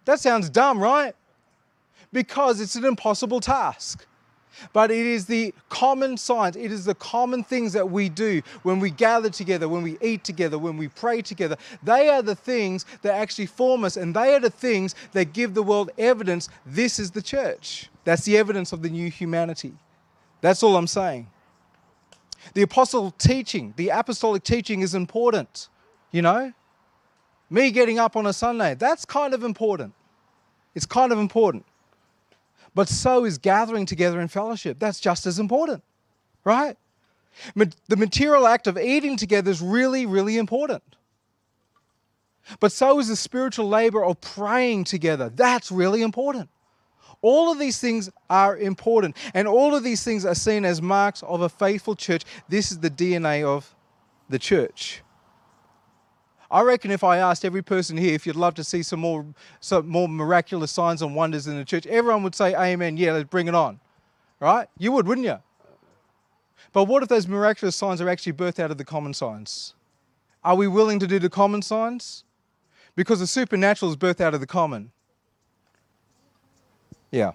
that 0.04 0.20
sounds 0.20 0.50
dumb, 0.50 0.80
right? 0.80 1.14
Because 2.12 2.60
it's 2.60 2.76
an 2.76 2.84
impossible 2.84 3.40
task. 3.40 4.06
But 4.72 4.90
it 4.90 5.06
is 5.06 5.26
the 5.26 5.54
common 5.68 6.16
signs, 6.16 6.56
it 6.56 6.70
is 6.70 6.84
the 6.84 6.94
common 6.94 7.42
things 7.42 7.72
that 7.72 7.90
we 7.90 8.08
do 8.08 8.42
when 8.62 8.80
we 8.80 8.90
gather 8.90 9.30
together, 9.30 9.68
when 9.68 9.82
we 9.82 9.96
eat 10.02 10.24
together, 10.24 10.58
when 10.58 10.76
we 10.76 10.88
pray 10.88 11.22
together. 11.22 11.56
They 11.82 12.10
are 12.10 12.22
the 12.22 12.34
things 12.34 12.84
that 13.00 13.14
actually 13.14 13.46
form 13.46 13.84
us, 13.84 13.96
and 13.96 14.14
they 14.14 14.34
are 14.34 14.40
the 14.40 14.50
things 14.50 14.94
that 15.12 15.32
give 15.32 15.54
the 15.54 15.62
world 15.62 15.90
evidence 15.96 16.48
this 16.66 16.98
is 16.98 17.10
the 17.10 17.22
church. 17.22 17.88
That's 18.04 18.24
the 18.24 18.36
evidence 18.36 18.72
of 18.72 18.82
the 18.82 18.90
new 18.90 19.10
humanity. 19.10 19.72
That's 20.40 20.62
all 20.62 20.76
I'm 20.76 20.86
saying. 20.86 21.28
The 22.54 22.62
apostle 22.62 23.12
teaching, 23.12 23.72
the 23.76 23.90
apostolic 23.90 24.42
teaching 24.42 24.80
is 24.80 24.94
important, 24.94 25.68
you 26.10 26.22
know? 26.22 26.52
Me 27.52 27.70
getting 27.70 27.98
up 27.98 28.16
on 28.16 28.24
a 28.24 28.32
Sunday, 28.32 28.74
that's 28.74 29.04
kind 29.04 29.34
of 29.34 29.44
important. 29.44 29.92
It's 30.74 30.86
kind 30.86 31.12
of 31.12 31.18
important. 31.18 31.66
But 32.74 32.88
so 32.88 33.26
is 33.26 33.36
gathering 33.36 33.84
together 33.84 34.22
in 34.22 34.28
fellowship. 34.28 34.78
That's 34.78 34.98
just 34.98 35.26
as 35.26 35.38
important, 35.38 35.82
right? 36.44 36.78
The 37.54 37.96
material 37.96 38.46
act 38.46 38.66
of 38.66 38.78
eating 38.78 39.18
together 39.18 39.50
is 39.50 39.60
really, 39.60 40.06
really 40.06 40.38
important. 40.38 40.82
But 42.58 42.72
so 42.72 42.98
is 42.98 43.08
the 43.08 43.16
spiritual 43.16 43.68
labor 43.68 44.02
of 44.02 44.18
praying 44.22 44.84
together. 44.84 45.28
That's 45.28 45.70
really 45.70 46.00
important. 46.00 46.48
All 47.20 47.52
of 47.52 47.58
these 47.58 47.78
things 47.78 48.08
are 48.30 48.56
important, 48.56 49.14
and 49.34 49.46
all 49.46 49.74
of 49.74 49.84
these 49.84 50.02
things 50.02 50.24
are 50.24 50.34
seen 50.34 50.64
as 50.64 50.80
marks 50.80 51.22
of 51.22 51.42
a 51.42 51.50
faithful 51.50 51.94
church. 51.94 52.22
This 52.48 52.72
is 52.72 52.78
the 52.78 52.90
DNA 52.90 53.44
of 53.44 53.74
the 54.30 54.38
church. 54.38 55.02
I 56.52 56.60
reckon 56.60 56.90
if 56.90 57.02
I 57.02 57.16
asked 57.16 57.46
every 57.46 57.62
person 57.62 57.96
here 57.96 58.14
if 58.14 58.26
you'd 58.26 58.36
love 58.36 58.54
to 58.56 58.64
see 58.64 58.82
some 58.82 59.00
more, 59.00 59.24
some 59.60 59.88
more 59.88 60.06
miraculous 60.06 60.70
signs 60.70 61.00
and 61.00 61.16
wonders 61.16 61.46
in 61.46 61.56
the 61.56 61.64
church, 61.64 61.86
everyone 61.86 62.22
would 62.24 62.34
say, 62.34 62.54
Amen, 62.54 62.98
yeah, 62.98 63.12
let's 63.12 63.30
bring 63.30 63.48
it 63.48 63.54
on. 63.54 63.80
Right? 64.38 64.68
You 64.76 64.92
would, 64.92 65.06
wouldn't 65.06 65.26
you? 65.26 65.38
But 66.74 66.84
what 66.84 67.02
if 67.02 67.08
those 67.08 67.26
miraculous 67.26 67.74
signs 67.74 68.02
are 68.02 68.08
actually 68.08 68.34
birthed 68.34 68.60
out 68.60 68.70
of 68.70 68.76
the 68.76 68.84
common 68.84 69.14
signs? 69.14 69.72
Are 70.44 70.54
we 70.54 70.68
willing 70.68 70.98
to 70.98 71.06
do 71.06 71.18
the 71.18 71.30
common 71.30 71.62
signs? 71.62 72.24
Because 72.96 73.20
the 73.20 73.26
supernatural 73.26 73.90
is 73.90 73.96
birthed 73.96 74.20
out 74.20 74.34
of 74.34 74.40
the 74.40 74.46
common. 74.46 74.92
Yeah. 77.10 77.32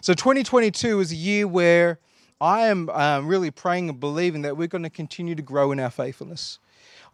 So 0.00 0.12
2022 0.12 1.00
is 1.00 1.12
a 1.12 1.16
year 1.16 1.46
where 1.46 2.00
I 2.40 2.62
am 2.62 2.88
um, 2.90 3.28
really 3.28 3.52
praying 3.52 3.88
and 3.88 4.00
believing 4.00 4.42
that 4.42 4.56
we're 4.56 4.66
going 4.66 4.82
to 4.82 4.90
continue 4.90 5.36
to 5.36 5.42
grow 5.42 5.70
in 5.70 5.78
our 5.78 5.90
faithfulness. 5.90 6.58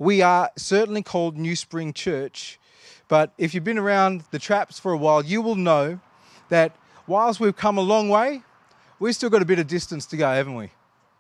We 0.00 0.22
are 0.22 0.50
certainly 0.56 1.02
called 1.02 1.36
New 1.36 1.54
Spring 1.54 1.92
Church, 1.92 2.58
but 3.06 3.34
if 3.36 3.52
you've 3.52 3.64
been 3.64 3.76
around 3.76 4.24
the 4.30 4.38
traps 4.38 4.78
for 4.78 4.92
a 4.92 4.96
while, 4.96 5.22
you 5.22 5.42
will 5.42 5.56
know 5.56 6.00
that 6.48 6.74
whilst 7.06 7.38
we've 7.38 7.54
come 7.54 7.76
a 7.76 7.82
long 7.82 8.08
way, 8.08 8.42
we've 8.98 9.14
still 9.14 9.28
got 9.28 9.42
a 9.42 9.44
bit 9.44 9.58
of 9.58 9.66
distance 9.66 10.06
to 10.06 10.16
go, 10.16 10.26
haven't 10.26 10.54
we? 10.54 10.70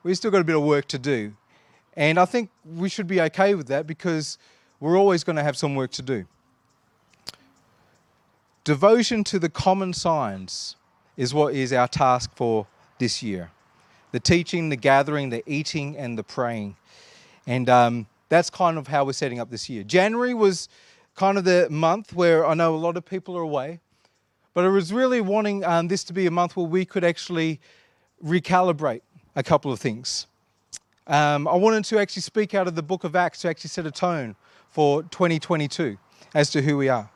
We've 0.02 0.16
still 0.16 0.30
got 0.30 0.40
a 0.40 0.44
bit 0.44 0.56
of 0.56 0.62
work 0.62 0.86
to 0.88 0.98
do. 0.98 1.34
And 1.94 2.18
I 2.18 2.24
think 2.24 2.48
we 2.64 2.88
should 2.88 3.06
be 3.06 3.20
okay 3.20 3.54
with 3.54 3.66
that 3.66 3.86
because 3.86 4.38
we're 4.80 4.96
always 4.98 5.24
going 5.24 5.36
to 5.36 5.42
have 5.42 5.58
some 5.58 5.74
work 5.74 5.90
to 5.90 6.02
do. 6.02 6.24
Devotion 8.64 9.24
to 9.24 9.38
the 9.38 9.50
common 9.50 9.92
signs 9.92 10.76
is 11.18 11.34
what 11.34 11.52
is 11.54 11.70
our 11.74 11.86
task 11.86 12.30
for 12.34 12.66
this 12.98 13.22
year 13.22 13.50
the 14.12 14.20
teaching, 14.20 14.70
the 14.70 14.76
gathering, 14.76 15.28
the 15.28 15.42
eating, 15.46 15.98
and 15.98 16.16
the 16.16 16.24
praying. 16.24 16.76
And 17.46 17.68
um, 17.68 18.06
that's 18.30 18.48
kind 18.48 18.78
of 18.78 18.86
how 18.86 19.04
we're 19.04 19.12
setting 19.12 19.38
up 19.38 19.50
this 19.50 19.68
year. 19.68 19.82
January 19.82 20.32
was 20.32 20.68
kind 21.14 21.36
of 21.36 21.44
the 21.44 21.68
month 21.68 22.14
where 22.14 22.46
I 22.46 22.54
know 22.54 22.74
a 22.74 22.78
lot 22.78 22.96
of 22.96 23.04
people 23.04 23.36
are 23.36 23.42
away, 23.42 23.80
but 24.54 24.64
I 24.64 24.68
was 24.68 24.92
really 24.92 25.20
wanting 25.20 25.64
um, 25.64 25.88
this 25.88 26.04
to 26.04 26.14
be 26.14 26.26
a 26.26 26.30
month 26.30 26.56
where 26.56 26.66
we 26.66 26.84
could 26.86 27.04
actually 27.04 27.60
recalibrate 28.24 29.02
a 29.36 29.42
couple 29.42 29.72
of 29.72 29.80
things. 29.80 30.26
Um, 31.06 31.48
I 31.48 31.56
wanted 31.56 31.84
to 31.86 31.98
actually 31.98 32.22
speak 32.22 32.54
out 32.54 32.68
of 32.68 32.76
the 32.76 32.82
book 32.82 33.04
of 33.04 33.16
Acts 33.16 33.40
to 33.40 33.48
actually 33.48 33.68
set 33.68 33.84
a 33.84 33.90
tone 33.90 34.36
for 34.70 35.02
2022 35.02 35.98
as 36.34 36.50
to 36.50 36.62
who 36.62 36.76
we 36.76 36.88
are. 36.88 37.10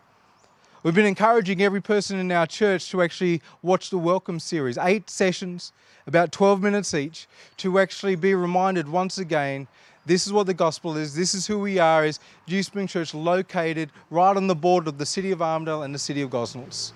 We've 0.83 0.95
been 0.95 1.07
encouraging 1.07 1.63
every 1.63 1.81
person 1.81 2.19
in 2.19 2.31
our 2.33 2.47
church 2.47 2.91
to 2.91 3.03
actually 3.03 3.41
watch 3.63 3.89
the 3.89 3.99
Welcome 3.99 4.41
series, 4.41 4.77
eight 4.77 5.09
sessions, 5.09 5.73
about 6.07 6.33
12 6.33 6.61
minutes 6.61 6.93
each, 6.93 7.27
to 7.59 7.79
actually 7.79 8.17
be 8.17 8.35
reminded 8.35 8.89
once 8.89 9.17
again 9.17 9.69
this 10.07 10.27
is 10.27 10.33
what 10.33 10.47
the 10.47 10.55
gospel 10.55 10.97
is. 10.97 11.15
This 11.15 11.35
is 11.35 11.47
who 11.47 11.59
we 11.59 11.79
are 11.79 12.05
as 12.05 12.21
New 12.47 12.63
Spring 12.63 12.87
Church, 12.87 13.15
located 13.15 13.91
right 14.11 14.37
on 14.37 14.47
the 14.47 14.55
border 14.55 14.91
of 14.91 14.99
the 14.99 15.07
city 15.07 15.31
of 15.31 15.41
Armadale 15.41 15.83
and 15.83 15.95
the 15.95 15.99
city 15.99 16.21
of 16.23 16.31
Gosnells. 16.31 16.93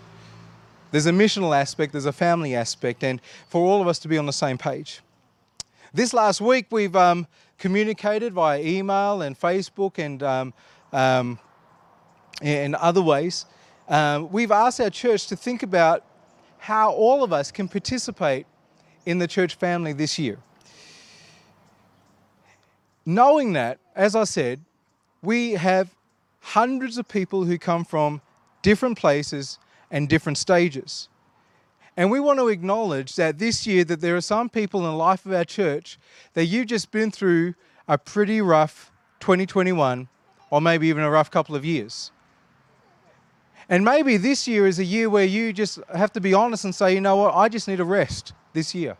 There's 0.91 1.07
a 1.07 1.13
missional 1.13 1.59
aspect, 1.59 1.93
there's 1.93 2.07
a 2.07 2.13
family 2.13 2.55
aspect, 2.55 3.05
and 3.05 3.21
for 3.49 3.65
all 3.65 3.81
of 3.81 3.89
us 3.89 3.99
to 4.01 4.09
be 4.09 4.19
on 4.19 4.27
the 4.27 4.33
same 4.33 4.59
page. 4.59 5.01
This 5.93 6.13
last 6.13 6.41
week, 6.41 6.67
we've 6.71 6.95
um, 6.97 7.27
communicated 7.59 8.33
via 8.35 8.61
email 8.61 9.23
and 9.23 9.39
Facebook 9.39 9.99
and, 9.99 10.23
um, 10.23 10.55
um, 10.93 11.39
and 12.43 12.75
other 12.75 13.03
ways. 13.03 13.47
Um, 13.89 14.31
we've 14.31 14.53
asked 14.53 14.81
our 14.81 14.91
church 14.91 15.27
to 15.29 15.37
think 15.37 15.63
about 15.63 16.05
how 16.59 16.93
all 16.93 17.25
of 17.25 17.33
us 17.33 17.51
can 17.51 17.69
participate 17.69 18.47
in 19.07 19.19
the 19.19 19.27
church 19.27 19.55
family 19.55 19.93
this 19.93 20.19
year. 20.19 20.39
Knowing 23.09 23.55
that, 23.55 23.79
as 23.97 24.15
I 24.15 24.25
said, 24.25 24.61
we 25.23 25.53
have 25.53 25.95
hundreds 26.41 26.99
of 26.99 27.09
people 27.09 27.45
who 27.45 27.57
come 27.57 27.85
from 27.85 28.21
different 28.63 28.99
places, 28.99 29.59
and 29.91 30.09
different 30.09 30.39
stages. 30.39 31.09
And 31.97 32.11
we 32.11 32.21
want 32.21 32.39
to 32.39 32.49
acknowledge 32.49 33.17
that 33.17 33.39
this 33.39 33.67
year 33.67 33.83
that 33.85 34.01
there 34.01 34.17
are 34.17 34.21
some 34.21 34.49
people 34.49 34.81
in 34.81 34.87
the 34.87 34.97
life 34.97 35.27
of 35.27 35.33
our 35.33 35.45
church 35.45 35.99
that 36.35 36.45
you've 36.45 36.67
just 36.67 36.91
been 36.91 37.11
through 37.11 37.55
a 37.89 37.99
pretty 37.99 38.41
rough 38.41 38.93
2021 39.21 40.09
or 40.51 40.61
maybe 40.61 40.89
even 40.89 41.03
a 41.03 41.11
rough 41.11 41.31
couple 41.31 41.57
of 41.57 41.65
years. 41.65 42.13
And 43.69 43.85
maybe 43.85 44.17
this 44.17 44.47
year 44.47 44.67
is 44.67 44.79
a 44.79 44.85
year 44.85 45.11
where 45.11 45.25
you 45.25 45.53
just 45.53 45.79
have 45.95 46.13
to 46.13 46.21
be 46.21 46.35
honest 46.35 46.65
and 46.65 46.75
say, 46.75 46.95
you 46.95 47.01
know 47.01 47.17
what, 47.17 47.35
I 47.35 47.49
just 47.49 47.69
need 47.69 47.81
a 47.81 47.85
rest 47.85 48.33
this 48.53 48.75
year. 48.75 48.97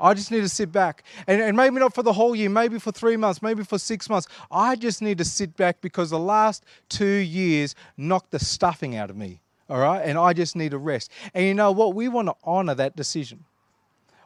I 0.00 0.14
just 0.14 0.30
need 0.30 0.40
to 0.40 0.48
sit 0.48 0.72
back. 0.72 1.04
And, 1.26 1.40
and 1.40 1.56
maybe 1.56 1.78
not 1.78 1.94
for 1.94 2.02
the 2.02 2.12
whole 2.12 2.34
year, 2.34 2.50
maybe 2.50 2.78
for 2.78 2.92
three 2.92 3.16
months, 3.16 3.42
maybe 3.42 3.64
for 3.64 3.78
six 3.78 4.08
months. 4.08 4.28
I 4.50 4.76
just 4.76 5.02
need 5.02 5.18
to 5.18 5.24
sit 5.24 5.56
back 5.56 5.80
because 5.80 6.10
the 6.10 6.18
last 6.18 6.64
two 6.88 7.06
years 7.06 7.74
knocked 7.96 8.30
the 8.30 8.38
stuffing 8.38 8.96
out 8.96 9.10
of 9.10 9.16
me 9.16 9.40
all 9.72 9.78
right? 9.78 10.02
And 10.04 10.18
I 10.18 10.34
just 10.34 10.54
need 10.54 10.74
a 10.74 10.78
rest. 10.78 11.10
And 11.32 11.46
you 11.46 11.54
know 11.54 11.72
what? 11.72 11.94
We 11.94 12.06
want 12.06 12.28
to 12.28 12.34
honor 12.44 12.74
that 12.74 12.94
decision. 12.94 13.44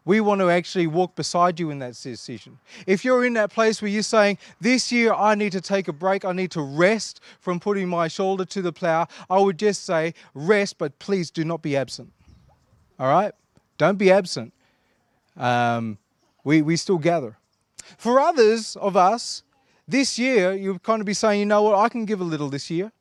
We 0.04 0.20
want 0.20 0.40
to 0.40 0.50
actually 0.50 0.86
walk 0.86 1.14
beside 1.14 1.60
you 1.60 1.70
in 1.70 1.78
that 1.80 1.94
decision. 1.94 2.58
If 2.86 3.04
you're 3.04 3.24
in 3.24 3.34
that 3.34 3.52
place 3.52 3.80
where 3.80 3.90
you're 3.90 4.02
saying, 4.02 4.38
This 4.60 4.90
year 4.90 5.12
I 5.12 5.36
need 5.36 5.52
to 5.52 5.60
take 5.60 5.86
a 5.88 5.92
break, 5.92 6.24
I 6.24 6.32
need 6.32 6.50
to 6.52 6.62
rest 6.62 7.20
from 7.40 7.60
putting 7.60 7.88
my 7.88 8.08
shoulder 8.08 8.44
to 8.44 8.62
the 8.62 8.72
plow, 8.72 9.06
I 9.30 9.38
would 9.38 9.58
just 9.58 9.84
say, 9.84 10.14
Rest, 10.34 10.78
but 10.78 10.98
please 10.98 11.30
do 11.30 11.44
not 11.44 11.62
be 11.62 11.76
absent. 11.76 12.12
All 12.98 13.08
right? 13.08 13.32
Don't 13.78 13.98
be 13.98 14.10
absent. 14.10 14.52
Um, 15.36 15.98
we, 16.44 16.62
we 16.62 16.76
still 16.76 16.98
gather. 16.98 17.36
For 17.98 18.20
others 18.20 18.76
of 18.76 18.96
us, 18.96 19.42
this 19.88 20.18
year, 20.18 20.52
you'll 20.52 20.78
kind 20.78 21.00
of 21.00 21.06
be 21.06 21.14
saying, 21.14 21.40
You 21.40 21.46
know 21.46 21.62
what? 21.62 21.78
I 21.78 21.88
can 21.88 22.04
give 22.04 22.20
a 22.20 22.24
little 22.24 22.48
this 22.48 22.70
year. 22.70 22.92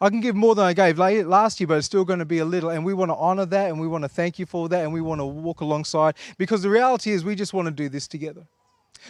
I 0.00 0.10
can 0.10 0.20
give 0.20 0.36
more 0.36 0.54
than 0.54 0.66
I 0.66 0.74
gave 0.74 0.98
last 0.98 1.58
year, 1.58 1.66
but 1.66 1.78
it's 1.78 1.86
still 1.86 2.04
going 2.04 2.18
to 2.18 2.26
be 2.26 2.38
a 2.38 2.44
little. 2.44 2.68
And 2.68 2.84
we 2.84 2.92
want 2.92 3.10
to 3.10 3.14
honor 3.14 3.46
that 3.46 3.70
and 3.70 3.80
we 3.80 3.88
want 3.88 4.04
to 4.04 4.08
thank 4.08 4.38
you 4.38 4.44
for 4.44 4.68
that 4.68 4.84
and 4.84 4.92
we 4.92 5.00
want 5.00 5.20
to 5.20 5.24
walk 5.24 5.62
alongside 5.62 6.16
because 6.36 6.62
the 6.62 6.68
reality 6.68 7.12
is 7.12 7.24
we 7.24 7.34
just 7.34 7.54
want 7.54 7.66
to 7.66 7.72
do 7.72 7.88
this 7.88 8.06
together. 8.06 8.46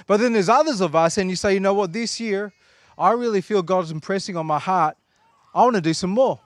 But 0.06 0.18
then 0.18 0.32
there's 0.32 0.48
others 0.48 0.80
of 0.80 0.94
us, 0.94 1.18
and 1.18 1.30
you 1.30 1.36
say, 1.36 1.54
you 1.54 1.60
know 1.60 1.74
what, 1.74 1.92
this 1.92 2.20
year, 2.20 2.52
I 2.98 3.12
really 3.12 3.40
feel 3.40 3.62
God's 3.62 3.90
impressing 3.90 4.36
on 4.36 4.46
my 4.46 4.58
heart. 4.58 4.96
I 5.54 5.62
want 5.62 5.76
to 5.76 5.82
do 5.82 5.94
some 5.94 6.10
more. 6.10 6.40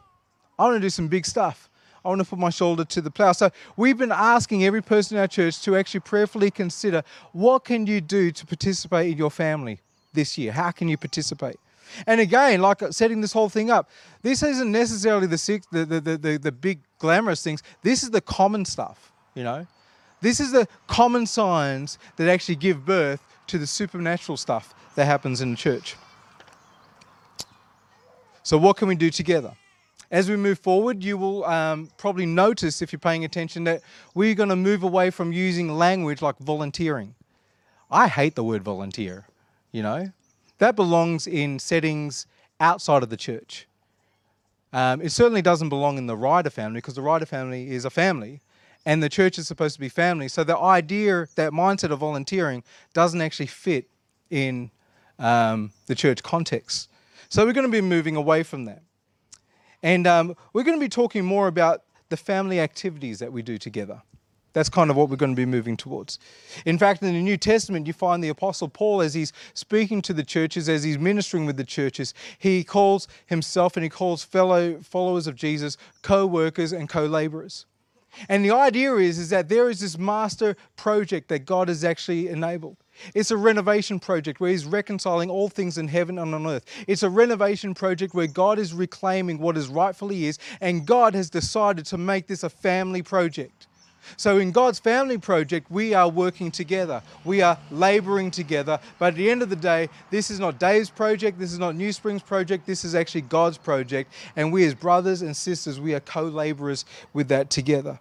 I 0.59 0.65
want 0.65 0.77
to 0.77 0.81
do 0.81 0.91
some 0.91 1.09
big 1.09 1.27
stuff. 1.27 1.70
I 2.05 2.09
want 2.09 2.21
to 2.21 2.27
put 2.27 2.39
my 2.39 2.51
shoulder 2.51 2.85
to 2.85 3.01
the 3.01 3.11
plow. 3.11 3.33
So 3.33 3.51
we've 3.77 3.99
been 3.99 4.13
asking 4.13 4.65
every 4.65 4.83
person 4.83 5.17
in 5.17 5.21
our 5.21 5.29
church 5.29 5.61
to 5.63 5.77
actually 5.77 6.01
prayerfully 6.01 6.51
consider 6.51 7.03
what 7.33 7.65
can 7.65 7.87
you 7.87 8.01
do 8.01 8.31
to 8.31 8.47
participate 8.47 9.13
in 9.13 9.19
your 9.19 9.31
family 9.31 9.81
this 10.13 10.39
year? 10.39 10.53
How 10.53 10.71
can 10.71 10.89
you 10.89 10.97
participate? 10.97 11.57
And 12.07 12.21
again, 12.21 12.61
like 12.61 12.83
uh, 12.83 12.93
setting 12.93 13.21
this 13.21 13.33
whole 13.33 13.49
thing 13.49 13.71
up, 13.71 13.91
this 14.23 14.43
isn't 14.43 14.71
necessarily 14.71 15.27
the, 15.27 15.39
six, 15.39 15.67
the, 15.73 15.85
the, 15.85 16.01
the, 16.01 16.39
the 16.39 16.53
big 16.53 16.81
glamorous 16.99 17.43
things. 17.43 17.63
This 17.83 18.03
is 18.03 18.11
the 18.11 18.21
common 18.21 18.65
stuff, 18.65 19.13
you 19.35 19.43
know. 19.43 19.67
This 20.21 20.39
is 20.39 20.53
the 20.53 20.69
common 20.87 21.27
signs 21.27 21.99
that 22.17 22.29
actually 22.29 22.57
give 22.57 22.85
birth 22.85 23.23
to 23.49 23.59
the 23.59 23.67
supernatural 23.67 24.37
stuff 24.37 24.75
that 24.95 25.07
happens 25.07 25.41
in 25.41 25.51
the 25.53 25.57
church. 25.57 25.97
So, 28.43 28.59
what 28.59 28.77
can 28.77 28.89
we 28.89 28.95
do 28.95 29.11
together? 29.11 29.55
As 30.11 30.29
we 30.29 30.37
move 30.37 30.59
forward, 30.59 31.05
you 31.05 31.17
will 31.17 31.45
um, 31.45 31.91
probably 31.97 32.27
notice, 32.27 32.83
if 32.83 32.93
you're 32.93 32.99
paying 32.99 33.25
attention, 33.25 33.65
that 33.65 33.83
we're 34.15 34.35
going 34.35 34.49
to 34.49 34.57
move 34.57 34.83
away 34.83 35.11
from 35.11 35.33
using 35.33 35.77
language 35.77 36.21
like 36.21 36.37
volunteering. 36.39 37.15
I 37.91 38.09
hate 38.09 38.35
the 38.35 38.45
word 38.45 38.63
volunteer, 38.63 39.27
you 39.73 39.83
know 39.83 40.13
that 40.61 40.77
belongs 40.77 41.27
in 41.27 41.59
settings 41.59 42.27
outside 42.61 43.03
of 43.03 43.11
the 43.11 43.17
church. 43.17 43.67
Um, 44.73 45.01
it 45.01 45.11
certainly 45.11 45.43
doesn't 45.43 45.71
belong 45.71 45.99
in 45.99 46.07
the 46.07 46.17
Ryder 46.17 46.51
family 46.51 46.79
because 46.79 46.95
the 46.95 47.03
Ryder 47.03 47.27
family 47.27 47.73
is 47.73 47.85
a 47.85 47.91
family 47.91 48.41
and 48.87 49.03
the 49.03 49.09
church 49.09 49.39
is 49.39 49.49
supposed 49.49 49.75
to 49.75 49.81
be 49.81 49.89
family. 49.89 50.29
So 50.29 50.45
the 50.45 50.57
idea, 50.57 51.27
that 51.35 51.53
mindset 51.53 51.91
of 51.91 51.99
volunteering, 51.99 52.63
doesn't 52.95 53.21
actually 53.21 53.47
fit 53.47 53.89
in 54.29 54.71
um, 55.19 55.73
the 55.87 55.95
church 55.95 56.23
context. 56.23 56.89
So 57.31 57.45
we're 57.45 57.53
going 57.53 57.67
to 57.67 57.73
be 57.73 57.81
moving 57.81 58.17
away 58.17 58.43
from 58.43 58.67
that. 58.67 58.83
And 59.83 60.07
um, 60.07 60.37
we're 60.53 60.63
going 60.65 60.79
to 60.79 60.85
be 60.85 60.89
talking 60.89 61.25
more 61.25 61.47
about 61.47 61.83
the 62.09 62.17
family 62.17 62.61
activities 62.61 63.19
that 63.21 63.33
we 63.33 63.43
do 63.43 63.57
together. 63.57 64.03
That's 64.53 64.69
kind 64.69 64.91
of 64.91 64.97
what 64.97 65.09
we're 65.09 65.17
going 65.17 65.33
to 65.33 65.37
be 65.37 65.47
moving 65.47 65.77
towards. 65.77 66.19
In 66.67 66.77
fact, 66.77 67.03
in 67.03 67.13
the 67.13 67.23
New 67.23 67.37
Testament, 67.37 67.87
you 67.87 67.93
find 67.93 68.23
the 68.23 68.31
Apostle 68.31 68.69
Paul, 68.69 69.01
as 69.01 69.15
he's 69.15 69.33
speaking 69.55 70.03
to 70.03 70.13
the 70.13 70.25
churches, 70.25 70.69
as 70.69 70.83
he's 70.83 70.99
ministering 70.99 71.47
with 71.47 71.57
the 71.57 71.65
churches, 71.65 72.15
he 72.39 72.65
calls 72.65 73.07
himself 73.27 73.77
and 73.77 73.85
he 73.85 73.91
calls 73.91 74.25
fellow 74.25 74.81
followers 74.81 75.29
of 75.29 75.37
Jesus 75.37 75.77
co 76.03 76.27
workers 76.27 76.73
and 76.73 76.89
co 76.89 77.07
laborers. 77.07 77.67
And 78.29 78.45
the 78.45 78.51
idea 78.51 78.97
is, 78.97 79.19
is 79.19 79.31
that 79.31 79.49
there 79.49 79.71
is 79.71 79.81
this 79.81 79.97
master 79.97 80.57
project 80.77 81.29
that 81.29 81.47
God 81.47 81.69
has 81.69 81.85
actually 81.85 82.27
enabled. 82.27 82.77
It's 83.15 83.31
a 83.31 83.37
renovation 83.37 83.99
project 83.99 84.41
where 84.41 84.51
He's 84.51 84.65
reconciling 84.65 85.31
all 85.31 85.49
things 85.49 85.79
in 85.79 85.89
heaven 85.89 86.19
and 86.19 86.35
on 86.35 86.47
earth. 86.47 86.65
It's 86.87 87.03
a 87.03 87.11
renovation 87.11 87.75
project 87.75 88.15
where 88.15 88.27
God 88.27 88.59
is 88.59 88.73
reclaiming 88.73 89.39
what 89.39 89.57
is 89.57 89.69
rightfully 89.69 90.21
His, 90.21 90.39
and 90.61 90.87
God 90.87 91.15
has 91.15 91.31
decided 91.31 91.87
to 91.87 91.99
make 91.99 92.27
this 92.27 92.43
a 92.43 92.51
family 92.51 93.03
project. 93.03 93.67
So, 94.17 94.39
in 94.39 94.51
God's 94.51 94.79
family 94.79 95.19
project, 95.19 95.71
we 95.71 95.95
are 95.95 96.09
working 96.09 96.51
together. 96.51 97.03
We 97.25 97.43
are 97.43 97.59
laboring 97.71 98.31
together. 98.31 98.81
But 98.99 99.09
at 99.09 99.15
the 99.17 99.31
end 99.31 99.43
of 99.43 99.51
the 99.51 99.57
day, 99.57 99.89
this 100.11 100.31
is 100.31 100.41
not 100.41 100.59
Dave's 100.59 100.91
project. 100.91 101.39
This 101.39 101.53
is 101.53 101.59
not 101.59 101.77
New 101.77 101.93
Springs 101.93 102.23
project. 102.23 102.67
This 102.67 102.85
is 102.85 102.95
actually 102.95 103.23
God's 103.23 103.59
project. 103.59 104.13
And 104.37 104.53
we, 104.53 104.65
as 104.65 104.75
brothers 104.75 105.23
and 105.23 105.37
sisters, 105.37 105.81
we 105.81 105.95
are 105.95 106.01
co 106.01 106.23
laborers 106.25 106.85
with 107.13 107.29
that 107.29 107.51
together. 107.51 107.99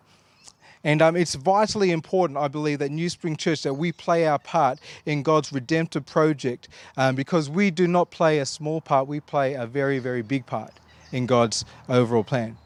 And 0.84 1.02
um, 1.02 1.16
it's 1.16 1.36
vitally 1.36 1.92
important, 1.92 2.38
I 2.38 2.48
believe, 2.48 2.80
that 2.80 2.92
New 2.92 3.10
Spring 3.10 3.36
Church, 3.36 3.64
that 3.64 3.74
we 3.74 3.92
play 3.92 4.28
our 4.28 4.40
part 4.40 4.80
in 5.06 5.24
God's 5.24 5.52
redemptive 5.52 6.06
project 6.06 6.70
um, 6.96 7.16
because 7.16 7.50
we 7.50 7.70
do 7.70 7.88
not 7.88 8.12
play 8.12 8.40
a 8.40 8.46
small 8.46 8.80
part, 8.80 9.08
we 9.08 9.20
play 9.20 9.56
a 9.56 9.66
very, 9.66 10.00
very 10.00 10.22
big 10.22 10.46
part 10.46 10.72
in 11.12 11.26
God's 11.26 11.66
overall 11.90 12.24
plan. 12.24 12.58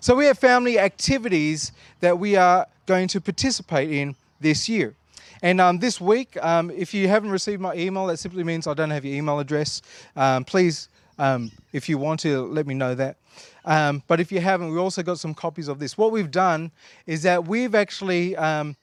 So 0.00 0.14
we 0.14 0.26
have 0.26 0.38
family 0.38 0.78
activities 0.78 1.72
that 2.00 2.18
we 2.18 2.36
are 2.36 2.66
going 2.84 3.08
to 3.08 3.20
participate 3.20 3.90
in 3.90 4.14
this 4.40 4.68
year. 4.68 4.94
And 5.42 5.60
um, 5.60 5.78
this 5.78 6.00
week, 6.00 6.36
um, 6.42 6.70
if 6.70 6.92
you 6.92 7.08
haven't 7.08 7.30
received 7.30 7.60
my 7.60 7.74
email, 7.74 8.06
that 8.06 8.18
simply 8.18 8.44
means 8.44 8.66
I 8.66 8.74
don't 8.74 8.90
have 8.90 9.04
your 9.04 9.14
email 9.14 9.38
address. 9.38 9.80
Um, 10.16 10.44
please, 10.44 10.88
um, 11.18 11.50
if 11.72 11.88
you 11.88 11.98
want 11.98 12.20
to, 12.20 12.46
let 12.46 12.66
me 12.66 12.74
know 12.74 12.94
that. 12.94 13.16
Um, 13.64 14.02
but 14.06 14.20
if 14.20 14.30
you 14.30 14.40
haven't, 14.40 14.72
we 14.72 14.78
also 14.78 15.02
got 15.02 15.18
some 15.18 15.34
copies 15.34 15.68
of 15.68 15.78
this. 15.78 15.96
What 15.96 16.12
we've 16.12 16.30
done 16.30 16.70
is 17.06 17.22
that 17.22 17.46
we've 17.46 17.74
actually 17.74 18.36
um, 18.36 18.76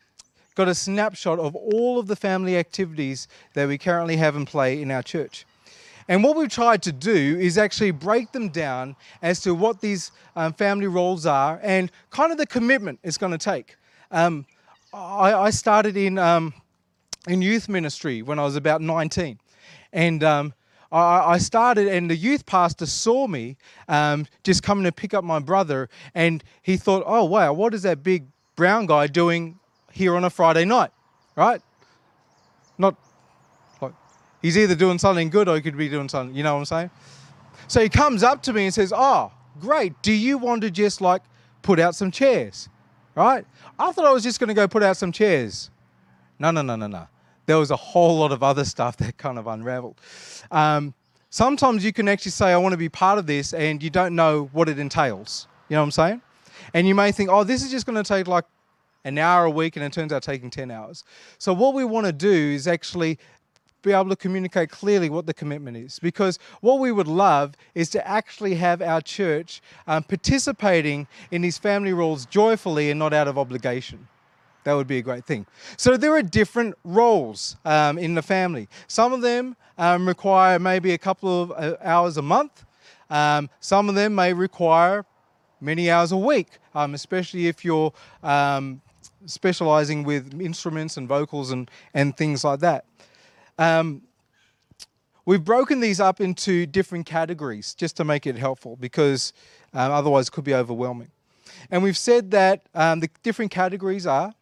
got 0.55 0.67
a 0.67 0.75
snapshot 0.75 1.39
of 1.39 1.55
all 1.55 1.99
of 1.99 2.07
the 2.07 2.15
family 2.15 2.57
activities 2.57 3.27
that 3.53 3.67
we 3.67 3.77
currently 3.77 4.17
have 4.17 4.36
in 4.36 4.45
play 4.45 4.82
in 4.82 4.91
our 4.91 5.03
church. 5.03 5.45
And 6.07 6.23
what 6.23 6.36
we've 6.36 6.49
tried 6.49 6.82
to 6.84 6.91
do 6.91 7.38
is 7.39 7.57
actually 7.57 7.91
break 7.91 8.32
them 8.32 8.49
down 8.49 8.95
as 9.21 9.39
to 9.41 9.53
what 9.53 9.82
these 9.82 10.11
um, 10.36 10.51
family 10.53 10.88
roles 10.88 11.25
are 11.25 11.59
and 11.63 11.91
kind 12.09 12.32
of 12.32 12.38
the 12.38 12.47
commitment 12.47 12.99
it's 13.03 13.17
going 13.17 13.32
to 13.32 13.38
take. 13.38 13.75
Um, 14.09 14.45
I, 14.93 15.34
I, 15.34 15.49
started 15.51 15.95
in, 15.95 16.17
um, 16.17 16.53
in 17.27 17.41
youth 17.41 17.69
ministry 17.69 18.23
when 18.23 18.39
I 18.39 18.43
was 18.43 18.57
about 18.57 18.82
19. 18.82 19.39
And 19.93 20.23
I, 20.91 21.37
started, 21.37 21.87
and 21.87 22.09
the 22.09 22.15
youth 22.15 22.45
pastor 22.45 22.85
saw 22.85 23.27
me 23.27 23.57
um, 23.87 24.25
just 24.43 24.61
coming 24.61 24.83
to 24.83 24.91
pick 24.91 25.13
up 25.13 25.23
my 25.23 25.39
brother. 25.39 25.89
And 26.13 26.43
he 26.61 26.75
thought, 26.77 27.03
oh, 27.05 27.23
wow, 27.25 27.53
what 27.53 27.73
is 27.73 27.83
that 27.83 28.03
big 28.03 28.25
brown 28.55 28.87
guy 28.87 29.07
doing 29.07 29.57
here 29.91 30.15
on 30.15 30.23
a 30.23 30.29
Friday 30.29 30.65
night? 30.65 30.91
Right? 31.35 31.61
Not 32.77 32.95
like 33.81 33.93
he's 34.41 34.57
either 34.57 34.75
doing 34.75 34.99
something 34.99 35.29
good 35.29 35.47
or 35.47 35.55
he 35.55 35.61
could 35.61 35.77
be 35.77 35.87
doing 35.87 36.09
something, 36.09 36.35
you 36.35 36.43
know 36.43 36.53
what 36.55 36.59
I'm 36.59 36.65
saying? 36.65 36.89
So 37.67 37.81
he 37.81 37.87
comes 37.87 38.21
up 38.21 38.43
to 38.43 38.53
me 38.53 38.65
and 38.65 38.73
says, 38.73 38.91
oh, 38.93 39.31
great. 39.59 39.93
Do 40.01 40.11
you 40.11 40.37
want 40.37 40.61
to 40.63 40.71
just 40.71 40.99
like 40.99 41.21
put 41.61 41.79
out 41.79 41.95
some 41.95 42.11
chairs? 42.11 42.67
right? 43.15 43.45
I 43.77 43.91
thought 43.91 44.05
I 44.05 44.11
was 44.11 44.23
just 44.23 44.39
going 44.39 44.49
to 44.49 44.53
go 44.53 44.67
put 44.67 44.83
out 44.83 44.97
some 44.97 45.11
chairs. 45.11 45.69
No, 46.39 46.51
no, 46.51 46.61
no, 46.61 46.75
no, 46.75 46.87
no. 46.87 47.07
There 47.52 47.60
was 47.60 47.70
a 47.70 47.76
whole 47.76 48.20
lot 48.20 48.32
of 48.32 48.43
other 48.43 48.64
stuff 48.64 48.95
that 48.95 49.18
kind 49.18 49.38
of 49.38 49.45
unraveled. 49.45 49.99
Um, 50.52 50.93
sometimes 51.30 51.84
you 51.84 51.91
can 51.91 52.08
actually 52.08 52.32
say, 52.32 52.54
I 52.54 52.56
want 52.56 52.72
to 52.72 52.78
be 52.78 52.88
part 52.88 53.20
of 53.20 53.28
this, 53.28 53.54
and 53.54 53.84
you 53.84 53.89
don't 53.89 54.16
know 54.16 54.49
what 54.54 54.70
it 54.70 54.80
entails. 54.80 55.49
You 55.68 55.76
know 55.76 55.82
what 55.82 55.88
I'm 55.88 55.91
saying? 55.91 56.22
And 56.74 56.88
you 56.88 56.95
may 56.95 57.12
think, 57.12 57.30
oh, 57.30 57.43
this 57.43 57.62
is 57.62 57.70
just 57.70 57.86
going 57.86 58.02
to 58.02 58.08
take 58.08 58.26
like 58.26 58.45
an 59.04 59.18
hour 59.18 59.43
a 59.43 59.49
week, 59.49 59.76
and 59.76 59.84
it 59.84 59.91
turns 59.91 60.14
out 60.14 60.24
taking 60.24 60.49
10 60.49 60.72
hours. 60.72 61.04
So, 61.39 61.54
what 61.54 61.74
we 61.74 61.84
want 61.84 62.06
to 62.06 62.14
do 62.14 62.32
is 62.32 62.70
actually 62.70 63.20
be 63.82 63.91
able 63.91 64.08
to 64.08 64.16
communicate 64.16 64.70
clearly 64.70 65.10
what 65.10 65.26
the 65.26 65.34
commitment 65.34 65.76
is. 65.76 65.99
Because 65.99 66.39
what 66.62 66.80
we 66.80 66.93
would 66.93 67.10
love 67.10 67.56
is 67.76 67.89
to 67.89 68.08
actually 68.08 68.56
have 68.56 68.82
our 68.82 69.02
church 69.02 69.62
um, 69.88 70.04
participating 70.04 71.06
in 71.32 71.41
these 71.41 71.58
family 71.58 71.91
roles 71.91 72.26
joyfully 72.26 72.91
and 72.91 72.97
not 72.97 73.12
out 73.12 73.28
of 73.28 73.38
obligation. 73.38 74.08
That 74.64 74.74
would 74.74 74.88
be 74.88 74.99
a 74.99 75.01
great 75.01 75.26
thing. 75.26 75.45
So 75.78 75.97
there 75.97 76.14
are 76.16 76.22
different 76.22 76.76
roles 76.84 77.55
um, 77.66 77.97
in 77.97 78.16
the 78.16 78.22
family. 78.22 78.68
Some 78.88 79.12
of 79.14 79.22
them 79.22 79.55
um, 79.78 80.07
require 80.07 80.59
maybe 80.59 80.91
a 80.91 80.97
couple 80.97 81.41
of 81.41 81.51
uh, 81.51 81.78
hours 81.82 82.18
a 82.18 82.22
month. 82.22 82.66
Um, 83.09 83.49
some 83.59 83.89
of 83.89 83.95
them 83.95 84.14
may 84.16 84.34
require 84.34 85.05
many 85.59 85.89
hours 85.89 86.12
a 86.12 86.18
week, 86.18 86.47
um, 86.76 86.93
especially 86.93 87.47
if 87.47 87.66
you're 87.66 87.91
um, 88.24 88.82
specializing 89.26 90.03
with 90.03 90.39
instruments 90.39 90.97
and 90.97 91.07
vocals 91.07 91.51
and, 91.51 91.70
and 91.93 92.16
things 92.16 92.43
like 92.43 92.59
that. 92.59 92.86
Um, 93.57 94.03
we've 95.26 95.43
broken 95.43 95.80
these 95.80 95.99
up 95.99 96.22
into 96.22 96.66
different 96.66 97.05
categories 97.05 97.74
just 97.74 97.97
to 97.97 98.03
make 98.03 98.28
it 98.28 98.38
helpful 98.38 98.76
because 98.80 99.34
otherwise 99.74 100.28
it 100.28 100.32
could 100.32 100.43
be 100.43 100.53
overwhelming. 100.53 101.12
And 101.70 101.84
we've 101.84 101.97
said 101.97 102.32
that 102.32 102.64
the 102.74 103.09
different 103.24 103.51
categories 103.51 104.07
are 104.07 104.34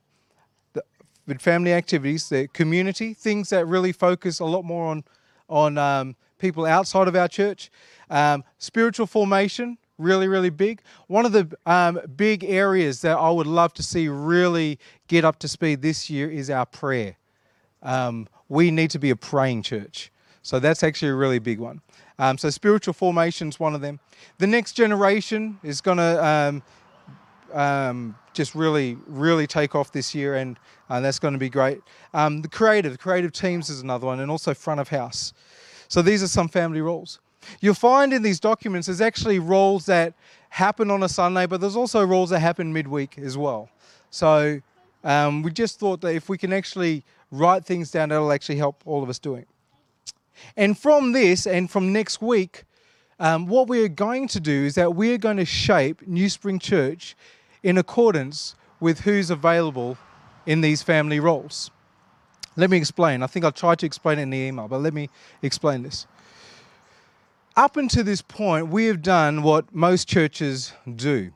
family 1.37 1.73
activities, 1.73 2.29
the 2.29 2.47
community, 2.47 3.13
things 3.13 3.49
that 3.49 3.65
really 3.67 3.91
focus 3.91 4.39
a 4.39 4.45
lot 4.45 4.65
more 4.65 4.87
on, 4.87 5.03
on 5.49 5.77
um, 5.77 6.15
people 6.39 6.65
outside 6.65 7.07
of 7.07 7.15
our 7.15 7.27
church, 7.27 7.69
um, 8.09 8.43
spiritual 8.57 9.05
formation, 9.05 9.77
really, 9.97 10.27
really 10.27 10.49
big. 10.49 10.81
One 11.07 11.25
of 11.25 11.31
the 11.33 11.55
um, 11.65 11.99
big 12.15 12.43
areas 12.43 13.01
that 13.01 13.17
I 13.17 13.29
would 13.29 13.47
love 13.47 13.73
to 13.75 13.83
see 13.83 14.07
really 14.07 14.79
get 15.07 15.25
up 15.25 15.39
to 15.39 15.47
speed 15.47 15.81
this 15.81 16.09
year 16.09 16.29
is 16.31 16.49
our 16.49 16.65
prayer. 16.65 17.17
Um, 17.83 18.27
we 18.47 18.71
need 18.71 18.89
to 18.91 18.99
be 18.99 19.11
a 19.11 19.15
praying 19.15 19.63
church. 19.63 20.11
So 20.41 20.59
that's 20.59 20.83
actually 20.83 21.09
a 21.09 21.15
really 21.15 21.39
big 21.39 21.59
one. 21.59 21.81
Um, 22.17 22.37
so 22.37 22.49
spiritual 22.49 22.93
formation 22.93 23.49
is 23.49 23.59
one 23.59 23.75
of 23.75 23.81
them. 23.81 23.99
The 24.39 24.47
next 24.47 24.73
generation 24.73 25.59
is 25.63 25.81
going 25.81 25.97
to 25.97 26.61
um, 27.53 28.15
just 28.33 28.55
really, 28.55 28.97
really 29.07 29.47
take 29.47 29.75
off 29.75 29.91
this 29.91 30.13
year, 30.15 30.35
and 30.35 30.57
uh, 30.89 30.99
that's 30.99 31.19
going 31.19 31.33
to 31.33 31.39
be 31.39 31.49
great. 31.49 31.81
Um, 32.13 32.41
the 32.41 32.47
creative, 32.47 32.97
creative 32.99 33.31
teams 33.31 33.69
is 33.69 33.81
another 33.81 34.07
one, 34.07 34.19
and 34.19 34.31
also 34.31 34.53
front 34.53 34.79
of 34.79 34.89
house. 34.89 35.33
So 35.87 36.01
these 36.01 36.21
are 36.23 36.27
some 36.27 36.47
family 36.47 36.81
roles. 36.81 37.19
You'll 37.61 37.73
find 37.73 38.13
in 38.13 38.21
these 38.21 38.39
documents 38.39 38.87
there's 38.87 39.01
actually 39.01 39.39
roles 39.39 39.85
that 39.85 40.13
happen 40.49 40.91
on 40.91 41.03
a 41.03 41.09
Sunday, 41.09 41.45
but 41.45 41.61
there's 41.61 41.75
also 41.75 42.05
roles 42.05 42.29
that 42.31 42.39
happen 42.39 42.71
midweek 42.73 43.17
as 43.17 43.37
well. 43.37 43.69
So 44.09 44.61
um, 45.03 45.41
we 45.41 45.51
just 45.51 45.79
thought 45.79 46.01
that 46.01 46.13
if 46.15 46.29
we 46.29 46.37
can 46.37 46.53
actually 46.53 47.03
write 47.31 47.65
things 47.65 47.91
down, 47.91 48.09
that'll 48.09 48.31
actually 48.31 48.57
help 48.57 48.81
all 48.85 49.03
of 49.03 49.09
us 49.09 49.19
doing. 49.19 49.45
And 50.55 50.77
from 50.77 51.11
this, 51.11 51.47
and 51.47 51.69
from 51.69 51.91
next 51.91 52.21
week, 52.21 52.63
um, 53.19 53.47
what 53.47 53.67
we're 53.67 53.89
going 53.89 54.27
to 54.29 54.39
do 54.39 54.65
is 54.65 54.75
that 54.75 54.95
we're 54.95 55.17
going 55.17 55.37
to 55.37 55.45
shape 55.45 56.07
New 56.07 56.29
Spring 56.29 56.57
Church 56.57 57.15
in 57.63 57.77
accordance 57.77 58.55
with 58.79 59.01
who's 59.01 59.29
available 59.29 59.97
in 60.45 60.61
these 60.61 60.81
family 60.81 61.19
roles. 61.19 61.71
Let 62.55 62.69
me 62.69 62.77
explain. 62.77 63.23
I 63.23 63.27
think 63.27 63.45
I 63.45 63.51
tried 63.51 63.79
to 63.79 63.85
explain 63.85 64.19
it 64.19 64.23
in 64.23 64.29
the 64.29 64.37
email, 64.37 64.67
but 64.67 64.79
let 64.81 64.93
me 64.93 65.09
explain 65.41 65.83
this. 65.83 66.07
Up 67.55 67.77
until 67.77 68.03
this 68.03 68.21
point, 68.21 68.67
we 68.69 68.85
have 68.85 69.01
done 69.01 69.43
what 69.43 69.73
most 69.73 70.07
churches 70.07 70.73
do, 70.95 71.31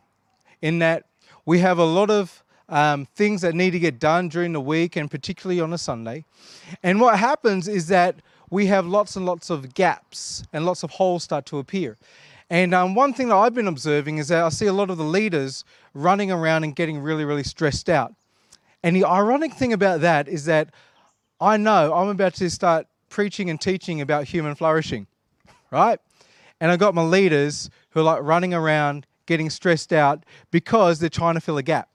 in 0.61 0.79
that 0.79 1.05
we 1.45 1.59
have 1.59 1.77
a 1.77 1.85
lot 1.85 2.09
of 2.09 2.43
um, 2.69 3.05
things 3.15 3.41
that 3.41 3.53
need 3.53 3.71
to 3.71 3.79
get 3.79 3.99
done 3.99 4.29
during 4.29 4.53
the 4.53 4.61
week 4.61 4.95
and 4.95 5.11
particularly 5.11 5.59
on 5.59 5.73
a 5.73 5.77
Sunday. 5.77 6.25
And 6.81 6.99
what 6.99 7.19
happens 7.19 7.67
is 7.67 7.87
that 7.87 8.15
we 8.49 8.67
have 8.67 8.85
lots 8.85 9.15
and 9.15 9.25
lots 9.25 9.49
of 9.49 9.73
gaps 9.73 10.43
and 10.53 10.65
lots 10.65 10.83
of 10.83 10.91
holes 10.91 11.23
start 11.23 11.45
to 11.47 11.57
appear. 11.57 11.97
And 12.53 12.75
um, 12.75 12.93
one 12.93 13.15
thing 13.15 13.29
that 13.29 13.35
I've 13.35 13.55
been 13.55 13.67
observing 13.67 14.19
is 14.19 14.27
that 14.27 14.43
I 14.43 14.49
see 14.49 14.67
a 14.67 14.73
lot 14.73 14.91
of 14.91 14.99
the 14.99 15.03
leaders 15.03 15.65
running 15.95 16.29
around 16.31 16.63
and 16.63 16.75
getting 16.75 16.99
really, 16.99 17.25
really 17.25 17.41
stressed 17.41 17.89
out. 17.89 18.13
And 18.83 18.95
the 18.95 19.05
ironic 19.05 19.55
thing 19.55 19.73
about 19.73 20.01
that 20.01 20.27
is 20.27 20.45
that 20.45 20.69
I 21.41 21.57
know 21.57 21.91
I'm 21.91 22.09
about 22.09 22.35
to 22.35 22.51
start 22.51 22.85
preaching 23.09 23.49
and 23.49 23.59
teaching 23.59 24.01
about 24.01 24.25
human 24.25 24.53
flourishing, 24.53 25.07
right? 25.71 25.99
And 26.61 26.69
I 26.69 26.77
got 26.77 26.93
my 26.93 27.01
leaders 27.01 27.71
who 27.89 28.01
are 28.01 28.03
like 28.03 28.21
running 28.21 28.53
around 28.53 29.07
getting 29.25 29.49
stressed 29.49 29.91
out 29.91 30.23
because 30.51 30.99
they're 30.99 31.09
trying 31.09 31.33
to 31.33 31.41
fill 31.41 31.57
a 31.57 31.63
gap. 31.63 31.89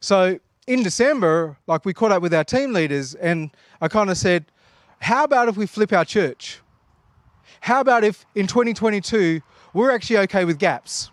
So 0.00 0.40
in 0.66 0.82
December, 0.82 1.58
like 1.66 1.84
we 1.84 1.92
caught 1.92 2.10
up 2.10 2.22
with 2.22 2.32
our 2.32 2.44
team 2.44 2.72
leaders, 2.72 3.14
and 3.16 3.50
I 3.82 3.88
kind 3.88 4.08
of 4.08 4.16
said, 4.16 4.46
How 5.00 5.24
about 5.24 5.48
if 5.48 5.58
we 5.58 5.66
flip 5.66 5.92
our 5.92 6.06
church? 6.06 6.62
How 7.62 7.80
about 7.80 8.02
if 8.02 8.26
in 8.34 8.48
2022 8.48 9.40
we're 9.72 9.92
actually 9.92 10.18
okay 10.18 10.44
with 10.44 10.58
gaps? 10.58 11.12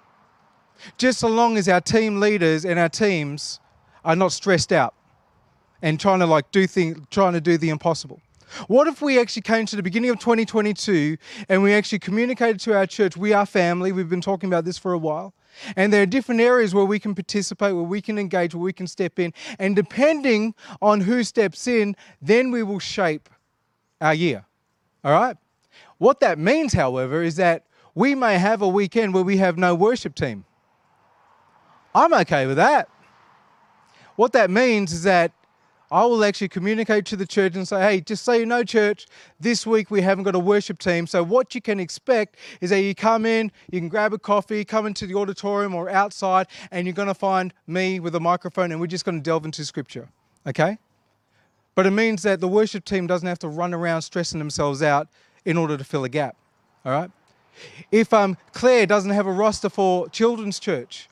Just 0.98 1.20
so 1.20 1.28
long 1.28 1.58
as 1.58 1.70
our 1.70 1.80
team 1.80 2.20
leaders 2.20 2.66
and 2.66 2.80
our 2.80 2.90
teams 2.90 3.60
are 4.04 4.16
not 4.16 4.32
stressed 4.32 4.72
out 4.72 4.96
and 5.84 6.00
trying 6.00 6.18
to 6.22 6.26
like 6.26 6.50
do 6.50 6.66
things, 6.66 7.06
trying 7.12 7.34
to 7.34 7.42
do 7.42 7.60
the 7.60 7.70
impossible. 7.70 8.20
What 8.68 8.88
if 8.88 9.00
we 9.00 9.20
actually 9.20 9.44
came 9.44 9.68
to 9.68 9.76
the 9.76 9.84
beginning 9.84 10.10
of 10.10 10.18
2022 10.18 11.18
and 11.50 11.62
we 11.62 11.72
actually 11.72 12.00
communicated 12.00 12.60
to 12.62 12.76
our 12.76 12.88
church, 12.88 13.16
we 13.16 13.32
are 13.32 13.46
family, 13.46 13.92
we've 13.92 14.10
been 14.10 14.20
talking 14.20 14.50
about 14.50 14.66
this 14.66 14.80
for 14.80 14.94
a 14.94 14.98
while, 14.98 15.36
and 15.76 15.94
there 15.94 16.02
are 16.02 16.08
different 16.08 16.42
areas 16.42 16.74
where 16.74 16.84
we 16.84 16.98
can 16.98 17.14
participate, 17.14 17.76
where 17.76 17.84
we 17.84 18.02
can 18.02 18.18
engage, 18.18 18.56
where 18.56 18.64
we 18.64 18.74
can 18.74 18.88
step 18.88 19.20
in, 19.20 19.36
and 19.60 19.76
depending 19.76 20.56
on 20.82 21.02
who 21.02 21.24
steps 21.24 21.68
in, 21.68 21.96
then 22.24 22.50
we 22.50 22.64
will 22.64 22.80
shape 22.80 23.30
our 24.02 24.16
year. 24.16 24.46
All 25.04 25.12
right? 25.12 25.38
What 26.00 26.22
that 26.22 26.40
means, 26.40 26.74
however, 26.74 27.22
is 27.22 27.36
that 27.36 27.66
we 27.94 28.16
may 28.16 28.40
have 28.40 28.62
a 28.62 28.68
weekend 28.68 29.14
where 29.14 29.24
we 29.24 29.38
have 29.38 29.58
no 29.58 29.76
worship 29.76 30.16
team. 30.16 30.46
I'm 31.94 32.14
okay 32.14 32.48
with 32.48 32.58
that. 32.58 32.90
What 34.16 34.34
that 34.34 34.50
means 34.50 34.94
is 34.94 35.04
that 35.04 35.32
I 35.92 36.06
will 36.06 36.24
actually 36.24 36.50
communicate 36.50 37.06
to 37.08 37.16
the 37.16 37.26
church 37.26 37.56
and 37.56 37.68
say, 37.68 37.82
hey, 37.82 38.02
just 38.02 38.24
so 38.24 38.34
you 38.34 38.46
know, 38.46 38.64
church, 38.64 39.08
this 39.40 39.66
week 39.66 39.90
we 39.90 40.02
haven't 40.02 40.24
got 40.24 40.36
a 40.36 40.40
worship 40.40 40.78
team. 40.78 41.08
So, 41.08 41.24
what 41.24 41.56
you 41.56 41.62
can 41.62 41.80
expect 41.80 42.38
is 42.62 42.70
that 42.70 42.82
you 42.82 42.94
come 42.94 43.26
in, 43.26 43.52
you 43.72 43.80
can 43.80 43.90
grab 43.90 44.14
a 44.14 44.20
coffee, 44.20 44.64
come 44.64 44.86
into 44.86 45.08
the 45.08 45.16
auditorium 45.16 45.74
or 45.74 45.90
outside, 45.90 46.48
and 46.72 46.86
you're 46.86 46.94
going 46.94 47.08
to 47.08 47.14
find 47.14 47.54
me 47.66 48.00
with 48.00 48.14
a 48.14 48.20
microphone, 48.20 48.72
and 48.72 48.80
we're 48.80 48.88
just 48.88 49.04
going 49.04 49.18
to 49.18 49.24
delve 49.24 49.46
into 49.46 49.66
scripture. 49.66 50.10
Okay? 50.46 50.78
But 51.74 51.88
it 51.88 51.92
means 51.92 52.22
that 52.24 52.40
the 52.40 52.48
worship 52.48 52.86
team 52.86 53.08
doesn't 53.08 53.28
have 53.28 53.40
to 53.40 53.48
run 53.48 53.74
around 53.74 54.04
stressing 54.04 54.38
themselves 54.38 54.84
out 54.84 55.08
in 55.46 55.58
order 55.58 55.78
to 55.78 55.84
fill 55.84 56.04
a 56.04 56.10
gap. 56.10 56.36
All 56.86 56.92
right? 56.92 57.12
If 57.92 58.14
um, 58.14 58.38
Claire 58.54 58.86
doesn't 58.86 59.12
have 59.12 59.28
a 59.28 59.32
roster 59.32 59.70
for 59.70 60.08
children's 60.10 60.60
church, 60.60 61.10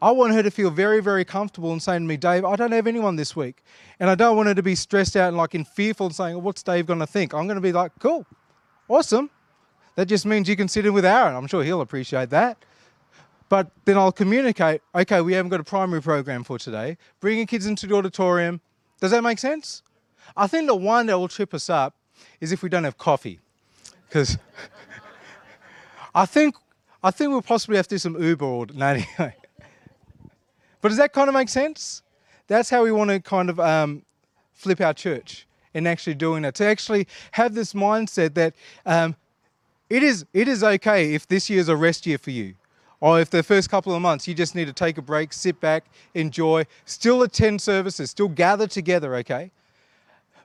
I 0.00 0.12
want 0.12 0.32
her 0.34 0.42
to 0.42 0.50
feel 0.50 0.70
very, 0.70 1.00
very 1.00 1.24
comfortable 1.24 1.72
in 1.72 1.80
saying 1.80 2.02
to 2.02 2.06
me, 2.06 2.16
Dave, 2.16 2.44
I 2.44 2.54
don't 2.56 2.72
have 2.72 2.86
anyone 2.86 3.16
this 3.16 3.34
week. 3.34 3.64
And 3.98 4.08
I 4.08 4.14
don't 4.14 4.36
want 4.36 4.48
her 4.48 4.54
to 4.54 4.62
be 4.62 4.74
stressed 4.74 5.16
out 5.16 5.28
and 5.28 5.36
like 5.36 5.54
in 5.54 5.64
fearful 5.64 6.06
and 6.06 6.14
saying, 6.14 6.34
well, 6.34 6.42
what's 6.42 6.62
Dave 6.62 6.86
going 6.86 7.00
to 7.00 7.06
think? 7.06 7.34
I'm 7.34 7.46
going 7.46 7.56
to 7.56 7.60
be 7.60 7.72
like, 7.72 7.92
cool, 7.98 8.24
awesome. 8.88 9.30
That 9.96 10.06
just 10.06 10.24
means 10.24 10.48
you 10.48 10.54
can 10.54 10.68
sit 10.68 10.86
in 10.86 10.92
with 10.92 11.04
Aaron. 11.04 11.34
I'm 11.34 11.48
sure 11.48 11.64
he'll 11.64 11.80
appreciate 11.80 12.30
that. 12.30 12.64
But 13.48 13.72
then 13.84 13.96
I'll 13.96 14.12
communicate, 14.12 14.82
okay, 14.94 15.20
we 15.20 15.32
haven't 15.32 15.48
got 15.48 15.58
a 15.58 15.64
primary 15.64 16.02
program 16.02 16.44
for 16.44 16.58
today. 16.58 16.98
Bringing 17.18 17.46
kids 17.46 17.66
into 17.66 17.86
the 17.86 17.96
auditorium. 17.96 18.60
Does 19.00 19.10
that 19.10 19.22
make 19.22 19.38
sense? 19.38 19.82
I 20.36 20.46
think 20.46 20.66
the 20.68 20.76
one 20.76 21.06
that 21.06 21.18
will 21.18 21.28
trip 21.28 21.54
us 21.54 21.68
up 21.68 21.94
is 22.40 22.52
if 22.52 22.62
we 22.62 22.68
don't 22.68 22.84
have 22.84 22.98
coffee. 22.98 23.40
Because 24.08 24.38
I 26.14 26.26
think 26.26 26.56
I 27.02 27.10
think 27.10 27.30
we'll 27.30 27.42
possibly 27.42 27.76
have 27.76 27.86
to 27.88 27.94
do 27.94 27.98
some 27.98 28.20
Uber 28.20 28.44
or 28.44 28.66
anyway. 28.74 29.34
But 30.80 30.88
does 30.88 30.98
that 30.98 31.12
kind 31.12 31.28
of 31.28 31.34
make 31.34 31.48
sense? 31.48 32.02
That's 32.46 32.70
how 32.70 32.82
we 32.84 32.92
want 32.92 33.10
to 33.10 33.20
kind 33.20 33.50
of 33.50 33.60
um, 33.60 34.02
flip 34.54 34.80
our 34.80 34.94
church 34.94 35.46
in 35.74 35.86
actually 35.86 36.14
doing 36.14 36.42
that. 36.42 36.54
To 36.56 36.64
actually 36.64 37.06
have 37.32 37.54
this 37.54 37.72
mindset 37.72 38.34
that 38.34 38.54
um, 38.86 39.14
it 39.90 40.02
is 40.02 40.24
it 40.32 40.48
is 40.48 40.64
okay 40.64 41.14
if 41.14 41.26
this 41.26 41.50
year 41.50 41.60
is 41.60 41.68
a 41.68 41.76
rest 41.76 42.06
year 42.06 42.18
for 42.18 42.30
you, 42.30 42.54
or 43.00 43.20
if 43.20 43.30
the 43.30 43.42
first 43.42 43.70
couple 43.70 43.94
of 43.94 44.00
months 44.00 44.26
you 44.26 44.34
just 44.34 44.54
need 44.54 44.66
to 44.66 44.72
take 44.72 44.98
a 44.98 45.02
break, 45.02 45.32
sit 45.32 45.60
back, 45.60 45.84
enjoy, 46.14 46.64
still 46.84 47.22
attend 47.22 47.60
services, 47.60 48.10
still 48.10 48.28
gather 48.28 48.66
together. 48.66 49.14
Okay, 49.16 49.50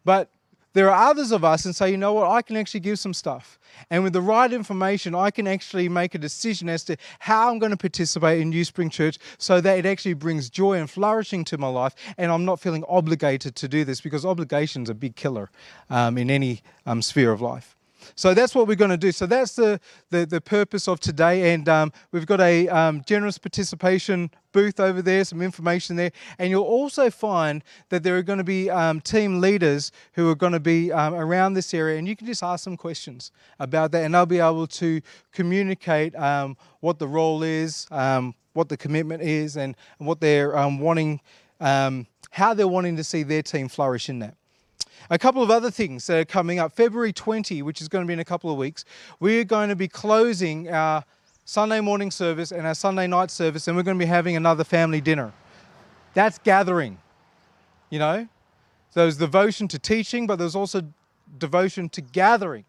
but 0.04 0.30
there 0.74 0.90
are 0.92 1.10
others 1.10 1.32
of 1.32 1.44
us 1.44 1.66
and 1.66 1.76
say, 1.76 1.92
you 1.92 1.98
know 1.98 2.14
what, 2.14 2.30
I 2.30 2.42
can 2.42 2.58
actually 2.58 2.80
give 2.82 3.00
some 3.00 3.14
stuff. 3.14 3.60
And 3.90 4.04
with 4.04 4.14
the 4.14 4.22
right 4.22 4.52
information, 4.52 5.16
I 5.16 5.32
can 5.32 5.48
actually 5.48 5.90
make 5.90 6.16
a 6.16 6.18
decision 6.18 6.70
as 6.70 6.84
to 6.86 6.98
how 7.20 7.52
I'm 7.52 7.60
going 7.60 7.72
to 7.72 7.78
participate 7.78 8.42
in 8.42 8.50
New 8.50 8.64
Spring 8.66 8.90
Church 8.90 9.18
so 9.38 9.62
that 9.62 9.80
it 9.80 9.86
actually 9.86 10.14
brings 10.14 10.50
joy 10.50 10.74
and 10.74 10.90
flourishing 10.90 11.44
to 11.46 11.58
my 11.58 11.68
life. 11.68 11.96
And 12.18 12.32
I'm 12.32 12.46
not 12.46 12.60
feeling 12.60 12.84
obligated 12.88 13.56
to 13.56 13.68
do 13.68 13.86
this 13.86 14.02
because 14.02 14.26
obligation 14.26 14.84
is 14.84 14.90
a 14.90 14.96
big 14.96 15.16
killer 15.16 15.50
um, 15.90 16.18
in 16.18 16.30
any 16.30 16.62
um, 16.86 17.02
sphere 17.02 17.32
of 17.32 17.42
life. 17.42 17.76
So 18.16 18.34
that's 18.34 18.54
what 18.56 18.68
we're 18.68 18.76
going 18.76 18.92
to 18.92 18.98
do. 18.98 19.12
So 19.12 19.26
that's 19.26 19.56
the, 19.56 19.80
the, 20.10 20.26
the 20.26 20.42
purpose 20.42 20.88
of 20.88 21.00
today. 21.00 21.54
And 21.54 21.68
um, 21.70 21.92
we've 22.12 22.26
got 22.26 22.42
a 22.42 22.68
um, 22.70 23.04
generous 23.06 23.38
participation 23.38 24.30
booth 24.52 24.80
over 24.80 25.02
there, 25.02 25.24
some 25.24 25.42
information 25.42 25.96
there. 25.96 26.12
And 26.38 26.50
you'll 26.50 26.64
also 26.64 27.10
find 27.10 27.64
that 27.90 28.04
there 28.04 28.18
are 28.18 28.24
going 28.24 28.38
to 28.38 28.44
be 28.44 28.70
um, 28.70 29.02
team 29.02 29.42
leaders 29.42 29.92
who 30.14 30.30
are 30.30 30.36
going 30.36 30.54
to 30.54 30.60
be 30.60 30.92
um, 30.92 31.14
around 31.16 31.54
this 31.54 31.74
area. 31.74 31.98
And 31.98 32.08
you 32.08 32.16
can 32.16 32.28
just 32.28 32.44
ask 32.44 32.64
some 32.64 32.78
questions 32.78 33.32
about 33.60 33.92
that. 33.92 34.04
And 34.04 34.14
they'll 34.14 34.26
be 34.26 34.40
able 34.40 34.68
to 34.68 35.02
communicate 35.32 36.16
um, 36.16 36.58
what 36.82 37.00
the 37.00 37.08
role 37.08 37.44
is, 37.44 37.88
um, 37.92 38.36
what 38.54 38.70
the 38.70 38.78
commitment 38.78 39.24
is, 39.24 39.58
and, 39.58 39.76
and 39.98 40.08
what 40.08 40.20
they're 40.22 40.52
wanting, 40.52 41.20
how 41.60 42.54
they're 42.54 42.68
wanting 42.68 42.98
to 42.98 43.04
see 43.04 43.24
their 43.24 43.42
team 43.42 43.68
flourish 43.68 44.10
in 44.10 44.20
that. 44.20 44.36
A 45.14 45.20
couple 45.20 45.44
of 45.44 45.52
other 45.52 45.70
things 45.70 46.08
that 46.08 46.18
are 46.18 46.26
coming 46.26 46.58
up. 46.58 46.76
February 46.76 47.14
20, 47.14 47.62
which 47.62 47.82
is 47.84 47.88
going 47.88 48.04
to 48.04 48.08
be 48.08 48.14
in 48.14 48.20
a 48.20 48.26
couple 48.26 48.50
of 48.50 48.58
weeks, 48.58 48.84
we're 49.20 49.44
going 49.44 49.70
to 49.70 49.76
be 49.76 49.88
closing 49.88 50.70
our 50.70 51.06
Sunday 51.46 51.82
morning 51.82 52.10
service 52.10 52.52
and 52.52 52.66
our 52.66 52.74
Sunday 52.74 53.06
night 53.06 53.30
service, 53.30 53.68
and 53.68 53.78
we're 53.78 53.84
going 53.84 54.00
to 54.00 54.04
be 54.04 54.10
having 54.10 54.36
another 54.36 54.64
family 54.64 55.02
dinner. 55.02 55.32
That's 56.16 56.40
gathering, 56.40 56.98
you 57.92 58.00
know? 58.00 58.28
So 58.90 59.02
there's 59.02 59.18
devotion 59.18 59.68
to 59.68 59.78
teaching, 59.78 60.26
but 60.26 60.40
there's 60.40 60.56
also 60.56 60.82
devotion 61.38 61.90
to 61.90 62.02
gathering. 62.02 62.66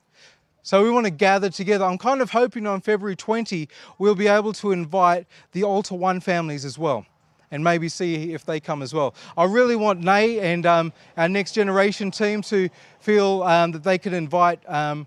So 0.62 0.84
we 0.84 0.90
want 0.90 1.06
to 1.06 1.10
gather 1.10 1.48
together. 1.48 1.86
I'm 1.86 1.96
kind 1.96 2.20
of 2.20 2.32
hoping 2.32 2.66
on 2.66 2.82
February 2.82 3.16
20 3.16 3.70
we'll 3.98 4.14
be 4.14 4.28
able 4.28 4.52
to 4.52 4.70
invite 4.70 5.26
the 5.52 5.64
Altar 5.64 5.94
One 5.94 6.20
families 6.20 6.66
as 6.66 6.78
well 6.78 7.06
and 7.50 7.62
maybe 7.62 7.88
see 7.88 8.32
if 8.32 8.44
they 8.44 8.60
come 8.60 8.82
as 8.82 8.92
well. 8.92 9.14
I 9.36 9.44
really 9.44 9.76
want 9.76 10.00
Nay 10.00 10.40
and 10.40 10.66
um, 10.66 10.92
our 11.16 11.28
next 11.28 11.52
generation 11.52 12.10
team 12.10 12.42
to 12.42 12.68
feel 13.00 13.42
um, 13.42 13.72
that 13.72 13.82
they 13.82 13.98
can 13.98 14.14
invite 14.14 14.60
um, 14.68 15.06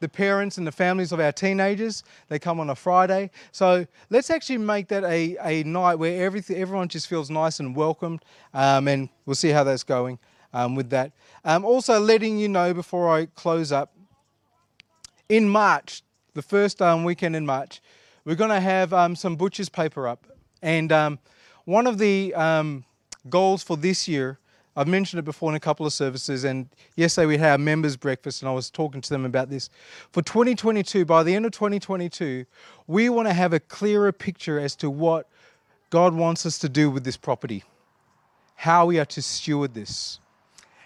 the 0.00 0.08
parents 0.08 0.58
and 0.58 0.66
the 0.66 0.72
families 0.72 1.12
of 1.12 1.20
our 1.20 1.32
teenagers. 1.32 2.04
They 2.28 2.38
come 2.38 2.60
on 2.60 2.70
a 2.70 2.74
Friday. 2.74 3.30
So 3.52 3.86
let's 4.10 4.30
actually 4.30 4.58
make 4.58 4.88
that 4.88 5.04
a, 5.04 5.36
a 5.42 5.64
night 5.64 5.96
where 5.96 6.24
everything, 6.24 6.56
everyone 6.56 6.88
just 6.88 7.08
feels 7.08 7.30
nice 7.30 7.60
and 7.60 7.74
welcomed, 7.74 8.24
um, 8.54 8.88
and 8.88 9.08
we'll 9.26 9.34
see 9.34 9.50
how 9.50 9.64
that's 9.64 9.82
going 9.82 10.18
um, 10.52 10.74
with 10.74 10.90
that. 10.90 11.12
Um, 11.44 11.64
also, 11.64 11.98
letting 11.98 12.38
you 12.38 12.48
know 12.48 12.74
before 12.74 13.14
I 13.14 13.26
close 13.26 13.72
up, 13.72 13.92
in 15.28 15.48
March, 15.48 16.02
the 16.34 16.42
first 16.42 16.80
um, 16.80 17.04
weekend 17.04 17.36
in 17.36 17.44
March, 17.44 17.80
we're 18.24 18.34
going 18.34 18.50
to 18.50 18.60
have 18.60 18.92
um, 18.92 19.14
some 19.14 19.36
butcher's 19.36 19.68
paper 19.68 20.08
up. 20.08 20.26
And 20.62 20.90
one 21.68 21.86
of 21.86 21.98
the 21.98 22.34
um, 22.34 22.82
goals 23.28 23.62
for 23.62 23.76
this 23.76 24.08
year, 24.08 24.38
I've 24.74 24.88
mentioned 24.88 25.18
it 25.18 25.26
before 25.26 25.50
in 25.50 25.54
a 25.54 25.60
couple 25.60 25.84
of 25.84 25.92
services, 25.92 26.44
and 26.44 26.66
yesterday 26.96 27.26
we 27.26 27.36
had 27.36 27.50
our 27.50 27.58
members' 27.58 27.94
breakfast, 27.94 28.40
and 28.40 28.48
I 28.48 28.54
was 28.54 28.70
talking 28.70 29.02
to 29.02 29.10
them 29.10 29.26
about 29.26 29.50
this. 29.50 29.68
For 30.10 30.22
2022, 30.22 31.04
by 31.04 31.22
the 31.22 31.34
end 31.34 31.44
of 31.44 31.52
2022, 31.52 32.46
we 32.86 33.10
want 33.10 33.28
to 33.28 33.34
have 33.34 33.52
a 33.52 33.60
clearer 33.60 34.12
picture 34.12 34.58
as 34.58 34.74
to 34.76 34.88
what 34.88 35.28
God 35.90 36.14
wants 36.14 36.46
us 36.46 36.58
to 36.60 36.70
do 36.70 36.90
with 36.90 37.04
this 37.04 37.18
property, 37.18 37.64
how 38.54 38.86
we 38.86 38.98
are 38.98 39.04
to 39.04 39.20
steward 39.20 39.74
this. 39.74 40.20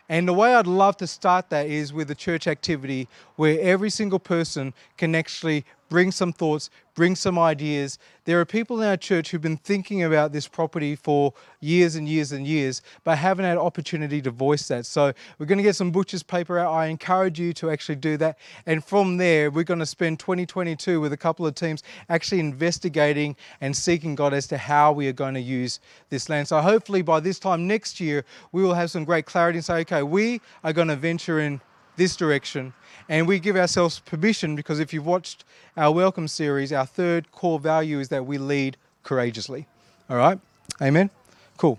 And 0.08 0.26
the 0.26 0.34
way 0.34 0.52
I'd 0.52 0.66
love 0.66 0.96
to 0.96 1.06
start 1.06 1.48
that 1.50 1.68
is 1.68 1.92
with 1.92 2.10
a 2.10 2.16
church 2.16 2.48
activity 2.48 3.08
where 3.36 3.56
every 3.60 3.88
single 3.88 4.18
person 4.18 4.74
can 4.96 5.14
actually 5.14 5.64
bring 5.92 6.10
some 6.10 6.32
thoughts, 6.32 6.70
bring 6.94 7.14
some 7.14 7.38
ideas. 7.38 7.98
There 8.24 8.40
are 8.40 8.46
people 8.46 8.80
in 8.80 8.88
our 8.88 8.96
church 8.96 9.30
who've 9.30 9.42
been 9.42 9.58
thinking 9.58 10.04
about 10.04 10.32
this 10.32 10.48
property 10.48 10.96
for 10.96 11.34
years 11.60 11.96
and 11.96 12.08
years 12.08 12.32
and 12.32 12.46
years, 12.46 12.80
but 13.04 13.18
haven't 13.18 13.44
had 13.44 13.58
opportunity 13.58 14.22
to 14.22 14.30
voice 14.30 14.68
that. 14.68 14.86
So 14.86 15.12
we're 15.38 15.44
going 15.44 15.58
to 15.58 15.62
get 15.62 15.76
some 15.76 15.90
butcher's 15.90 16.22
paper 16.22 16.58
out. 16.58 16.72
I 16.72 16.86
encourage 16.86 17.38
you 17.38 17.52
to 17.52 17.68
actually 17.68 17.96
do 17.96 18.16
that. 18.16 18.38
And 18.64 18.82
from 18.82 19.18
there, 19.18 19.50
we're 19.50 19.64
going 19.64 19.80
to 19.80 19.86
spend 19.86 20.18
2022 20.18 20.98
with 20.98 21.12
a 21.12 21.18
couple 21.18 21.46
of 21.46 21.54
teams 21.54 21.82
actually 22.08 22.40
investigating 22.40 23.36
and 23.60 23.76
seeking 23.76 24.14
God 24.14 24.32
as 24.32 24.46
to 24.46 24.56
how 24.56 24.92
we 24.92 25.08
are 25.08 25.12
going 25.12 25.34
to 25.34 25.42
use 25.42 25.78
this 26.08 26.30
land. 26.30 26.48
So 26.48 26.58
hopefully 26.62 27.02
by 27.02 27.20
this 27.20 27.38
time 27.38 27.66
next 27.66 28.00
year, 28.00 28.24
we 28.52 28.62
will 28.62 28.72
have 28.72 28.90
some 28.90 29.04
great 29.04 29.26
clarity 29.26 29.58
and 29.58 29.64
say, 29.64 29.80
okay, 29.80 30.02
we 30.02 30.40
are 30.64 30.72
going 30.72 30.88
to 30.88 30.96
venture 30.96 31.38
in 31.38 31.60
this 31.96 32.16
direction. 32.16 32.72
And 33.12 33.28
we 33.28 33.40
give 33.40 33.56
ourselves 33.56 33.98
permission 33.98 34.56
because 34.56 34.80
if 34.80 34.94
you've 34.94 35.04
watched 35.04 35.44
our 35.76 35.92
welcome 35.92 36.26
series, 36.26 36.72
our 36.72 36.86
third 36.86 37.30
core 37.30 37.60
value 37.60 38.00
is 38.00 38.08
that 38.08 38.24
we 38.24 38.38
lead 38.38 38.78
courageously. 39.02 39.66
All 40.08 40.16
right? 40.16 40.40
Amen? 40.80 41.10
Cool. 41.58 41.78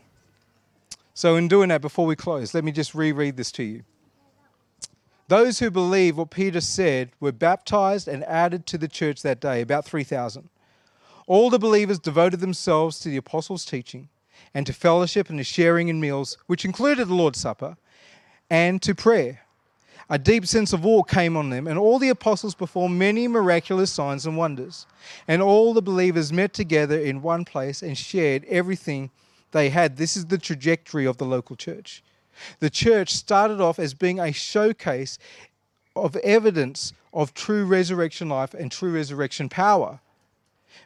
So, 1.16 1.36
in 1.36 1.48
doing 1.48 1.70
that, 1.70 1.82
before 1.82 2.06
we 2.06 2.16
close, 2.16 2.54
let 2.54 2.64
me 2.64 2.72
just 2.72 2.94
reread 2.94 3.36
this 3.36 3.52
to 3.54 3.64
you. 3.64 3.82
Those 5.28 5.58
who 5.58 5.72
believe 5.72 6.20
what 6.20 6.30
Peter 6.30 6.62
said 6.62 7.10
were 7.20 7.32
baptized 7.32 8.08
and 8.08 8.24
added 8.26 8.68
to 8.68 8.78
the 8.78 8.88
church 8.88 9.24
that 9.24 9.40
day, 9.40 9.62
about 9.62 9.86
3,000. 9.86 10.50
All 11.26 11.50
the 11.50 11.58
believers 11.58 11.98
devoted 11.98 12.42
themselves 12.42 13.00
to 13.00 13.10
the 13.10 13.18
apostles' 13.18 13.66
teaching 13.66 14.10
and 14.54 14.68
to 14.68 14.74
fellowship 14.74 15.32
and 15.32 15.40
to 15.40 15.44
sharing 15.44 15.88
in 15.88 16.00
meals, 16.00 16.38
which 16.46 16.64
included 16.64 17.08
the 17.08 17.16
Lord's 17.16 17.40
Supper, 17.40 17.76
and 18.52 18.84
to 18.84 18.94
prayer. 18.94 19.43
A 20.10 20.20
deep 20.20 20.46
sense 20.46 20.74
of 20.74 20.86
awe 20.86 21.04
came 21.04 21.38
on 21.38 21.50
them, 21.50 21.68
and 21.68 21.80
all 21.80 21.98
the 21.98 22.10
apostles 22.10 22.56
performed 22.56 23.00
many 23.00 23.28
miraculous 23.28 23.92
signs 23.92 24.26
and 24.26 24.38
wonders. 24.38 24.86
And 25.28 25.42
all 25.42 25.74
the 25.74 25.82
believers 25.82 26.34
met 26.34 26.54
together 26.54 27.00
in 27.00 27.22
one 27.22 27.46
place 27.46 27.82
and 27.82 27.98
shared 27.98 28.44
everything 28.46 29.12
they 29.52 29.70
had. 29.70 29.98
This 29.98 30.18
is 30.18 30.26
the 30.26 30.38
trajectory 30.38 31.06
of 31.06 31.18
the 31.18 31.26
local 31.26 31.56
church. 31.56 32.04
The 32.60 32.70
church 32.70 33.14
started 33.14 33.62
off 33.62 33.80
as 33.80 33.94
being 33.94 34.20
a 34.20 34.32
showcase 34.32 35.18
of 35.96 36.16
evidence 36.18 36.94
of 37.14 37.34
true 37.34 37.66
resurrection 37.66 38.28
life 38.30 38.54
and 38.54 38.72
true 38.72 38.92
resurrection 38.92 39.50
power 39.50 40.00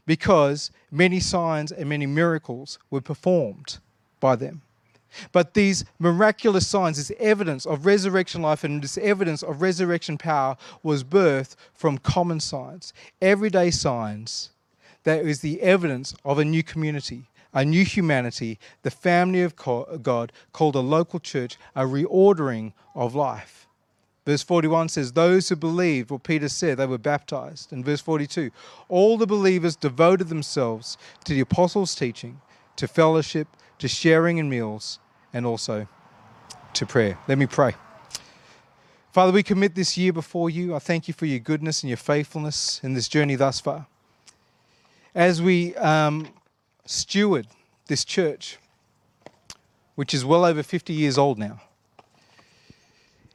because 0.05 0.72
many 0.91 1.20
signs 1.20 1.72
and 1.72 1.89
many 1.89 2.05
miracles 2.05 2.78
were 2.89 3.01
performed 3.01 3.80
by 4.20 4.36
them. 4.36 4.61
But 5.31 5.53
these 5.53 5.85
miraculous 5.99 6.67
signs, 6.67 6.97
this 6.97 7.15
evidence 7.19 7.65
of 7.65 7.85
resurrection 7.85 8.41
life 8.41 8.63
and 8.63 8.81
this 8.81 8.97
evidence 8.97 9.43
of 9.43 9.61
resurrection 9.61 10.17
power 10.17 10.57
was 10.83 11.03
birthed 11.03 11.55
from 11.73 11.97
common 11.97 12.39
signs, 12.39 12.93
everyday 13.21 13.71
signs 13.71 14.51
that 15.03 15.25
is 15.25 15.39
the 15.39 15.61
evidence 15.61 16.13
of 16.25 16.37
a 16.37 16.45
new 16.45 16.63
community, 16.63 17.29
a 17.53 17.63
new 17.63 17.85
humanity, 17.85 18.59
the 18.83 18.91
family 18.91 19.41
of 19.41 19.55
God 19.55 20.31
called 20.51 20.75
a 20.75 20.79
local 20.79 21.19
church, 21.19 21.57
a 21.75 21.83
reordering 21.83 22.73
of 22.93 23.15
life. 23.15 23.67
Verse 24.25 24.43
41 24.43 24.89
says, 24.89 25.13
Those 25.13 25.47
who 25.47 25.55
believed 25.55 26.11
what 26.11 26.23
Peter 26.23 26.49
said, 26.49 26.77
they 26.77 26.85
were 26.85 26.97
baptized. 26.97 27.71
And 27.71 27.85
verse 27.85 28.01
42, 28.01 28.51
all 28.89 29.17
the 29.17 29.25
believers 29.25 29.77
devoted 29.77 30.27
themselves 30.27 30.97
to 31.23 31.33
the 31.33 31.39
apostles' 31.39 31.95
teaching, 31.95 32.41
to 32.75 32.89
fellowship, 32.89 33.47
to 33.80 33.88
sharing 33.88 34.38
in 34.38 34.49
meals, 34.49 34.99
and 35.34 35.45
also 35.45 35.88
to 36.73 36.86
prayer. 36.86 37.17
Let 37.28 37.38
me 37.38 37.45
pray. 37.45 37.75
Father, 39.11 39.32
we 39.32 39.43
commit 39.43 39.75
this 39.75 39.97
year 39.97 40.13
before 40.13 40.49
you. 40.49 40.75
I 40.75 40.80
thank 40.80 41.07
you 41.07 41.13
for 41.13 41.25
your 41.25 41.39
goodness 41.39 41.82
and 41.82 41.89
your 41.89 41.97
faithfulness 41.97 42.80
in 42.84 42.93
this 42.93 43.07
journey 43.07 43.36
thus 43.36 43.59
far. 43.59 43.88
As 45.15 45.41
we 45.41 45.75
um, 45.75 46.28
steward 46.86 47.47
this 47.88 48.05
church, 48.05 48.59
which 49.95 50.13
is 50.13 50.23
well 50.23 50.45
over 50.45 50.61
50 50.61 50.93
years 50.93 51.17
old 51.17 51.39
now, 51.39 51.61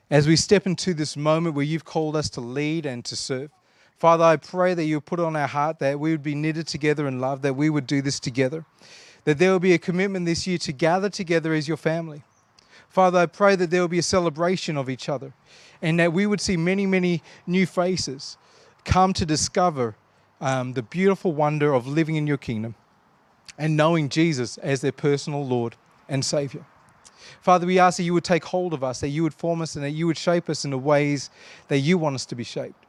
as 0.08 0.28
we 0.28 0.36
step 0.36 0.66
into 0.66 0.94
this 0.94 1.16
moment 1.16 1.56
where 1.56 1.64
you've 1.64 1.84
called 1.84 2.14
us 2.14 2.30
to 2.30 2.40
lead 2.40 2.86
and 2.86 3.04
to 3.06 3.16
serve, 3.16 3.50
Father, 3.98 4.24
I 4.24 4.36
pray 4.36 4.74
that 4.74 4.84
you 4.84 5.00
put 5.00 5.20
on 5.20 5.34
our 5.34 5.46
heart 5.46 5.78
that 5.78 5.98
we 5.98 6.10
would 6.10 6.22
be 6.22 6.34
knitted 6.34 6.66
together 6.66 7.08
in 7.08 7.20
love, 7.20 7.42
that 7.42 7.54
we 7.54 7.70
would 7.70 7.86
do 7.86 8.02
this 8.02 8.20
together 8.20 8.64
that 9.24 9.38
there 9.38 9.52
will 9.52 9.60
be 9.60 9.72
a 9.72 9.78
commitment 9.78 10.26
this 10.26 10.46
year 10.46 10.58
to 10.58 10.72
gather 10.72 11.08
together 11.08 11.52
as 11.52 11.68
your 11.68 11.76
family. 11.76 12.22
Father, 12.88 13.20
I 13.20 13.26
pray 13.26 13.56
that 13.56 13.70
there 13.70 13.80
will 13.80 13.88
be 13.88 13.98
a 13.98 14.02
celebration 14.02 14.76
of 14.76 14.90
each 14.90 15.08
other 15.08 15.32
and 15.80 15.98
that 15.98 16.12
we 16.12 16.26
would 16.26 16.40
see 16.40 16.56
many, 16.56 16.86
many 16.86 17.22
new 17.46 17.66
faces 17.66 18.36
come 18.84 19.12
to 19.14 19.24
discover 19.24 19.96
um, 20.40 20.74
the 20.74 20.82
beautiful 20.82 21.32
wonder 21.32 21.72
of 21.72 21.86
living 21.86 22.16
in 22.16 22.26
your 22.26 22.36
kingdom 22.36 22.74
and 23.56 23.76
knowing 23.76 24.08
Jesus 24.08 24.58
as 24.58 24.80
their 24.80 24.92
personal 24.92 25.46
Lord 25.46 25.76
and 26.08 26.24
Savior. 26.24 26.64
Father, 27.40 27.66
we 27.66 27.78
ask 27.78 27.96
that 27.96 28.02
you 28.02 28.14
would 28.14 28.24
take 28.24 28.44
hold 28.44 28.74
of 28.74 28.84
us, 28.84 29.00
that 29.00 29.08
you 29.08 29.22
would 29.22 29.34
form 29.34 29.62
us, 29.62 29.74
and 29.74 29.84
that 29.84 29.90
you 29.90 30.06
would 30.06 30.18
shape 30.18 30.48
us 30.48 30.64
in 30.64 30.70
the 30.70 30.78
ways 30.78 31.30
that 31.68 31.78
you 31.78 31.96
want 31.98 32.14
us 32.14 32.26
to 32.26 32.34
be 32.34 32.44
shaped. 32.44 32.86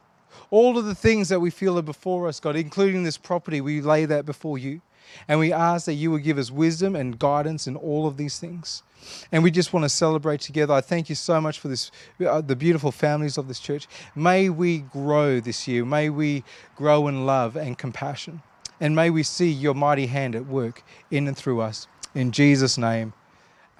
All 0.50 0.76
of 0.76 0.84
the 0.84 0.94
things 0.94 1.28
that 1.28 1.40
we 1.40 1.50
feel 1.50 1.78
are 1.78 1.82
before 1.82 2.28
us, 2.28 2.40
God, 2.40 2.56
including 2.56 3.04
this 3.04 3.16
property, 3.16 3.60
we 3.60 3.80
lay 3.80 4.04
that 4.04 4.26
before 4.26 4.58
you. 4.58 4.80
And 5.28 5.40
we 5.40 5.52
ask 5.52 5.86
that 5.86 5.94
you 5.94 6.10
would 6.10 6.22
give 6.22 6.38
us 6.38 6.50
wisdom 6.50 6.96
and 6.96 7.18
guidance 7.18 7.66
in 7.66 7.76
all 7.76 8.06
of 8.06 8.16
these 8.16 8.38
things. 8.38 8.82
And 9.30 9.42
we 9.42 9.50
just 9.50 9.72
want 9.72 9.84
to 9.84 9.88
celebrate 9.88 10.40
together. 10.40 10.74
I 10.74 10.80
thank 10.80 11.08
you 11.08 11.14
so 11.14 11.40
much 11.40 11.58
for 11.58 11.68
this, 11.68 11.90
uh, 12.26 12.40
the 12.40 12.56
beautiful 12.56 12.90
families 12.90 13.38
of 13.38 13.48
this 13.48 13.60
church. 13.60 13.86
May 14.14 14.48
we 14.48 14.78
grow 14.78 15.40
this 15.40 15.68
year. 15.68 15.84
May 15.84 16.10
we 16.10 16.44
grow 16.76 17.08
in 17.08 17.26
love 17.26 17.56
and 17.56 17.76
compassion. 17.76 18.42
And 18.80 18.96
may 18.96 19.10
we 19.10 19.22
see 19.22 19.50
your 19.50 19.74
mighty 19.74 20.06
hand 20.06 20.34
at 20.34 20.46
work 20.46 20.82
in 21.10 21.28
and 21.28 21.36
through 21.36 21.60
us. 21.60 21.86
In 22.14 22.32
Jesus' 22.32 22.78
name, 22.78 23.12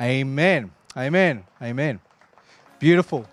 amen. 0.00 0.72
Amen. 0.96 1.44
Amen. 1.60 2.00
Beautiful. 2.78 3.26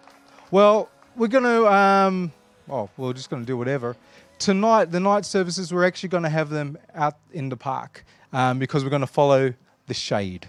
Well, 0.50 0.90
we're 1.16 1.28
going 1.28 1.44
to, 1.44 1.72
um, 1.72 2.32
oh, 2.70 2.90
we're 2.98 3.14
just 3.14 3.30
going 3.30 3.44
to 3.44 3.48
do 3.48 3.58
whatever 3.58 3.96
tonight, 4.42 4.86
the 4.86 5.00
night 5.00 5.24
services, 5.24 5.72
we're 5.72 5.86
actually 5.86 6.10
going 6.10 6.24
to 6.24 6.30
have 6.30 6.50
them 6.50 6.76
out 6.96 7.18
in 7.32 7.48
the 7.48 7.56
park 7.56 8.04
um, 8.34 8.58
because 8.58 8.84
we're 8.84 8.90
going 8.90 9.02
to 9.02 9.08
follow 9.08 9.54
the 9.86 9.94
shade, 9.94 10.48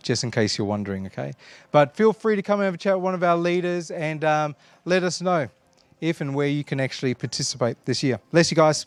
just 0.00 0.22
in 0.22 0.30
case 0.30 0.56
you're 0.56 0.66
wondering, 0.66 1.06
okay? 1.06 1.32
But 1.72 1.96
feel 1.96 2.12
free 2.12 2.36
to 2.36 2.42
come 2.42 2.60
and 2.60 2.66
have 2.66 2.74
a 2.74 2.78
chat 2.78 2.96
with 2.96 3.02
one 3.02 3.14
of 3.14 3.22
our 3.24 3.36
leaders 3.36 3.90
and 3.90 4.22
um, 4.24 4.54
let 4.84 5.02
us 5.02 5.20
know 5.20 5.48
if 6.00 6.20
and 6.20 6.36
where 6.36 6.46
you 6.46 6.62
can 6.62 6.78
actually 6.78 7.14
participate 7.14 7.76
this 7.84 8.02
year. 8.02 8.20
Bless 8.30 8.50
you 8.52 8.54
guys. 8.54 8.86